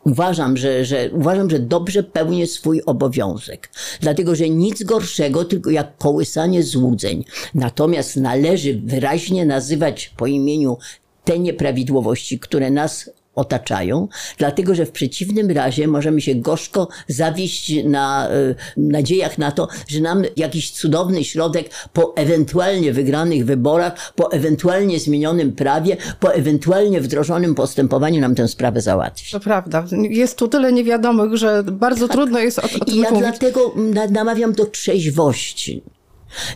uważam, 0.05 0.57
że, 0.57 0.85
że, 0.85 1.11
uważam, 1.13 1.51
że 1.51 1.59
dobrze 1.59 2.03
pełnię 2.03 2.47
swój 2.47 2.83
obowiązek. 2.87 3.71
Dlatego, 4.01 4.35
że 4.35 4.49
nic 4.49 4.83
gorszego, 4.83 5.45
tylko 5.45 5.71
jak 5.71 5.99
kołysanie 5.99 6.63
złudzeń. 6.63 7.25
Natomiast 7.55 8.17
należy 8.17 8.81
wyraźnie 8.85 9.47
nazywać 9.47 10.15
po 10.17 10.27
imieniu 10.27 10.79
te 11.25 11.39
nieprawidłowości, 11.39 12.39
które 12.39 12.71
nas 12.71 13.11
otaczają, 13.35 14.09
dlatego 14.39 14.75
że 14.75 14.87
w 14.87 14.91
przeciwnym 14.91 15.51
razie 15.51 15.89
możemy 15.89 16.21
się 16.21 16.35
gorzko 16.35 16.89
zawieść 17.09 17.73
na 17.85 18.29
y, 18.31 18.55
nadziejach 18.77 19.39
na 19.39 19.53
to, 19.53 19.69
że 19.89 20.01
nam 20.01 20.23
jakiś 20.37 20.71
cudowny 20.71 21.25
środek 21.25 21.71
po 21.93 22.17
ewentualnie 22.17 22.93
wygranych 22.93 23.45
wyborach, 23.47 24.13
po 24.17 24.33
ewentualnie 24.33 25.01
zmienionym 25.01 25.53
prawie, 25.53 25.97
po 26.21 26.35
ewentualnie 26.35 27.01
wdrożonym 27.01 27.55
postępowaniu 27.55 28.21
nam 28.21 28.35
tę 28.35 28.49
sprawę 28.49 28.81
załatwi. 28.81 29.33
To 29.33 29.41
prawda. 29.41 29.85
Jest 29.93 30.39
tu 30.39 30.49
tyle 30.49 30.73
niewiadomych, 30.73 31.37
że 31.37 31.63
bardzo 31.73 32.09
trudno 32.09 32.39
jest 32.39 32.59
o, 32.59 32.63
o 32.63 32.69
tym 32.69 32.81
I 32.95 32.97
ja 32.99 33.11
mówić. 33.11 33.19
dlatego 33.29 33.73
na- 33.77 34.07
namawiam 34.07 34.53
do 34.53 34.67
trzeźwości. 34.67 35.83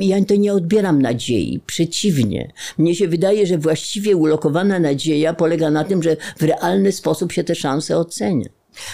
Ja 0.00 0.24
to 0.24 0.34
nie 0.36 0.52
odbieram 0.52 1.02
nadziei, 1.02 1.60
przeciwnie. 1.66 2.52
Mnie 2.78 2.94
się 2.94 3.08
wydaje, 3.08 3.46
że 3.46 3.58
właściwie 3.58 4.16
ulokowana 4.16 4.78
nadzieja 4.78 5.34
polega 5.34 5.70
na 5.70 5.84
tym, 5.84 6.02
że 6.02 6.16
w 6.38 6.42
realny 6.42 6.92
sposób 6.92 7.32
się 7.32 7.44
te 7.44 7.54
szanse 7.54 7.96
ocenia. 7.98 8.46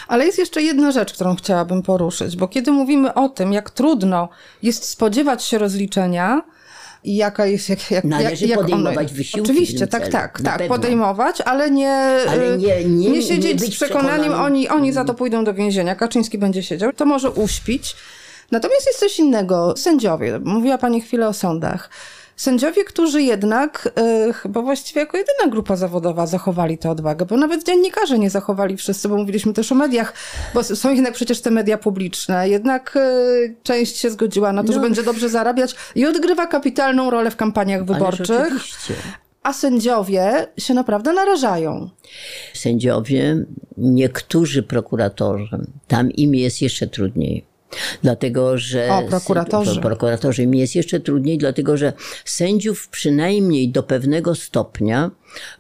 Ale 0.09 0.27
jest 0.27 0.39
jeszcze 0.39 0.63
jedna 0.63 0.93
rzecz, 0.93 1.13
którą 1.13 1.37
chciałabym 1.37 1.83
poruszyć, 1.83 2.37
bo 2.37 2.49
kiedy 2.49 2.73
mówimy 2.73 3.15
o 3.15 3.29
tym, 3.29 3.53
jak 3.53 3.71
trudno 3.71 4.29
jest 4.63 4.85
spodziewać 4.85 5.45
się 5.45 5.59
rozliczenia, 5.59 6.43
i 7.05 7.17
jaka 7.17 7.47
jest, 7.47 7.69
jak, 7.69 7.91
jak, 7.91 8.05
Należy 8.05 8.47
jak, 8.47 8.51
jak 8.51 8.61
podejmować 8.61 9.13
wysiłki 9.13 9.51
Oczywiście, 9.51 9.87
tak, 9.87 10.01
celu, 10.03 10.13
tak, 10.13 10.41
tak, 10.41 10.59
pewno. 10.59 10.75
podejmować, 10.77 11.41
ale 11.41 11.71
nie, 11.71 11.91
Ale 12.29 12.59
nie- 12.59 12.85
nie- 12.85 13.11
nie 13.11 13.23
siedzieć 13.23 13.61
być 13.61 13.73
z 13.73 13.77
przekonaniem, 13.77 14.21
przekonanym. 14.21 14.45
oni, 14.45 14.69
oni 14.69 14.93
za 14.93 15.05
to 15.05 15.15
pójdą 15.15 15.45
do 15.45 15.55
więzienia, 15.55 15.95
Kaczyński 15.95 16.39
będzie 16.39 16.63
siedział, 16.63 16.93
to 16.93 17.05
może 17.05 17.31
uśpić. 17.31 17.97
Natomiast 18.53 18.87
jest 18.87 18.99
coś 19.01 19.19
innego. 19.19 19.75
Sędziowie, 19.77 20.39
mówiła 20.45 20.79
Pani 20.79 21.01
chwilę 21.01 21.29
o 21.29 21.33
sądach. 21.33 21.91
Sędziowie, 22.37 22.85
którzy 22.85 23.23
jednak 23.23 23.93
chyba 24.35 24.63
właściwie 24.63 25.01
jako 25.01 25.17
jedyna 25.17 25.51
grupa 25.51 25.77
zawodowa 25.77 26.27
zachowali 26.27 26.79
tę 26.79 26.91
odwagę, 26.91 27.27
bo 27.27 27.37
nawet 27.37 27.67
dziennikarze 27.67 28.19
nie 28.19 28.31
zachowali 28.31 28.77
wszyscy, 28.77 29.09
bo 29.09 29.17
mówiliśmy 29.17 29.53
też 29.53 29.73
o 29.73 29.75
mediach, 29.75 30.15
bo 30.55 30.65
są 30.65 30.95
jednak 30.95 31.15
przecież 31.15 31.41
te 31.41 31.51
media 31.51 31.79
publiczne. 31.79 32.49
Jednak 32.49 32.97
e, 32.97 33.11
część 33.63 33.97
się 33.97 34.11
zgodziła 34.11 34.53
na 34.53 34.65
to, 34.65 34.73
że 34.73 34.79
No. 34.79 34.83
będzie 34.85 35.03
dobrze 35.03 35.29
zarabiać 35.29 35.75
i 35.95 36.07
odgrywa 36.07 36.47
kapitalną 36.47 37.11
rolę 37.11 37.31
w 37.31 37.37
kampaniach 37.37 37.85
wyborczych, 37.85 38.49
a 39.43 39.53
sędziowie 39.53 40.47
się 40.59 40.75
naprawdę 40.75 41.13
narażają. 41.13 41.91
Sędziowie, 42.55 43.45
niektórzy 43.77 44.63
prokuratorzy, 44.63 45.59
tam 45.89 46.11
im 46.11 46.35
jest 46.35 46.63
jeszcze 46.63 46.87
trudniej. 46.87 47.52
Dlatego, 48.03 48.59
że. 48.59 48.89
O, 48.91 49.03
prokuratorzy. 49.03 49.73
Pro- 49.73 49.83
Prokuratorzy 49.83 50.43
im 50.43 50.55
jest 50.55 50.75
jeszcze 50.75 51.01
trudniej, 51.01 51.39
dlatego 51.39 51.77
że 51.77 51.93
sędziów 52.25 52.89
przynajmniej 52.89 53.69
do 53.69 53.83
pewnego 53.83 54.35
stopnia 54.35 55.11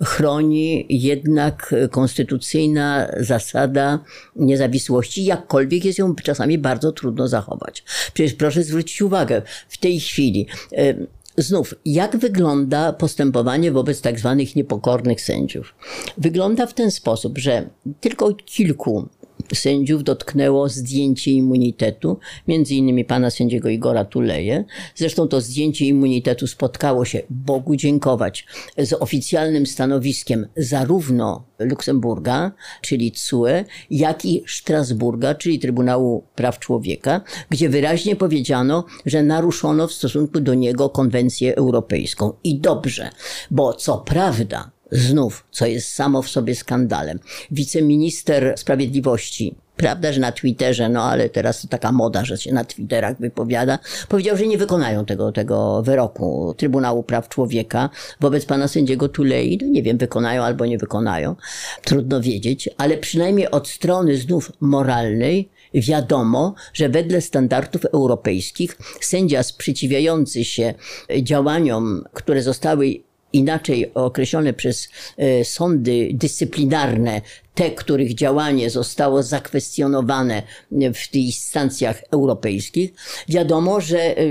chroni 0.02 0.86
jednak 0.88 1.74
konstytucyjna 1.90 3.08
zasada 3.20 3.98
niezawisłości, 4.36 5.24
jakkolwiek 5.24 5.84
jest 5.84 5.98
ją 5.98 6.14
czasami 6.14 6.58
bardzo 6.58 6.92
trudno 6.92 7.28
zachować. 7.28 7.84
Przecież 8.14 8.34
proszę 8.34 8.62
zwrócić 8.62 9.02
uwagę, 9.02 9.42
w 9.68 9.78
tej 9.78 10.00
chwili. 10.00 10.46
em, 10.72 11.06
Znów, 11.36 11.74
jak 11.84 12.16
wygląda 12.16 12.92
postępowanie 12.92 13.72
wobec 13.72 14.00
tak 14.00 14.18
zwanych 14.18 14.56
niepokornych 14.56 15.20
sędziów? 15.20 15.74
Wygląda 16.18 16.66
w 16.66 16.74
ten 16.74 16.90
sposób, 16.90 17.38
że 17.38 17.68
tylko 18.00 18.34
kilku 18.34 19.08
sędziów 19.54 20.04
dotknęło 20.04 20.68
zdjęcie 20.68 21.30
immunitetu, 21.30 22.18
między 22.48 22.74
innymi 22.74 23.04
pana 23.04 23.30
sędziego 23.30 23.68
Igora 23.68 24.04
Tuleje. 24.04 24.64
Zresztą 24.94 25.28
to 25.28 25.40
zdjęcie 25.40 25.86
immunitetu 25.86 26.46
spotkało 26.46 27.04
się, 27.04 27.22
Bogu 27.30 27.76
dziękować, 27.76 28.46
z 28.78 28.92
oficjalnym 28.92 29.66
stanowiskiem 29.66 30.46
zarówno 30.56 31.44
Luksemburga, 31.58 32.52
czyli 32.80 33.12
CUE, 33.12 33.46
jak 33.90 34.24
i 34.24 34.44
Strasburga, 34.48 35.34
czyli 35.34 35.58
Trybunału 35.58 36.24
Praw 36.34 36.58
Człowieka, 36.58 37.20
gdzie 37.50 37.68
wyraźnie 37.68 38.16
powiedziano, 38.16 38.84
że 39.06 39.22
naruszono 39.22 39.88
w 39.88 39.92
stosunku 39.92 40.40
do 40.40 40.54
niego 40.54 40.88
konwencję 40.88 41.56
europejską. 41.56 42.32
I 42.44 42.60
dobrze, 42.60 43.10
bo 43.50 43.72
co 43.72 43.98
prawda, 43.98 44.70
znów, 44.92 45.44
co 45.50 45.66
jest 45.66 45.94
samo 45.94 46.22
w 46.22 46.28
sobie 46.28 46.54
skandalem. 46.54 47.18
Wiceminister 47.50 48.54
Sprawiedliwości, 48.56 49.54
prawda, 49.76 50.12
że 50.12 50.20
na 50.20 50.32
Twitterze, 50.32 50.88
no 50.88 51.02
ale 51.02 51.28
teraz 51.28 51.62
to 51.62 51.68
taka 51.68 51.92
moda, 51.92 52.24
że 52.24 52.38
się 52.38 52.52
na 52.52 52.64
Twitterach 52.64 53.18
wypowiada, 53.20 53.78
powiedział, 54.08 54.36
że 54.36 54.46
nie 54.46 54.58
wykonają 54.58 55.04
tego, 55.04 55.32
tego 55.32 55.82
wyroku 55.82 56.54
Trybunału 56.56 57.02
Praw 57.02 57.28
Człowieka 57.28 57.90
wobec 58.20 58.44
pana 58.44 58.68
sędziego 58.68 59.08
Tulei. 59.08 59.58
No 59.62 59.68
nie 59.68 59.82
wiem, 59.82 59.98
wykonają 59.98 60.42
albo 60.42 60.66
nie 60.66 60.78
wykonają. 60.78 61.36
Trudno 61.84 62.20
wiedzieć, 62.20 62.68
ale 62.76 62.96
przynajmniej 62.96 63.50
od 63.50 63.68
strony 63.68 64.16
znów 64.16 64.52
moralnej 64.60 65.48
wiadomo, 65.74 66.54
że 66.72 66.88
wedle 66.88 67.20
standardów 67.20 67.84
europejskich 67.84 68.78
sędzia 69.00 69.42
sprzeciwiający 69.42 70.44
się 70.44 70.74
działaniom, 71.22 72.04
które 72.12 72.42
zostały 72.42 73.02
inaczej 73.32 73.94
określone 73.94 74.52
przez 74.52 74.88
e, 75.16 75.44
sądy 75.44 76.10
dyscyplinarne, 76.12 77.20
te, 77.54 77.70
których 77.70 78.14
działanie 78.14 78.70
zostało 78.70 79.22
zakwestionowane 79.22 80.42
w 80.70 81.08
tych 81.10 81.22
instancjach 81.22 82.02
europejskich, 82.10 82.92
wiadomo, 83.28 83.80
że 83.80 84.18
e, 84.18 84.24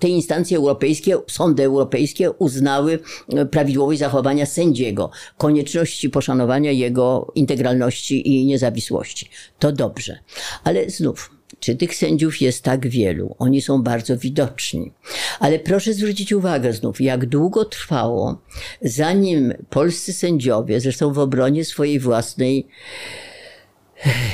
te 0.00 0.08
instancje 0.08 0.56
europejskie, 0.56 1.16
sądy 1.26 1.64
europejskie 1.64 2.30
uznały 2.30 2.98
e, 3.28 3.46
prawidłowość 3.46 3.98
zachowania 3.98 4.46
sędziego, 4.46 5.10
konieczności 5.38 6.10
poszanowania 6.10 6.70
jego 6.70 7.32
integralności 7.34 8.28
i 8.28 8.46
niezawisłości. 8.46 9.30
To 9.58 9.72
dobrze. 9.72 10.18
Ale 10.64 10.90
znów, 10.90 11.35
czy 11.60 11.76
tych 11.76 11.94
sędziów 11.94 12.40
jest 12.40 12.62
tak 12.62 12.88
wielu? 12.88 13.34
Oni 13.38 13.62
są 13.62 13.82
bardzo 13.82 14.16
widoczni. 14.16 14.92
Ale 15.40 15.58
proszę 15.58 15.94
zwrócić 15.94 16.32
uwagę 16.32 16.72
znów, 16.72 17.00
jak 17.00 17.26
długo 17.26 17.64
trwało, 17.64 18.42
zanim 18.82 19.54
polscy 19.70 20.12
sędziowie, 20.12 20.80
zresztą 20.80 21.12
w 21.12 21.18
obronie 21.18 21.64
swojej 21.64 22.00
własnej, 22.00 22.66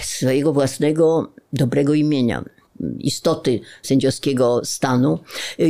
swojego 0.02 0.52
własnego 0.52 1.32
dobrego 1.52 1.94
imienia, 1.94 2.44
istoty 2.98 3.60
sędziowskiego 3.82 4.60
stanu, 4.64 5.18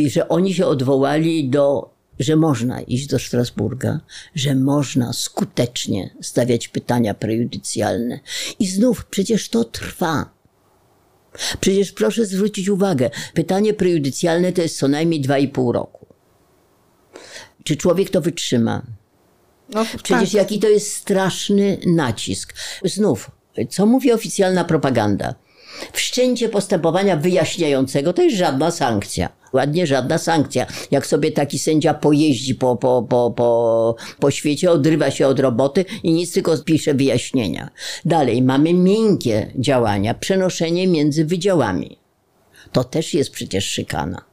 że 0.07 0.29
oni 0.29 0.55
się 0.55 0.67
odwołali 0.67 1.49
do 1.49 1.93
że 2.19 2.37
można 2.37 2.81
iść 2.81 3.07
do 3.07 3.19
Strasburga, 3.19 4.01
że 4.35 4.55
można 4.55 5.13
skutecznie 5.13 6.15
stawiać 6.21 6.69
pytania 6.69 7.15
prejudycjalne. 7.15 8.21
I 8.59 8.67
znów 8.67 9.05
przecież 9.05 9.49
to 9.49 9.65
trwa. 9.65 10.32
Przecież 11.61 11.93
proszę 11.93 12.27
zwrócić 12.27 12.69
uwagę, 12.69 13.11
pytanie 13.35 13.75
prejudycjalne 13.75 14.53
to 14.53 14.63
jest 14.63 14.79
co 14.79 14.89
najmniej 14.89 15.23
2,5 15.23 15.73
roku. 15.73 16.07
Czy 17.65 17.77
człowiek 17.77 18.11
to 18.11 18.21
wytrzyma? 18.21 18.83
No, 19.69 19.85
Przecież 19.85 20.31
tak. 20.31 20.35
jaki 20.35 20.59
to 20.59 20.69
jest 20.69 20.97
straszny 20.97 21.79
nacisk. 21.87 22.55
Znów, 22.85 23.31
co 23.71 23.87
mówi 23.87 24.13
oficjalna 24.13 24.65
propaganda? 24.65 25.35
Wszczęcie 25.93 26.49
postępowania 26.49 27.17
wyjaśniającego 27.17 28.13
to 28.13 28.23
jest 28.23 28.37
żadna 28.37 28.71
sankcja. 28.71 29.29
Ładnie 29.53 29.87
żadna 29.87 30.19
sankcja. 30.19 30.67
Jak 30.91 31.07
sobie 31.07 31.33
taki 31.33 31.59
sędzia 31.59 31.95
pojeździ 31.95 32.55
po, 32.55 32.77
po, 32.77 33.07
po, 33.09 33.31
po, 33.37 33.97
po 34.21 34.31
świecie, 34.31 34.71
odrywa 34.71 35.11
się 35.11 35.27
od 35.27 35.41
roboty 35.41 35.85
i 36.03 36.13
nic 36.13 36.33
tylko 36.33 36.59
pisze 36.59 36.95
wyjaśnienia. 36.95 37.71
Dalej 38.05 38.43
mamy 38.43 38.75
miękkie 38.75 39.53
działania, 39.59 40.15
przenoszenie 40.15 40.87
między 40.87 41.25
wydziałami. 41.25 41.99
To 42.73 42.85
też 42.85 43.15
jest 43.15 43.31
przecież 43.31 43.65
szykana. 43.65 44.25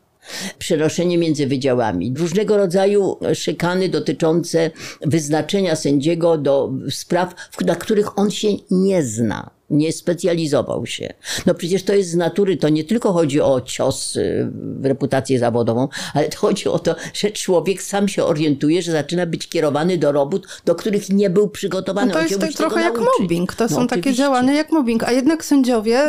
Przenoszenie 0.59 1.17
między 1.17 1.47
wydziałami, 1.47 2.13
różnego 2.17 2.57
rodzaju 2.57 3.17
szykany 3.33 3.89
dotyczące 3.89 4.71
wyznaczenia 5.01 5.75
sędziego 5.75 6.37
do 6.37 6.71
spraw, 6.89 7.35
na 7.65 7.75
których 7.75 8.19
on 8.19 8.31
się 8.31 8.47
nie 8.71 9.03
zna, 9.03 9.49
nie 9.69 9.91
specjalizował 9.93 10.85
się. 10.85 11.13
No 11.45 11.53
przecież 11.55 11.83
to 11.83 11.93
jest 11.93 12.09
z 12.09 12.15
natury, 12.15 12.57
to 12.57 12.69
nie 12.69 12.83
tylko 12.83 13.13
chodzi 13.13 13.41
o 13.41 13.61
cios 13.61 14.15
y, 14.15 14.47
w 14.53 14.85
reputację 14.85 15.39
zawodową, 15.39 15.87
ale 16.13 16.29
to 16.29 16.37
chodzi 16.37 16.67
o 16.69 16.79
to, 16.79 16.95
że 17.13 17.31
człowiek 17.31 17.81
sam 17.81 18.07
się 18.07 18.23
orientuje, 18.23 18.81
że 18.81 18.91
zaczyna 18.91 19.25
być 19.25 19.49
kierowany 19.49 19.97
do 19.97 20.11
robót, 20.11 20.47
do 20.65 20.75
których 20.75 21.09
nie 21.09 21.29
był 21.29 21.49
przygotowany. 21.49 22.07
No 22.07 22.13
to 22.13 22.21
jest 22.21 22.39
tak 22.39 22.53
trochę 22.53 22.81
jak 22.81 22.93
nauczyć. 22.93 23.19
mobbing. 23.19 23.53
To 23.55 23.63
No 23.63 23.69
są 23.69 23.87
takie 23.87 23.99
oczywiście. 23.99 24.23
działania 24.23 24.53
jak 24.53 24.71
mobbing. 24.71 25.03
A 25.03 25.11
jednak 25.11 25.45
sędziowie, 25.45 25.99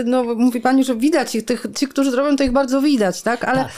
y, 0.00 0.04
no 0.06 0.24
mówi 0.24 0.60
pani, 0.60 0.84
że 0.84 0.96
widać 0.96 1.34
ich, 1.34 1.44
tych, 1.44 1.66
ci, 1.76 1.86
którzy 1.88 2.10
zrobią, 2.10 2.36
to 2.36 2.44
ich 2.44 2.52
bardzo 2.52 2.82
widać, 2.82 3.22
tak? 3.22 3.44
Ale, 3.44 3.68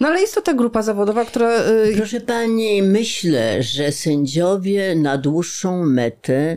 No 0.00 0.08
ale 0.08 0.20
jest 0.20 0.34
to 0.34 0.40
ta 0.42 0.54
grupa 0.54 0.82
zawodowa, 0.82 1.24
która... 1.24 1.60
y, 1.60 1.92
Proszę 1.96 2.20
pani, 2.20 2.82
myślę, 2.82 3.62
że 3.62 3.92
sędziowie 3.92 4.94
na 4.94 5.18
dłuższą 5.18 5.84
metę 5.86 6.56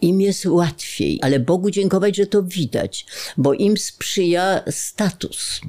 im 0.00 0.20
jest 0.20 0.46
łatwiej, 0.46 1.18
ale 1.22 1.40
Bogu 1.40 1.70
dziękować, 1.70 2.16
że 2.16 2.26
to 2.26 2.42
widać, 2.42 3.06
bo 3.36 3.54
im 3.54 3.76
sprzyja 3.76 4.60
status. 4.70 5.60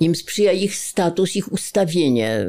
Im 0.00 0.14
sprzyja 0.14 0.52
ich 0.52 0.76
status, 0.76 1.36
ich 1.36 1.52
ustawienie. 1.52 2.46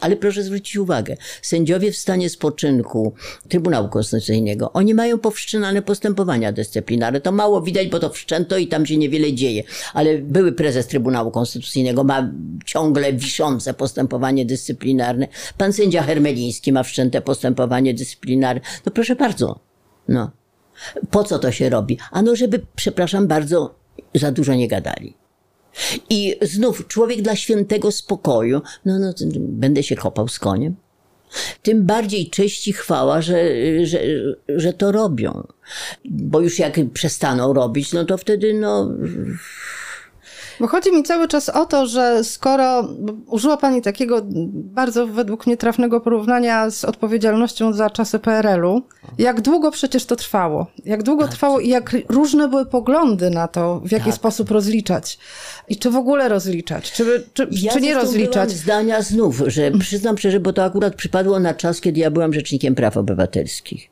Ale 0.00 0.16
proszę 0.16 0.42
zwrócić 0.42 0.76
uwagę, 0.76 1.16
sędziowie 1.42 1.92
w 1.92 1.96
stanie 1.96 2.30
spoczynku 2.30 3.14
Trybunału 3.48 3.88
Konstytucyjnego, 3.88 4.72
oni 4.72 4.94
mają 4.94 5.18
powstrzymane 5.18 5.82
postępowania 5.82 6.52
dyscyplinarne. 6.52 7.20
To 7.20 7.32
mało 7.32 7.62
widać, 7.62 7.88
bo 7.88 7.98
to 7.98 8.10
wszczęto 8.10 8.58
i 8.58 8.66
tam 8.66 8.86
się 8.86 8.96
niewiele 8.96 9.32
dzieje. 9.32 9.62
Ale 9.94 10.18
były 10.18 10.52
prezes 10.52 10.86
Trybunału 10.86 11.30
Konstytucyjnego, 11.30 12.04
ma 12.04 12.32
ciągle 12.66 13.12
wiszące 13.12 13.74
postępowanie 13.74 14.46
dyscyplinarne. 14.46 15.28
Pan 15.58 15.72
sędzia 15.72 16.02
Hermeliński 16.02 16.72
ma 16.72 16.82
wszczęte 16.82 17.20
postępowanie 17.20 17.94
dyscyplinarne. 17.94 18.60
No 18.86 18.92
proszę 18.92 19.16
bardzo, 19.16 19.67
no. 20.08 20.30
Po 21.10 21.24
co 21.24 21.38
to 21.38 21.52
się 21.52 21.70
robi? 21.70 21.98
Ano, 22.10 22.36
żeby, 22.36 22.60
przepraszam 22.76 23.26
bardzo, 23.26 23.74
za 24.14 24.32
dużo 24.32 24.54
nie 24.54 24.68
gadali. 24.68 25.14
I 26.10 26.36
znów 26.42 26.88
człowiek 26.88 27.22
dla 27.22 27.36
świętego 27.36 27.92
spokoju, 27.92 28.60
no, 28.84 28.98
no 28.98 29.12
będę 29.38 29.82
się 29.82 29.96
kopał 29.96 30.28
z 30.28 30.38
koniem. 30.38 30.76
Tym 31.62 31.86
bardziej 31.86 32.30
cześć 32.30 32.68
i 32.68 32.72
chwała, 32.72 33.22
że, 33.22 33.44
że, 33.86 34.00
że 34.48 34.72
to 34.72 34.92
robią. 34.92 35.46
Bo 36.04 36.40
już 36.40 36.58
jak 36.58 36.80
przestaną 36.92 37.52
robić, 37.52 37.92
no 37.92 38.04
to 38.04 38.18
wtedy 38.18 38.54
no, 38.54 38.90
Bo 40.60 40.66
chodzi 40.66 40.92
mi 40.92 41.02
cały 41.02 41.28
czas 41.28 41.48
o 41.48 41.66
to, 41.66 41.86
że 41.86 42.24
skoro 42.24 42.88
użyła 43.26 43.56
Pani 43.56 43.82
takiego 43.82 44.20
bardzo 44.52 45.06
według 45.06 45.46
mnie 45.46 45.56
trafnego 45.56 46.00
porównania 46.00 46.70
z 46.70 46.84
odpowiedzialnością 46.84 47.72
za 47.72 47.90
czasy 47.90 48.18
PRL-u, 48.18 48.82
jak 49.18 49.40
długo 49.40 49.70
przecież 49.70 50.04
to 50.06 50.16
trwało? 50.16 50.66
Jak 50.84 51.02
długo 51.02 51.28
trwało 51.28 51.60
i 51.60 51.68
jak 51.68 51.96
różne 52.08 52.48
były 52.48 52.66
poglądy 52.66 53.30
na 53.30 53.48
to, 53.48 53.80
w 53.84 53.92
jaki 53.92 54.04
Tak. 54.04 54.14
sposób 54.14 54.50
rozliczać? 54.50 55.18
I 55.68 55.76
czy 55.76 55.90
w 55.90 55.96
ogóle 55.96 56.28
rozliczać? 56.28 56.92
Czy, 56.92 57.26
czy, 57.34 57.48
Ja 57.50 57.72
czy 57.72 57.80
nie 57.80 57.94
rozliczać? 57.94 58.50
zdania 58.50 59.02
znów, 59.02 59.42
że 59.46 59.70
przyznam 59.70 60.18
szczerze, 60.18 60.40
bo 60.40 60.52
to 60.52 60.64
akurat 60.64 60.94
przypadło 60.94 61.40
na 61.40 61.54
czas, 61.54 61.80
kiedy 61.80 62.00
ja 62.00 62.10
byłam 62.10 62.32
Rzecznikiem 62.32 62.74
Praw 62.74 62.96
Obywatelskich. 62.96 63.90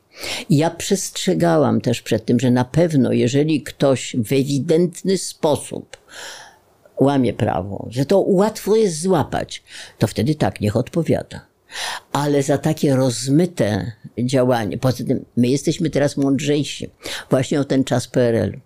Ja 0.49 0.69
przestrzegałam 0.69 1.81
też 1.81 2.01
przed 2.01 2.25
tym, 2.25 2.39
że 2.39 2.51
na 2.51 2.65
pewno, 2.65 3.11
jeżeli 3.11 3.61
ktoś 3.63 4.15
w 4.25 4.31
ewidentny 4.33 5.17
sposób 5.17 5.97
łamie 7.01 7.33
prawo, 7.33 7.87
że 7.89 8.05
to 8.05 8.19
łatwo 8.19 8.75
jest 8.75 9.01
złapać, 9.01 9.63
to 9.99 10.07
wtedy 10.07 10.35
tak, 10.35 10.61
niech 10.61 10.75
odpowiada. 10.75 11.41
Ale 12.11 12.43
za 12.43 12.57
takie 12.57 12.95
rozmyte 12.95 13.91
działanie, 14.19 14.77
poza 14.77 15.03
tym 15.03 15.25
my 15.37 15.47
jesteśmy 15.47 15.89
teraz 15.89 16.17
mądrzejsi 16.17 16.89
właśnie 17.29 17.59
o 17.59 17.63
ten 17.63 17.83
czas 17.83 18.07
PRL 18.07 18.59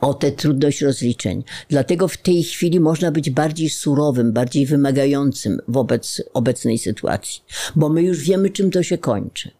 o 0.00 0.14
tę 0.14 0.32
trudność 0.32 0.82
rozliczeń. 0.82 1.44
Dlatego 1.68 2.08
w 2.08 2.16
tej 2.16 2.42
chwili 2.42 2.80
można 2.80 3.10
być 3.10 3.30
bardziej 3.30 3.70
surowym, 3.70 4.32
bardziej 4.32 4.66
wymagającym 4.66 5.60
wobec 5.68 6.22
obecnej 6.34 6.78
sytuacji, 6.78 7.42
bo 7.76 7.88
my 7.88 8.02
już 8.02 8.24
wiemy, 8.24 8.50
czym 8.50 8.70
to 8.70 8.82
się 8.82 8.98
kończy. 8.98 9.50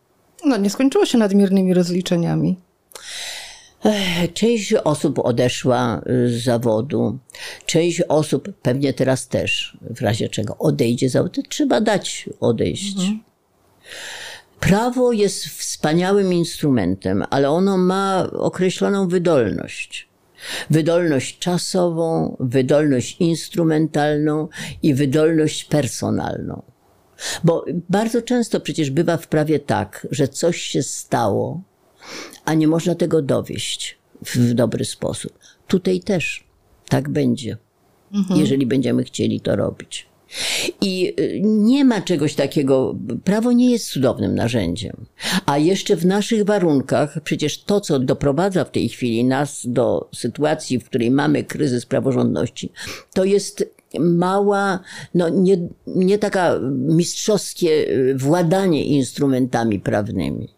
No 0.44 0.56
nie 0.56 0.70
skończyło 0.70 1.06
się 1.06 1.18
nadmiernymi 1.18 1.74
rozliczeniami. 1.74 2.56
Część 4.34 4.74
osób 4.74 5.18
odeszła 5.18 6.02
z 6.06 6.44
zawodu, 6.44 7.18
część 7.66 8.02
osób 8.08 8.48
pewnie 8.62 8.92
teraz 8.92 9.28
też, 9.28 9.78
w 9.90 10.00
razie 10.00 10.28
czego 10.28 10.58
odejdzie 10.58 11.08
z 11.08 11.12
zawodu, 11.12 11.42
trzeba 11.48 11.80
dać 11.80 12.28
odejść. 12.40 12.96
Prawo 14.60 15.12
jest 15.12 15.44
wspaniałym 15.44 16.32
instrumentem, 16.32 17.24
ale 17.30 17.50
ono 17.50 17.76
ma 17.78 18.30
określoną 18.32 19.08
wydolność. 19.08 20.08
Wydolność 20.70 21.38
czasową, 21.38 22.36
wydolność 22.40 23.16
instrumentalną 23.20 24.48
i 24.82 24.94
wydolność 24.94 25.64
personalną. 25.64 26.62
Bo 27.44 27.64
bardzo 27.88 28.22
często 28.22 28.60
przecież 28.60 28.90
bywa 28.90 29.16
w 29.16 29.26
prawie 29.26 29.58
tak, 29.60 30.06
że 30.10 30.28
coś 30.28 30.60
się 30.60 30.82
stało, 30.82 31.60
a 32.44 32.54
nie 32.54 32.68
można 32.68 32.94
tego 32.94 33.22
dowieść 33.22 33.98
w 34.22 34.54
dobry 34.54 34.84
sposób. 34.84 35.38
Tutaj 35.66 36.00
też 36.00 36.44
tak 36.88 37.08
będzie, 37.08 37.56
jeżeli 38.36 38.66
będziemy 38.66 39.04
chcieli 39.04 39.40
to 39.40 39.56
robić. 39.56 40.06
I 40.80 41.14
y, 41.20 41.40
nie 41.44 41.84
ma 41.84 42.00
czegoś 42.00 42.34
takiego, 42.34 42.94
prawo 43.24 43.52
nie 43.52 43.70
jest 43.70 43.88
cudownym 43.88 44.34
narzędziem. 44.34 45.06
A 45.46 45.58
jeszcze 45.58 45.96
w 45.96 46.06
naszych 46.06 46.44
warunkach, 46.44 47.20
przecież 47.24 47.62
to, 47.62 47.80
co 47.80 47.98
doprowadza 47.98 48.64
w 48.64 48.70
tej 48.70 48.88
chwili 48.88 49.24
nas 49.24 49.62
do 49.64 50.08
sytuacji, 50.14 50.78
w 50.78 50.84
której 50.84 51.10
mamy 51.10 51.44
kryzys 51.44 51.86
praworządności, 51.86 52.72
to 53.14 53.24
jest 53.24 53.76
mała, 54.00 54.80
no 55.14 55.28
nie, 55.28 55.68
nie 55.86 56.18
taka 56.18 56.60
mistrzowskie 56.72 57.70
y, 57.70 58.14
władanie 58.16 58.84
instrumentami 58.84 59.80
prawnymi. 59.80 60.55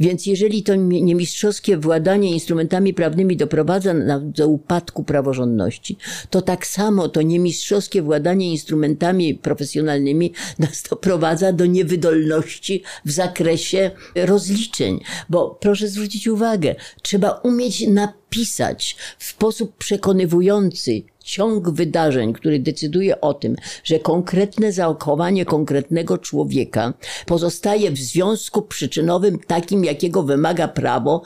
Więc 0.00 0.26
jeżeli 0.26 0.62
to 0.62 0.76
mi- 0.76 1.02
niemistrzowskie 1.02 1.76
władanie 1.76 2.30
instrumentami 2.30 2.94
prawnymi 2.94 3.36
doprowadza 3.36 3.94
do 4.20 4.48
upadku 4.48 5.04
praworządności, 5.04 5.96
to 6.30 6.42
tak 6.42 6.66
samo 6.66 7.08
to 7.08 7.22
niemistrzowskie 7.22 8.02
władanie 8.02 8.50
instrumentami 8.50 9.34
profesjonalnymi 9.34 10.32
nas 10.58 10.82
doprowadza 10.90 11.52
do 11.52 11.66
niewydolności 11.66 12.82
w 13.04 13.10
zakresie 13.10 13.90
rozliczeń. 14.14 15.00
Bo 15.28 15.58
proszę 15.60 15.88
zwrócić 15.88 16.28
uwagę, 16.28 16.74
trzeba 17.02 17.30
umieć 17.30 17.86
napisać 17.88 18.96
w 19.18 19.24
sposób 19.24 19.76
przekonywujący 19.76 21.02
ciąg 21.28 21.70
wydarzeń, 21.70 22.32
który 22.32 22.58
decyduje 22.58 23.20
o 23.20 23.34
tym, 23.34 23.56
że 23.84 23.98
konkretne 23.98 24.72
zachowanie 24.72 25.44
konkretnego 25.44 26.18
człowieka 26.18 26.94
pozostaje 27.26 27.90
w 27.90 27.98
związku 27.98 28.62
przyczynowym 28.62 29.38
takim, 29.38 29.84
jakiego 29.84 30.22
wymaga 30.22 30.68
prawo, 30.68 31.22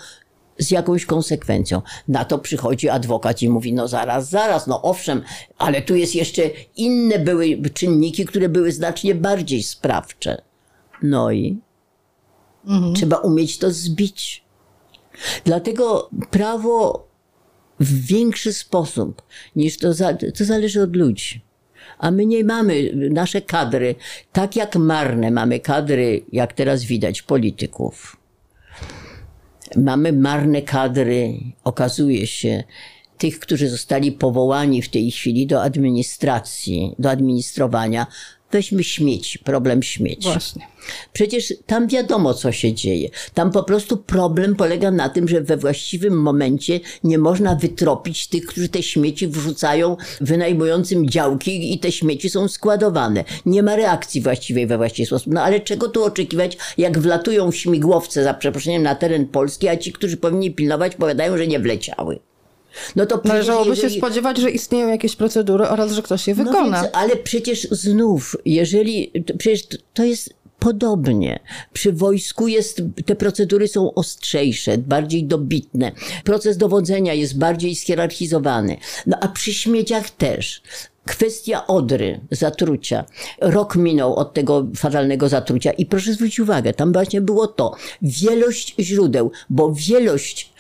z 0.59 0.71
jakąś 0.71 1.07
konsekwencją. 1.07 1.83
Na 2.09 2.25
to 2.25 2.39
przychodzi 2.39 2.89
adwokat 2.89 3.43
i 3.43 3.49
mówi, 3.49 3.73
no 3.73 3.89
zaraz, 3.89 4.29
zaraz, 4.29 4.67
no 4.67 4.83
owszem, 4.83 5.23
ale 5.59 5.83
tu 5.83 5.97
jest 5.97 6.15
jeszcze 6.15 6.43
inne 6.77 7.19
były 7.19 7.63
czynniki, 7.75 8.25
które 8.25 8.49
były 8.49 8.73
znacznie 8.73 9.15
bardziej 9.15 9.63
sprawcze. 9.63 10.43
No 11.03 11.33
i 11.33 11.59
trzeba 12.95 13.17
umieć 13.17 13.59
to 13.59 13.71
zbić. 13.71 14.45
Dlatego 15.45 16.11
prawo 16.31 17.07
w 17.83 18.07
większy 18.07 18.53
sposób 18.53 19.23
niż 19.57 19.79
to, 19.79 19.93
za, 19.93 20.15
to 20.15 20.45
zależy 20.45 20.83
od 20.83 20.97
ludzi. 20.97 21.41
A 21.99 22.11
my 22.11 22.27
nie 22.27 22.45
mamy 22.45 22.93
nasze 22.95 23.41
kadry, 23.41 23.95
tak 24.33 24.57
jak 24.57 24.77
marne 24.77 25.31
mamy 25.31 25.61
kadry, 25.61 26.25
jak 26.33 26.53
teraz 26.53 26.85
widać, 26.85 27.23
polityków. 27.23 28.17
Mamy 29.77 30.13
marne 30.13 30.63
kadry, 30.63 31.35
okazuje 31.65 32.27
się, 32.27 32.65
tych, 33.19 33.39
którzy 33.39 33.69
zostali 33.69 34.13
powołani 34.13 34.83
w 34.83 34.89
tej 34.89 35.11
chwili 35.11 35.47
do 35.47 35.63
administracji, 35.63 36.95
do 36.99 37.11
administrowania, 37.11 38.07
weźmy 38.53 38.85
śmieci, 38.85 39.39
problem 39.39 39.83
śmieci. 39.83 40.29
Właśnie. 40.29 40.67
Przecież 41.13 41.55
tam 41.67 41.89
wiadomo, 41.89 42.35
co 42.35 42.53
się 42.53 42.73
dzieje. 42.73 43.09
Tam 43.35 43.51
po 43.51 43.63
prostu 43.63 43.97
problem 43.97 44.57
polega 44.57 44.91
na 44.91 45.09
tym, 45.09 45.29
że 45.29 45.41
we 45.41 45.57
właściwym 45.57 46.21
momencie 46.21 46.81
nie 47.05 47.19
można 47.19 47.55
wytropić 47.55 48.27
tych, 48.27 48.47
którzy 48.47 48.69
te 48.69 48.83
śmieci 48.83 49.29
wrzucają 49.29 49.97
wynajmującym 50.21 51.11
działki 51.11 51.75
i 51.75 51.79
te 51.79 51.93
śmieci 51.93 52.31
są 52.31 52.49
składowane. 52.49 53.25
Nie 53.47 53.63
ma 53.63 53.77
reakcji 53.77 54.21
właściwej 54.21 54.67
we 54.67 54.77
właściwy 54.77 55.07
sposób. 55.07 55.33
No 55.33 55.43
ale 55.43 55.61
czego 55.61 55.89
tu 55.89 56.05
oczekiwać, 56.05 56.57
jak 56.79 56.99
wlatują 56.99 57.53
śmigłowce, 57.53 58.25
za 58.25 58.35
przeproszeniem, 58.35 58.83
na 58.83 58.95
teren 58.95 59.27
Polski, 59.27 59.69
a 59.69 59.77
ci, 59.77 59.93
którzy 59.93 60.17
powinni 60.17 60.51
pilnować, 60.51 60.95
powiadają, 60.95 61.39
że 61.39 61.47
nie 61.47 61.61
wleciały. 61.61 62.19
No 62.97 63.07
to 63.07 63.21
Należałoby 63.25 63.71
jeżeli... 63.71 63.95
się 63.95 63.99
spodziewać, 63.99 64.39
że 64.39 64.51
istnieją 64.51 64.89
jakieś 64.89 65.17
procedury 65.17 65.69
oraz, 65.69 65.93
że 65.93 66.03
ktoś 66.03 66.29
je 66.29 66.35
no 66.35 66.45
wykona. 66.45 66.77
No 66.77 66.83
więc, 66.83 66.95
ale 66.97 67.17
przecież 67.17 67.69
znów, 67.71 68.37
jeżeli, 68.45 69.13
przecież 69.39 69.67
to 69.95 70.05
jest 70.05 70.35
podobnie. 70.63 71.41
Przy 71.73 71.93
wojsku 71.93 72.49
jest, 72.49 72.83
te 73.07 73.17
procedury 73.17 73.69
są 73.69 73.95
ostrzejsze, 73.95 74.79
bardziej 74.79 75.25
dobitne. 75.25 75.93
Proces 76.25 76.57
dowodzenia 76.57 77.15
jest 77.15 77.39
bardziej 77.39 77.75
schierarchizowany. 77.75 78.77
No 79.07 79.17
a 79.21 79.29
przy 79.29 79.55
śmieciach 79.55 80.11
też. 80.11 80.63
Kwestia 81.07 81.67
odry, 81.67 82.21
zatrucia. 82.31 83.05
Rok 83.41 83.77
minął 83.77 84.17
od 84.17 84.35
tego 84.35 84.67
fatalnego 84.77 85.29
zatrucia 85.29 85.71
i 85.71 85.87
proszę 85.87 86.13
zwrócić 86.13 86.41
uwagę, 86.41 86.75
tam 86.75 86.93
właśnie 86.93 87.21
było 87.21 87.47
to. 87.47 87.75
Wielość 88.03 88.75
źródeł, 88.79 89.31
bo 89.51 89.73
wielość 89.75 90.53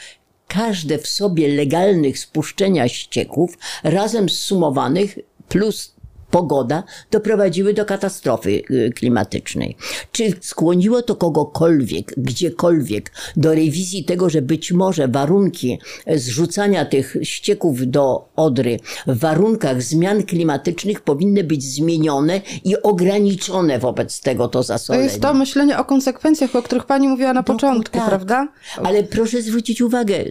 każde 0.52 0.98
w 0.98 1.06
sobie 1.06 1.48
legalnych 1.48 2.18
spuszczenia 2.18 2.88
ścieków 2.88 3.58
razem 3.84 4.28
zsumowanych 4.28 5.18
plus 5.48 5.94
pogoda 6.32 6.82
doprowadziły 7.10 7.74
do 7.74 7.84
katastrofy 7.84 8.62
y, 8.70 8.92
klimatycznej. 8.96 9.76
Czy 10.12 10.32
skłoniło 10.40 11.02
to 11.02 11.16
kogokolwiek, 11.16 12.14
gdziekolwiek 12.16 13.12
do 13.36 13.54
rewizji 13.54 14.04
tego, 14.04 14.30
że 14.30 14.42
być 14.42 14.72
może 14.72 15.08
warunki 15.08 15.78
zrzucania 16.06 16.84
tych 16.84 17.16
ścieków 17.22 17.90
do 17.90 18.28
Odry 18.36 18.78
w 19.06 19.18
warunkach 19.18 19.82
zmian 19.82 20.22
klimatycznych 20.22 21.00
powinny 21.00 21.44
być 21.44 21.64
zmienione 21.64 22.40
i 22.64 22.82
ograniczone 22.82 23.78
wobec 23.78 24.20
tego 24.20 24.48
to 24.48 24.62
zasolenie. 24.62 25.04
To 25.04 25.10
jest 25.10 25.22
to 25.22 25.34
myślenie 25.34 25.78
o 25.78 25.84
konsekwencjach, 25.84 26.56
o 26.56 26.62
których 26.62 26.84
pani 26.84 27.08
mówiła 27.08 27.32
na 27.32 27.42
początku, 27.42 27.98
tak. 27.98 28.08
prawda? 28.08 28.48
Ale 28.84 29.02
proszę 29.02 29.42
zwrócić 29.42 29.82
uwagę, 29.82 30.24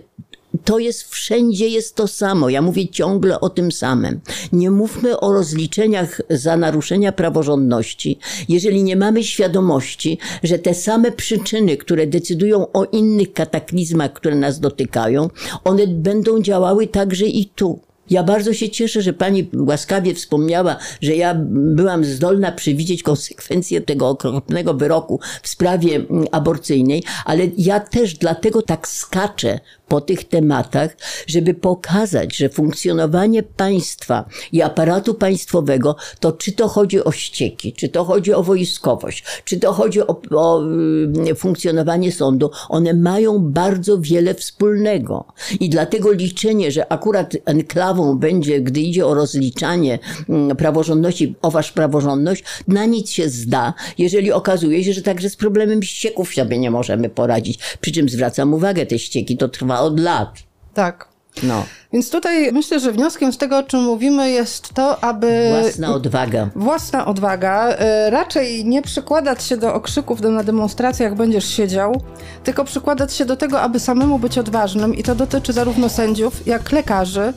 to 0.64 0.80
jest 0.80 1.04
wszędzie 1.04 1.68
jest 1.68 1.96
to 1.96 2.08
samo. 2.08 2.50
Ja 2.50 2.62
mówię 2.62 2.88
ciągle 2.88 3.40
o 3.40 3.50
tym 3.50 3.72
samym. 3.72 4.20
Nie 4.54 4.72
mówmy 4.72 5.20
o 5.20 5.34
rozliczeniach 5.34 6.22
za 6.30 6.58
naruszenia 6.58 7.12
praworządności, 7.12 8.20
jeżeli 8.50 8.84
nie 8.84 8.96
mamy 8.96 9.24
świadomości, 9.24 10.18
że 10.44 10.60
te 10.60 10.74
same 10.74 11.12
przyczyny, 11.12 11.78
które 11.78 12.08
decydują 12.08 12.72
o 12.72 12.86
innych 12.86 13.34
kataklizmach, 13.34 14.14
które 14.14 14.36
nas 14.36 14.60
dotykają, 14.60 15.30
one 15.64 15.88
będą 15.88 16.42
działały 16.42 16.88
także 16.88 17.26
i 17.26 17.46
tu. 17.46 17.80
Ja 18.12 18.24
bardzo 18.24 18.54
się 18.54 18.70
cieszę, 18.70 19.02
że 19.02 19.14
pani 19.14 19.50
łaskawie 19.54 20.16
wspomniała, 20.16 20.78
że 21.02 21.16
ja 21.16 21.36
byłam 21.52 22.06
zdolna 22.06 22.52
przewidzieć 22.52 23.04
konsekwencje 23.04 23.82
tego 23.82 24.10
okropnego 24.10 24.74
wyroku 24.74 25.20
w 25.44 25.48
sprawie 25.48 25.96
mm, 25.96 26.26
aborcyjnej, 26.32 27.04
ale 27.26 27.48
ja 27.58 27.80
też 27.80 28.14
dlatego 28.14 28.62
tak 28.62 28.88
skaczę 28.88 29.60
po 29.88 30.02
tych 30.02 30.24
tematach, 30.24 30.98
żeby 31.28 31.54
pokazać, 31.54 32.38
że 32.38 32.50
funkcjonowanie 32.50 33.44
państwa 33.44 34.26
i 34.52 34.62
aparatu 34.62 35.14
państwowego, 35.14 35.96
to 36.20 36.32
czy 36.32 36.52
to 36.52 36.68
chodzi 36.68 37.04
o 37.04 37.12
ścieki, 37.12 37.74
czy 37.74 37.90
to 37.90 38.04
chodzi 38.04 38.34
o 38.34 38.44
wojskowość, 38.44 39.24
czy 39.46 39.60
to 39.60 39.74
chodzi 39.74 40.02
o, 40.02 40.22
o 40.32 40.64
mm, 40.64 41.36
funkcjonowanie 41.36 42.12
sądu, 42.12 42.52
one 42.70 42.94
mają 42.94 43.40
bardzo 43.40 43.98
wiele 43.98 44.34
wspólnego. 44.34 45.26
I 45.60 45.70
dlatego 45.70 46.12
liczenie, 46.12 46.72
że 46.72 46.92
akurat 46.92 47.34
enklawą 47.46 48.01
będzie, 48.16 48.62
gdy 48.62 48.80
idzie 48.80 49.06
o 49.06 49.14
rozliczanie 49.14 50.00
mm, 50.30 50.58
praworządności, 50.58 51.36
o 51.42 51.52
wasz 51.52 51.72
praworządność, 51.72 52.44
na 52.68 52.86
nic 52.86 53.10
się 53.10 53.30
zda, 53.30 53.74
jeżeli 53.98 54.32
okazuje 54.32 54.84
się, 54.84 54.94
że 54.94 55.02
także 55.02 55.30
z 55.30 55.36
problemem 55.36 55.84
ścieków 55.84 56.34
sobie 56.34 56.58
nie 56.58 56.72
możemy 56.72 57.10
poradzić. 57.10 57.60
Przy 57.82 57.92
czym 57.92 58.10
zwracam 58.10 58.54
uwagę, 58.54 58.86
te 58.86 59.00
ścieki 59.00 59.38
to 59.38 59.50
trwa 59.50 59.80
od 59.80 60.00
lat. 60.00 60.30
Tak. 60.74 61.12
No. 61.44 61.66
Więc 61.94 62.10
tutaj 62.10 62.52
myślę, 62.52 62.80
że 62.80 62.92
wnioskiem 62.92 63.34
z 63.34 63.38
tego, 63.38 63.58
o 63.58 63.64
czym 63.64 63.80
mówimy, 63.84 64.30
jest 64.30 64.74
to, 64.74 65.04
aby. 65.04 65.48
Własna 65.62 65.96
odwaga. 65.96 66.50
Własna 66.56 67.06
odwaga. 67.06 67.68
E, 67.68 68.10
raczej 68.10 68.66
nie 68.66 68.82
przykładać 68.82 69.44
się 69.44 69.58
do 69.58 69.74
okrzyków 69.74 70.22
na 70.22 70.44
demonstracjach, 70.44 71.16
będziesz 71.16 71.46
siedział, 71.46 72.02
tylko 72.44 72.64
przykładać 72.64 73.14
się 73.14 73.26
do 73.26 73.38
tego, 73.38 73.62
aby 73.62 73.80
samemu 73.80 74.20
być 74.20 74.38
odważnym. 74.38 74.96
I 74.96 75.04
to 75.04 75.16
dotyczy 75.16 75.54
zarówno 75.54 75.90
sędziów, 75.90 76.48
jak 76.48 76.72
lekarzy, 76.72 77.34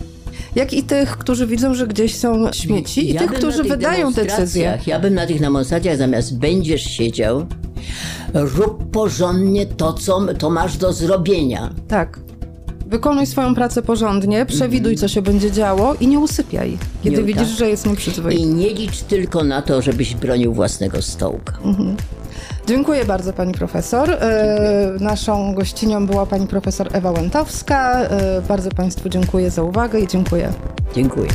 jak 0.55 0.73
i 0.73 0.83
tych, 0.83 1.19
którzy 1.19 1.47
widzą, 1.47 1.75
że 1.75 1.87
gdzieś 1.87 2.17
są 2.17 2.53
śmieci, 2.53 3.09
ja 3.09 3.23
i 3.23 3.29
tych, 3.29 3.39
którzy 3.39 3.63
tych 3.63 3.73
wydają 3.73 4.13
decyzje. 4.13 4.79
Ja 4.87 5.01
bym 5.01 5.15
na 5.15 5.27
tych 5.27 5.41
demonstracjach 5.41 5.97
zamiast 5.97 6.39
będziesz 6.39 6.83
siedział, 6.83 7.47
rób 8.35 8.91
porządnie 8.91 9.67
to, 9.67 9.93
co 9.93 10.35
to 10.35 10.51
masz 10.51 10.77
do 10.77 10.93
zrobienia. 10.93 11.71
Tak. 11.89 12.21
Wykonuj 12.87 13.27
swoją 13.27 13.55
pracę 13.55 13.83
porządnie, 13.83 14.47
przewiduj, 14.47 14.97
co 14.97 15.09
się 15.09 15.23
będzie 15.23 15.53
działo 15.53 15.95
i 16.01 16.07
nie 16.07 16.19
usypiaj, 16.19 16.79
kiedy 17.05 17.17
nie, 17.17 17.23
widzisz, 17.23 17.49
tak. 17.49 17.59
że 17.59 17.69
jest 17.69 17.87
nieprzyzwoity. 17.87 18.41
I 18.41 18.47
nie 18.47 18.75
licz 18.75 19.01
tylko 19.01 19.45
na 19.45 19.63
to, 19.63 19.83
żebyś 19.83 20.15
bronił 20.15 20.55
własnego 20.55 21.03
stołka. 21.03 21.59
Mhm. 21.65 21.97
Dziękuję 22.67 23.05
bardzo 23.05 23.33
pani 23.33 23.53
profesor. 23.53 24.11
E, 24.11 24.93
naszą 25.01 25.55
gościnią 25.55 26.07
była 26.07 26.27
pani 26.27 26.47
profesor 26.47 26.89
Ewa 26.93 27.11
Łętowska. 27.11 28.01
E, 28.01 28.43
bardzo 28.49 28.71
państwu 28.71 29.09
dziękuję 29.09 29.51
za 29.51 29.63
uwagę 29.63 30.01
i 30.01 30.07
dziękuję. 30.07 30.53
Dziękuję. 30.95 31.29